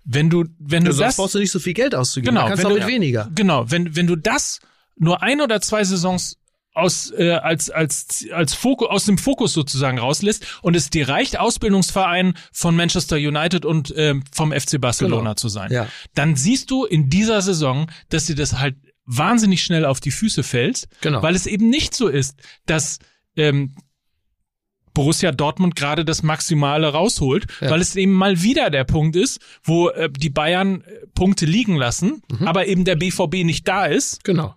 [0.04, 2.34] Wenn du wenn du Sonst das brauchst du nicht so viel Geld auszugeben.
[2.34, 3.30] Genau, du kannst wenn auch du- mit weniger.
[3.36, 4.60] Genau, wenn, wenn du das
[5.02, 6.38] nur ein oder zwei Saisons
[6.74, 11.38] aus äh, als als als Fokus aus dem Fokus sozusagen rauslässt und es dir reicht
[11.38, 15.34] Ausbildungsverein von Manchester United und ähm, vom FC Barcelona Genau.
[15.34, 15.88] zu sein, Ja.
[16.14, 20.44] dann siehst du in dieser Saison, dass dir das halt wahnsinnig schnell auf die Füße
[20.44, 21.22] fällt, Genau.
[21.22, 23.00] weil es eben nicht so ist, dass
[23.36, 23.76] ähm,
[24.94, 27.70] Borussia Dortmund gerade das Maximale rausholt, Ja.
[27.72, 31.76] weil es eben mal wieder der Punkt ist, wo äh, die Bayern äh, Punkte liegen
[31.76, 32.48] lassen, Mhm.
[32.48, 34.24] aber eben der BVB nicht da ist.
[34.24, 34.56] Genau.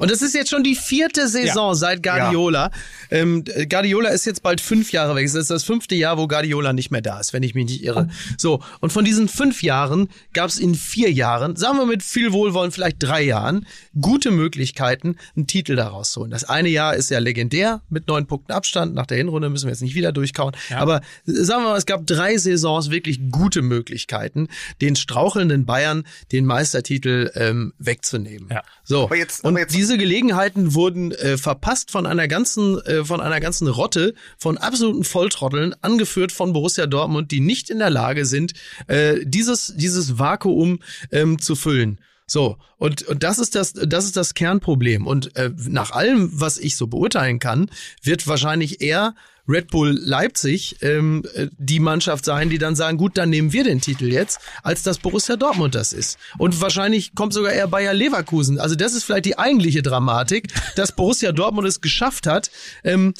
[0.00, 2.70] Und das ist jetzt schon die vierte Saison seit Guardiola.
[3.10, 5.26] Ähm, Guardiola ist jetzt bald fünf Jahre weg.
[5.26, 7.84] Es ist das fünfte Jahr, wo Guardiola nicht mehr da ist, wenn ich mich nicht
[7.84, 8.08] irre.
[8.38, 12.32] So, und von diesen fünf Jahren gab es in vier Jahren, sagen wir mit viel
[12.32, 13.66] Wohlwollen vielleicht drei Jahren,
[14.00, 16.30] gute Möglichkeiten, einen Titel daraus zu holen.
[16.30, 18.94] Das eine Jahr ist ja legendär mit neun Punkten Abstand.
[18.94, 20.56] Nach der Hinrunde müssen wir jetzt nicht wieder durchkauen.
[20.74, 24.48] Aber sagen wir mal, es gab drei Saisons wirklich gute Möglichkeiten,
[24.80, 28.48] den strauchelnden Bayern den Meistertitel ähm, wegzunehmen.
[28.50, 28.62] Ja.
[28.82, 29.04] So.
[29.04, 33.20] Aber jetzt- und aber jetzt- diese Gelegenheiten wurden äh, verpasst von einer ganzen, äh, von
[33.20, 38.24] einer ganzen Rotte von absoluten Volltrotteln, angeführt von Borussia Dortmund, die nicht in der Lage
[38.24, 38.52] sind,
[38.86, 40.80] äh, dieses dieses Vakuum
[41.10, 41.98] ähm, zu füllen.
[42.30, 45.04] So und und das ist das das ist das Kernproblem.
[45.04, 47.68] Und äh, nach allem, was ich so beurteilen kann,
[48.04, 49.16] wird wahrscheinlich eher
[49.48, 53.64] Red Bull Leipzig ähm, äh, die Mannschaft sein, die dann sagen, gut, dann nehmen wir
[53.64, 56.18] den Titel jetzt, als dass Borussia Dortmund das ist.
[56.38, 58.60] Und wahrscheinlich kommt sogar eher Bayer Leverkusen.
[58.60, 62.52] Also das ist vielleicht die eigentliche Dramatik, dass Borussia Dortmund es geschafft hat,
[62.84, 63.12] ähm,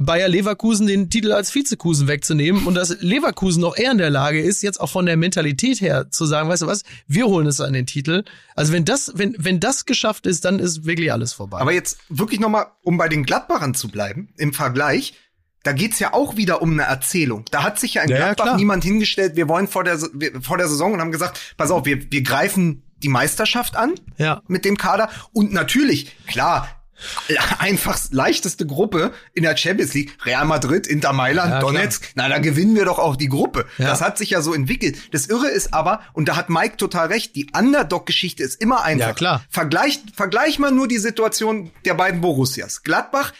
[0.00, 4.40] Bayer Leverkusen den Titel als Vizekusen wegzunehmen und dass Leverkusen noch eher in der Lage
[4.40, 7.60] ist, jetzt auch von der Mentalität her zu sagen, weißt du was, wir holen es
[7.60, 8.24] an den Titel.
[8.54, 11.58] Also wenn das, wenn, wenn das geschafft ist, dann ist wirklich alles vorbei.
[11.60, 15.14] Aber jetzt wirklich noch mal, um bei den Gladbachern zu bleiben, im Vergleich,
[15.62, 17.44] da geht's ja auch wieder um eine Erzählung.
[17.50, 18.56] Da hat sich ja in Ja, Gladbach klar.
[18.56, 21.84] niemand hingestellt, wir wollen vor der, wir, vor der Saison und haben gesagt, pass auf,
[21.84, 24.42] wir, wir greifen die Meisterschaft an Ja.
[24.48, 25.08] mit dem Kader.
[25.32, 26.81] Und natürlich, klar,
[27.58, 31.72] einfach leichteste Gruppe in der Champions League, Real Madrid, Inter Mailand, Ja, klar.
[31.72, 33.66] Donetsk, na, da gewinnen wir doch auch die Gruppe.
[33.78, 33.86] Ja.
[33.88, 34.96] Das hat sich ja so entwickelt.
[35.12, 39.08] Das Irre ist aber, und da hat Mike total recht, die Underdog-Geschichte ist immer einfach.
[39.08, 39.44] Ja, klar.
[39.48, 42.82] Vergleich, vergleich mal nur die Situation der beiden Borussias.
[42.82, 43.32] Gladbach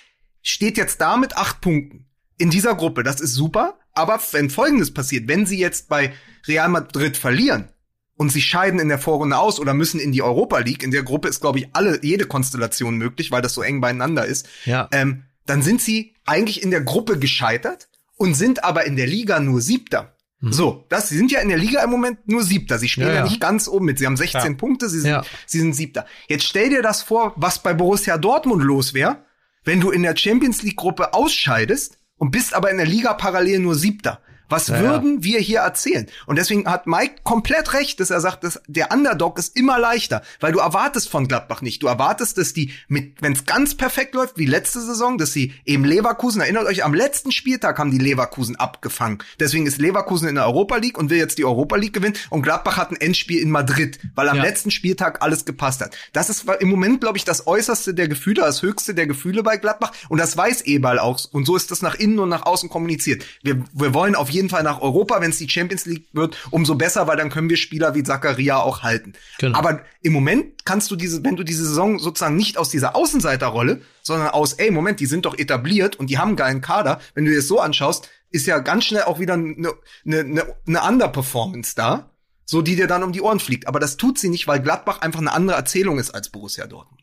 [0.42, 2.06] steht jetzt da mit acht Punkten
[2.38, 3.02] in dieser Gruppe.
[3.02, 3.78] Das ist super.
[3.94, 6.12] Aber wenn Folgendes passiert, wenn sie jetzt bei
[6.46, 7.68] Real Madrid verlieren
[8.16, 11.02] und sie scheiden in der Vorrunde aus oder müssen in die Europa League, in der
[11.02, 14.88] Gruppe ist, glaube ich, alle, jede Konstellation möglich, weil das so eng beieinander ist, Ja.
[14.92, 19.40] ähm, dann sind sie eigentlich in der Gruppe gescheitert und sind aber in der Liga
[19.40, 20.16] nur Siebter.
[20.44, 22.76] So, das, sie sind ja in der Liga im Moment nur Siebter.
[22.80, 23.24] Sie spielen Ja, ja, ja.
[23.28, 24.00] nicht ganz oben mit.
[24.00, 24.52] Sie haben 16 Ja.
[24.58, 25.22] Punkte, sie sind, Ja.
[25.46, 26.04] sie sind Siebter.
[26.26, 29.24] Jetzt stell dir das vor, was bei Borussia Dortmund los wäre,
[29.64, 33.60] wenn du in der Champions League Gruppe ausscheidest und bist aber in der Liga parallel
[33.60, 34.20] nur Siebter.
[34.52, 36.06] Was würden wir hier erzählen?
[36.26, 40.22] Und deswegen hat Mike komplett recht, dass er sagt, dass der Underdog ist immer leichter,
[40.40, 41.82] weil du erwartest von Gladbach nicht.
[41.82, 45.52] Du erwartest, dass die mit, wenn es ganz perfekt läuft, wie letzte Saison, dass sie
[45.64, 49.18] eben Leverkusen, erinnert euch, am letzten Spieltag haben die Leverkusen abgefangen.
[49.40, 52.42] Deswegen ist Leverkusen in der Europa League und will jetzt die Europa League gewinnen und
[52.42, 54.42] Gladbach hat ein Endspiel in Madrid, weil am Ja.
[54.42, 55.96] letzten Spieltag alles gepasst hat.
[56.12, 59.56] Das ist im Moment, glaube ich, das äußerste der Gefühle, das höchste der Gefühle bei
[59.56, 62.68] Gladbach und das weiß Eberl auch und so ist das nach innen und nach außen
[62.68, 63.24] kommuniziert.
[63.42, 66.74] Wir, wir wollen auf jeden Fall nach Europa, wenn es die Champions League wird, umso
[66.74, 69.14] besser, weil dann können wir Spieler wie Zakaria auch halten.
[69.38, 69.58] Genau.
[69.58, 73.82] Aber im Moment kannst du diese, wenn du diese Saison sozusagen nicht aus dieser Außenseiterrolle,
[74.02, 77.24] sondern aus, ey, Moment, die sind doch etabliert und die haben einen geilen Kader, wenn
[77.24, 79.74] du dir das so anschaust, ist ja ganz schnell auch wieder eine,
[80.06, 82.10] eine, eine, eine Underperformance da,
[82.44, 83.66] so die dir dann um die Ohren fliegt.
[83.66, 87.02] Aber das tut sie nicht, weil Gladbach einfach eine andere Erzählung ist als Borussia Dortmund.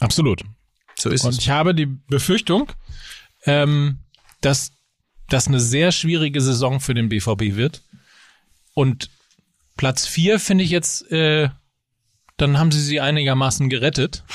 [0.00, 0.42] Absolut.
[0.98, 1.38] So ist Und es.
[1.38, 2.70] ich habe die Befürchtung,
[3.44, 3.98] ähm,
[4.40, 4.72] dass
[5.32, 7.82] das eine sehr schwierige Saison für den BVB wird.
[8.74, 9.10] Und
[9.76, 11.48] Platz vier finde ich jetzt, äh,
[12.36, 14.24] dann haben sie sie einigermaßen gerettet.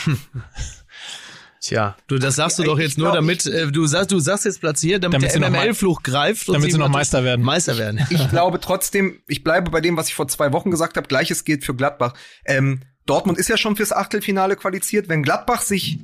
[1.62, 4.12] Tja, du, das sagst du Ich- doch ich jetzt nur, glaub, damit, äh, du sagst,
[4.12, 6.48] du sagst jetzt platziert, damit, Damit sie der MML-Fluch greift.
[6.48, 7.43] und damit sie noch Meister werden.
[7.43, 8.06] Meister werden.
[8.12, 11.08] Ich glaube trotzdem, ich bleibe bei dem, was ich vor zwei Wochen gesagt habe.
[11.08, 12.14] Gleiches gilt für Gladbach.
[12.46, 15.10] Ähm, Dortmund ist ja schon fürs Achtelfinale qualifiziert.
[15.10, 15.98] Wenn Gladbach sich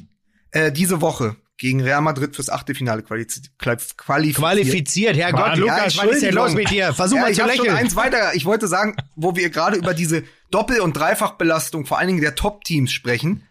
[0.52, 6.06] äh, diese Woche gegen Real Madrid fürs Achtelfinale qualifiziert, qualifiziert Qualifiziert, Herrgott, Ja, Lukas, was
[6.08, 6.92] ist denn los mit dir?
[6.92, 7.78] Versuch ja, mal ich zu hab schon lächeln.
[7.78, 8.34] eins weiter.
[8.34, 12.34] Ich wollte sagen, wo wir gerade über diese Doppel- und Dreifachbelastung vor allen Dingen der
[12.34, 13.44] Top-Teams sprechen.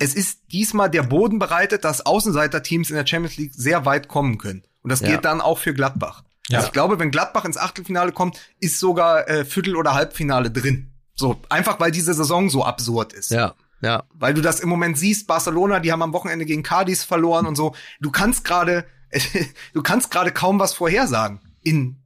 [0.00, 4.38] Es ist diesmal der Boden bereitet, dass Außenseiter-Teams in der Champions League sehr weit kommen
[4.38, 4.64] können.
[4.82, 5.10] Und das Ja.
[5.10, 6.24] gilt dann auch für Gladbach.
[6.48, 6.58] Ja.
[6.58, 10.88] Also ich glaube, wenn Gladbach ins Achtelfinale kommt, ist sogar äh, Viertel- oder Halbfinale drin.
[11.14, 13.30] So, einfach weil diese Saison so absurd ist.
[13.30, 14.04] Ja, ja.
[14.14, 17.56] Weil du das im Moment siehst, Barcelona, die haben am Wochenende gegen Cadiz verloren und
[17.56, 17.74] so.
[18.00, 18.84] Du kannst gerade,
[19.74, 21.98] du kannst gerade kaum was vorhersagen in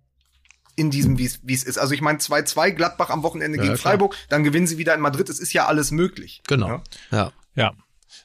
[0.79, 1.79] in diesem, wie es wie es ist.
[1.79, 3.93] Also ich meine 2-2 Gladbach am Wochenende gegen klar.
[3.93, 5.29] Freiburg, dann gewinnen sie wieder in Madrid.
[5.31, 6.43] Es ist ja alles möglich.
[6.47, 6.69] Genau.
[6.69, 6.83] Ja.
[7.11, 7.33] Ja.
[7.55, 7.73] Ja.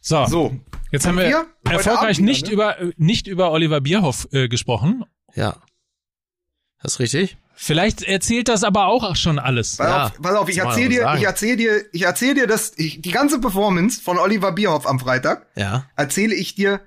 [0.02, 0.60] So, So,
[0.92, 1.46] jetzt haben wir wir?
[1.72, 2.52] Erfolgreich wieder, nicht ne?
[2.54, 5.06] über nicht über Oliver Bierhoff äh, gesprochen.
[5.36, 5.62] Ja.
[6.84, 7.38] Das ist richtig?
[7.56, 9.78] Vielleicht erzählt das aber auch schon alles.
[9.78, 12.74] pass Ja, auf, pass auf, ich erzähl dir, ich erzähl dir, ich erzähl dir das,
[12.78, 15.86] ich, die ganze Performance von Oliver Bierhoff am Freitag Ja.
[15.96, 16.82] erzähle ich dir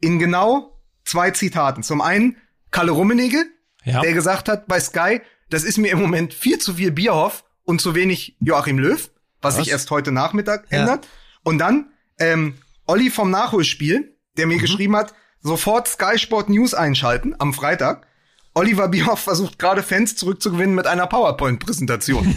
[0.00, 1.82] in genau zwei Zitaten.
[1.82, 2.36] Zum einen
[2.70, 3.44] Kalle Rummenigge,
[3.84, 4.00] Ja.
[4.00, 5.20] der gesagt hat bei Sky,
[5.50, 9.10] das ist mir im Moment viel zu viel Bierhoff und zu wenig Joachim Löw,
[9.42, 10.78] was, sich erst heute Nachmittag Ja.
[10.78, 11.06] ändert.
[11.42, 12.54] Und dann ähm,
[12.86, 14.52] Olli vom Nachholspiel, der Mhm.
[14.54, 18.06] mir geschrieben hat, sofort Sky Sport News einschalten am Freitag.
[18.54, 22.36] Oliver Bierhoff versucht gerade Fans zurückzugewinnen mit einer PowerPoint-Präsentation.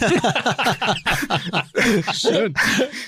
[2.12, 2.54] Schön.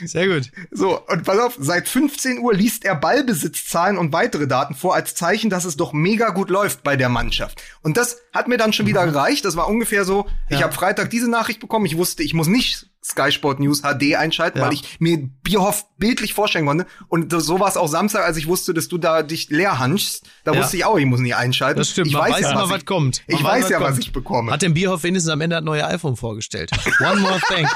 [0.04, 0.52] Sehr gut.
[0.70, 5.16] So, und pass auf, seit 15 Uhr liest er Ballbesitzzahlen und weitere Daten vor als
[5.16, 7.60] Zeichen, dass es doch mega gut läuft bei der Mannschaft.
[7.82, 9.44] Und das hat mir dann schon wieder gereicht.
[9.44, 12.89] Das war ungefähr so, ich habe Freitag diese Nachricht bekommen, ich wusste, ich muss nicht
[13.10, 14.66] Sky Sport News HD einschalten, Ja.
[14.66, 16.86] weil ich mir Bierhoff bildlich vorstellen konnte.
[17.08, 20.24] Und so war es auch Samstag, als ich wusste, dass du da dich leer hanschst.
[20.44, 20.60] Da Ja.
[20.60, 21.78] wusste ich auch, ich muss nicht einschalten.
[21.78, 22.08] Das stimmt.
[22.08, 23.22] Ich Man weiß, weiß ja, was was ich, kommt.
[23.28, 24.04] Man Ich weiß, ja, was kommt.
[24.04, 24.52] ich bekomme.
[24.52, 26.70] Hat dem Bierhoff wenigstens am Ende das neue iPhone vorgestellt.
[27.00, 27.66] One more thing.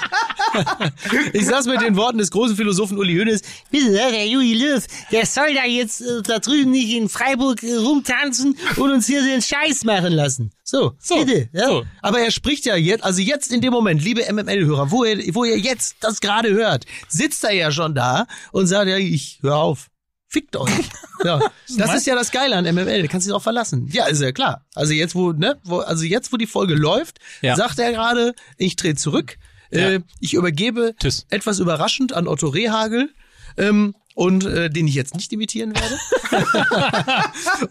[1.32, 3.42] ich saß mit den Worten des großen Philosophen Uli Hoeneß.
[3.70, 7.74] Bitte, der Juli Löw, der soll da jetzt äh, da drüben nicht in Freiburg äh,
[7.74, 10.52] rumtanzen und uns hier den Scheiß machen lassen.
[10.66, 11.50] So, So, bitte.
[11.52, 11.66] Ja?
[11.68, 11.84] so.
[12.00, 15.44] Aber er spricht ja jetzt, also jetzt in dem Moment, liebe MML-Hörer, wo ihr, wo
[15.44, 19.56] ihr jetzt das gerade hört, sitzt er ja schon da und sagt, ja, ich hör
[19.56, 19.88] auf.
[20.28, 20.70] Fickt euch.
[21.24, 21.40] Ja,
[21.78, 23.88] das ist ja das Geile an MML, da kannst du dich auch verlassen.
[23.90, 24.66] Ja, ist ja klar.
[24.74, 27.56] Also jetzt, wo, ne, wo, also jetzt, wo die Folge läuft, Ja.
[27.56, 29.38] sagt er gerade, ich drehe zurück,
[29.70, 29.98] äh, Ja.
[30.20, 31.24] ich übergebe Tschüss.
[31.30, 33.08] etwas überraschend an Otto Rehagel,
[33.56, 35.98] ähm, und äh, den ich jetzt nicht imitieren werde.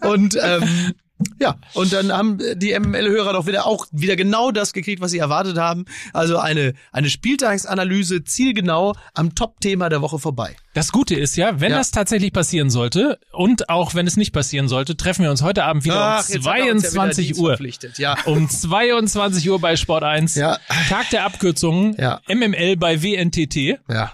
[0.08, 0.94] und ähm,
[1.40, 5.18] ja, und dann haben die MML-Hörer doch wieder auch wieder genau das gekriegt, was sie
[5.18, 5.84] erwartet haben.
[6.12, 10.56] Also eine, eine Spieltagsanalyse zielgenau am Top-Thema der Woche vorbei.
[10.74, 11.78] Das Gute ist ja, wenn Ja.
[11.78, 15.64] das tatsächlich passieren sollte und auch wenn es nicht passieren sollte, treffen wir uns heute
[15.64, 17.58] Abend wieder um 22 Uhr.
[17.96, 18.16] Ja.
[18.24, 20.34] Um 22 Uhr bei Sport 1.
[20.34, 20.58] Ja.
[20.88, 21.94] Tag der Abkürzungen.
[21.98, 22.20] Ja.
[22.28, 23.78] MML bei WNTT.
[23.88, 24.12] Ja.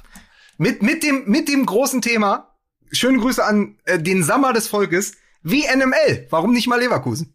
[0.58, 2.50] Mit, mit, dem, mit dem großen Thema,
[2.92, 6.26] schöne Grüße an äh, den Sammer des Volkes, wie NML.
[6.30, 7.34] Warum nicht mal Leverkusen?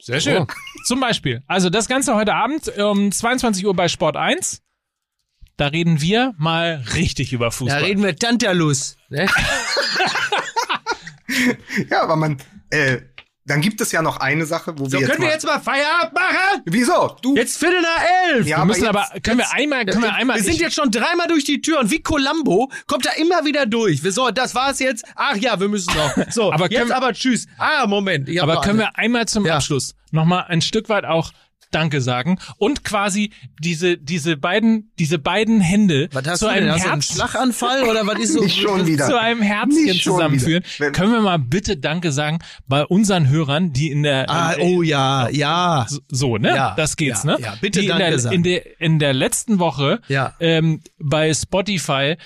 [0.00, 0.46] Sehr schön.
[0.84, 1.42] Zum Beispiel.
[1.46, 4.60] Also das Ganze heute Abend um 22 Uhr bei Sport 1.
[5.56, 7.82] Da reden wir mal richtig über Da Fußball.
[7.84, 8.96] reden wir Tantalus.
[9.08, 9.28] Ne?
[11.90, 12.36] Ja, aber man,
[12.70, 12.98] äh,
[13.44, 15.44] dann gibt es ja noch eine Sache, wo So, wir jetzt können mal, wir jetzt
[15.46, 16.62] mal Feierabend machen?
[16.66, 17.16] Wieso?
[17.22, 18.02] Du Jetzt Viertel nach
[18.34, 18.46] elf.
[18.46, 20.90] Ja, wir müssen jetzt- aber, können wir einmal, können wir einmal, wir sind jetzt schon
[20.90, 24.04] dreimal durch die Tür und wie Columbo kommt er immer wieder durch.
[24.04, 25.04] Wir- So, das war's jetzt.
[25.16, 26.12] Ach ja, wir müssen noch.
[26.32, 27.46] So, Aber jetzt wir- aber tschüss.
[27.58, 28.28] Ah, Moment.
[28.40, 28.90] Aber können eine.
[28.90, 29.56] wir einmal zum Ja.
[29.56, 31.32] Abschluss nochmal ein Stück weit auch
[31.74, 36.62] Danke sagen und quasi diese, diese beiden, diese beiden Hände Was hast zu du denn?
[36.64, 38.40] einem Hast du einen Herz, Schlaganfall oder was ist so?
[38.44, 39.06] nicht schon wieder.
[39.06, 40.62] zu einem Herzchen zusammenführen.
[40.92, 42.38] Können wir mal bitte Danke sagen
[42.68, 45.86] bei unseren Hörern, die in der, Ah, äh, oh ja, ja.
[45.88, 46.48] so- so, ne?
[46.54, 47.38] Ja, das geht's, ja, ne?
[47.42, 48.36] ja, bitte die in Danke der, sagen.
[48.36, 50.34] in der in der letzten Woche Ja.
[50.40, 52.16] ähm, bei Spotify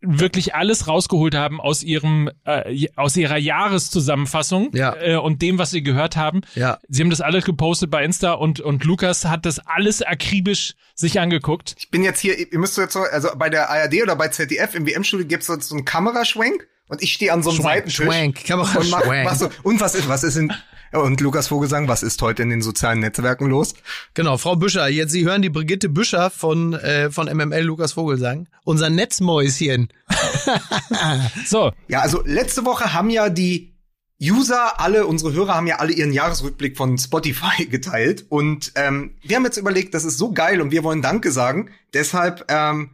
[0.00, 4.94] wirklich alles rausgeholt haben aus ihrem äh, aus ihrer Jahreszusammenfassung Ja.
[5.00, 6.42] äh, und dem, was sie gehört haben.
[6.54, 6.78] Ja.
[6.88, 11.18] Sie haben das alles gepostet bei Insta und und Lukas hat das alles akribisch sich
[11.20, 11.74] angeguckt.
[11.78, 14.74] Ich bin jetzt hier, ihr müsst jetzt so, also bei der ARD oder bei ZDF
[14.74, 17.94] im WM-Studio gibt's so, so einen Kameraschwenk und ich stehe an so einem Schwenk, Seitentisch
[17.96, 18.84] Schwenk, Kameraschwenk.
[18.84, 20.52] und mach, mach so, und was ist, was ist in,
[20.92, 23.74] und Lukas Vogelsang, was ist heute in den sozialen Netzwerken los?
[24.14, 28.48] Genau, Frau Büscher, jetzt Sie hören die Brigitte Büscher von äh, von MML Lukas Vogelsang,
[28.64, 29.88] unser Netzmäuschen.
[31.46, 33.74] So, Ja, also letzte Woche haben ja die
[34.20, 39.36] User, alle unsere Hörer haben ja alle ihren Jahresrückblick von Spotify geteilt und ähm, wir
[39.36, 41.70] haben jetzt überlegt, das ist so geil und wir wollen Danke sagen.
[41.94, 42.90] Deshalb ähm,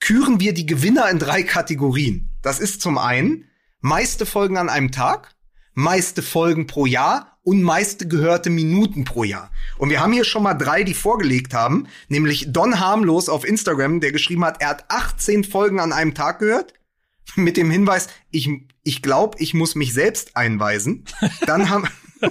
[0.00, 2.30] küren wir die Gewinner in drei Kategorien.
[2.42, 3.44] Das ist zum einen
[3.80, 5.34] meiste Folgen an einem Tag,
[5.74, 9.50] meiste Folgen pro Jahr und meiste gehörte Minuten pro Jahr.
[9.78, 14.00] Und wir haben hier schon mal drei, die vorgelegt haben, nämlich Don Harmlos auf Instagram,
[14.00, 16.74] der geschrieben hat, er hat 18 Folgen an einem Tag gehört
[17.36, 18.48] mit dem Hinweis, ich,
[18.82, 21.04] ich glaube, ich muss mich selbst einweisen.
[21.46, 21.88] Dann haben,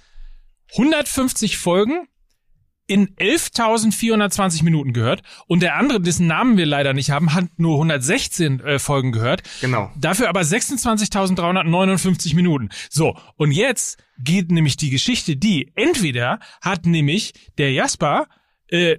[0.72, 2.08] 150 Folgen
[2.88, 7.74] in 11.420 Minuten gehört und der andere, dessen Namen wir leider nicht haben, hat nur
[7.74, 9.42] 116 äh, Folgen gehört.
[9.60, 9.90] Genau.
[9.96, 12.68] Dafür aber 26.359 Minuten.
[12.88, 18.28] So, und jetzt geht nämlich die Geschichte, die entweder hat nämlich der Jasper
[18.68, 18.98] äh,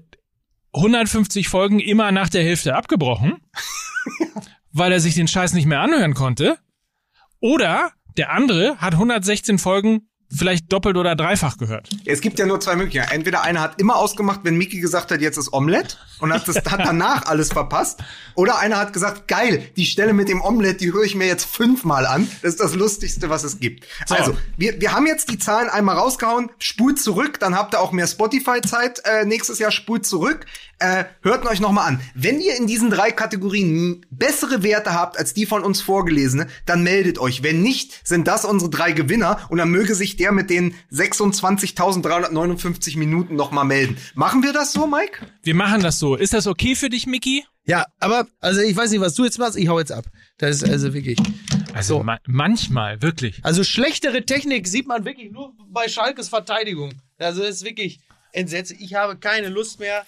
[0.74, 3.38] 150 Folgen immer nach der Hälfte abgebrochen,
[4.78, 6.58] weil er sich den Scheiß nicht mehr anhören konnte,
[7.40, 11.90] oder der andere hat 116 Folgen vielleicht doppelt oder dreifach gehört.
[12.06, 13.14] Es gibt ja nur zwei Möglichkeiten.
[13.14, 16.58] Entweder einer hat immer ausgemacht, wenn Mickey gesagt hat, jetzt ist Omelette und hat, das,
[16.58, 18.04] hat danach alles verpasst.
[18.36, 21.46] Oder einer hat gesagt, geil, die Stelle mit dem Omelette, die höre ich mir jetzt
[21.46, 22.28] fünfmal an.
[22.42, 23.86] Das ist das Lustigste, was es gibt.
[24.10, 26.50] Also, wir, wir haben jetzt die Zahlen einmal rausgehauen.
[26.60, 29.72] Spult zurück, dann habt ihr auch mehr Spotify-Zeit äh, nächstes Jahr.
[29.72, 30.46] Spult zurück.
[30.80, 32.00] Äh, hört euch noch mal an.
[32.14, 36.84] Wenn ihr in diesen drei Kategorien bessere Werte habt als die von uns vorgelesene, dann
[36.84, 37.42] meldet euch.
[37.42, 42.98] Wenn nicht, sind das unsere drei Gewinner und dann möge sich der mit den 26.359
[42.98, 43.98] Minuten noch mal melden.
[44.14, 45.26] Machen wir das so, Mike?
[45.44, 46.16] Wir machen das so.
[46.16, 47.46] Ist das okay für dich, Mickey?
[47.66, 49.58] Ja, aber also ich weiß nicht, was du jetzt machst.
[49.58, 50.06] Ich hau jetzt ab.
[50.38, 51.18] Das ist also wirklich.
[51.74, 52.04] Also So.
[52.04, 53.40] ma manchmal, wirklich.
[53.44, 56.94] Also schlechtere Technik sieht man wirklich nur bei Schalkes Verteidigung.
[57.18, 58.00] Also das ist wirklich
[58.32, 58.80] entsetzlich.
[58.82, 60.06] Ich habe keine Lust mehr.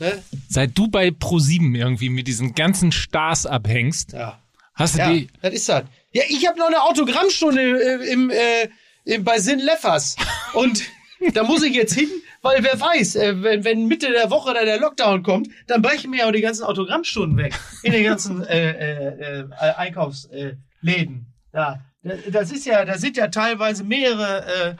[0.00, 0.22] Ne?
[0.48, 4.38] Seit du bei Pro7 irgendwie mit diesen ganzen Stars abhängst, Ja.
[4.74, 5.28] hast du Ja, die.
[5.42, 5.84] das ist das.
[6.12, 7.60] Ja, ich habe noch eine Autogrammstunde
[8.02, 8.68] äh, im, äh,
[9.04, 10.16] im, bei Sinn Leffers.
[10.54, 10.82] Und
[11.34, 12.08] da muss ich jetzt hin,
[12.42, 16.10] weil wer weiß, äh, wenn, wenn Mitte der Woche da der Lockdown kommt, dann brechen
[16.10, 17.54] mir ja auch die ganzen Autogrammstunden weg.
[17.82, 19.44] In den ganzen äh, äh, äh,
[19.76, 20.64] Einkaufsläden.
[20.80, 21.26] Läden.
[21.52, 24.76] ja, das- das ist ja, da sind ja teilweise mehrere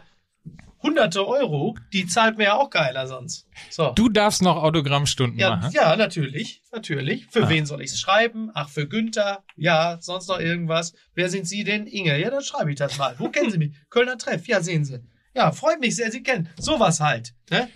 [0.83, 1.77] hunderte Euro.
[1.93, 3.47] Die zahlt mir ja auch geiler sonst.
[3.71, 3.93] So.
[3.95, 5.73] Du darfst noch Autogrammstunden Ja, machen.
[5.73, 7.27] ja, natürlich, natürlich.
[7.31, 8.51] Für wen soll ich es schreiben?
[8.55, 9.43] Ach, für Günther.
[9.57, 10.93] Ja, sonst noch irgendwas.
[11.15, 11.87] Wer sind Sie denn?
[11.87, 12.19] Inge.
[12.21, 13.15] Ja, dann schreibe ich das mal.
[13.19, 13.75] Wo kennen Sie mich?
[13.91, 14.47] Kölner Treff.
[14.47, 15.01] Ja, sehen Sie.
[15.35, 16.49] Ja, freut mich sehr, Sie kennen.
[16.59, 17.35] Sowas halt.
[17.51, 17.69] Ne?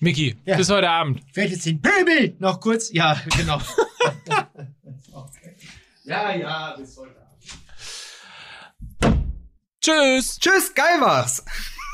[0.00, 0.56] Mickey, Ja.
[0.56, 1.22] bis heute Abend.
[1.34, 2.92] Wer jetzt den Pöbel noch kurz?
[2.92, 3.56] Ja, genau.
[5.12, 5.56] okay.
[6.04, 7.24] Ja, ja, bis heute Abend.
[9.80, 10.38] Tschüss.
[10.38, 11.44] Tschüss, geil war's.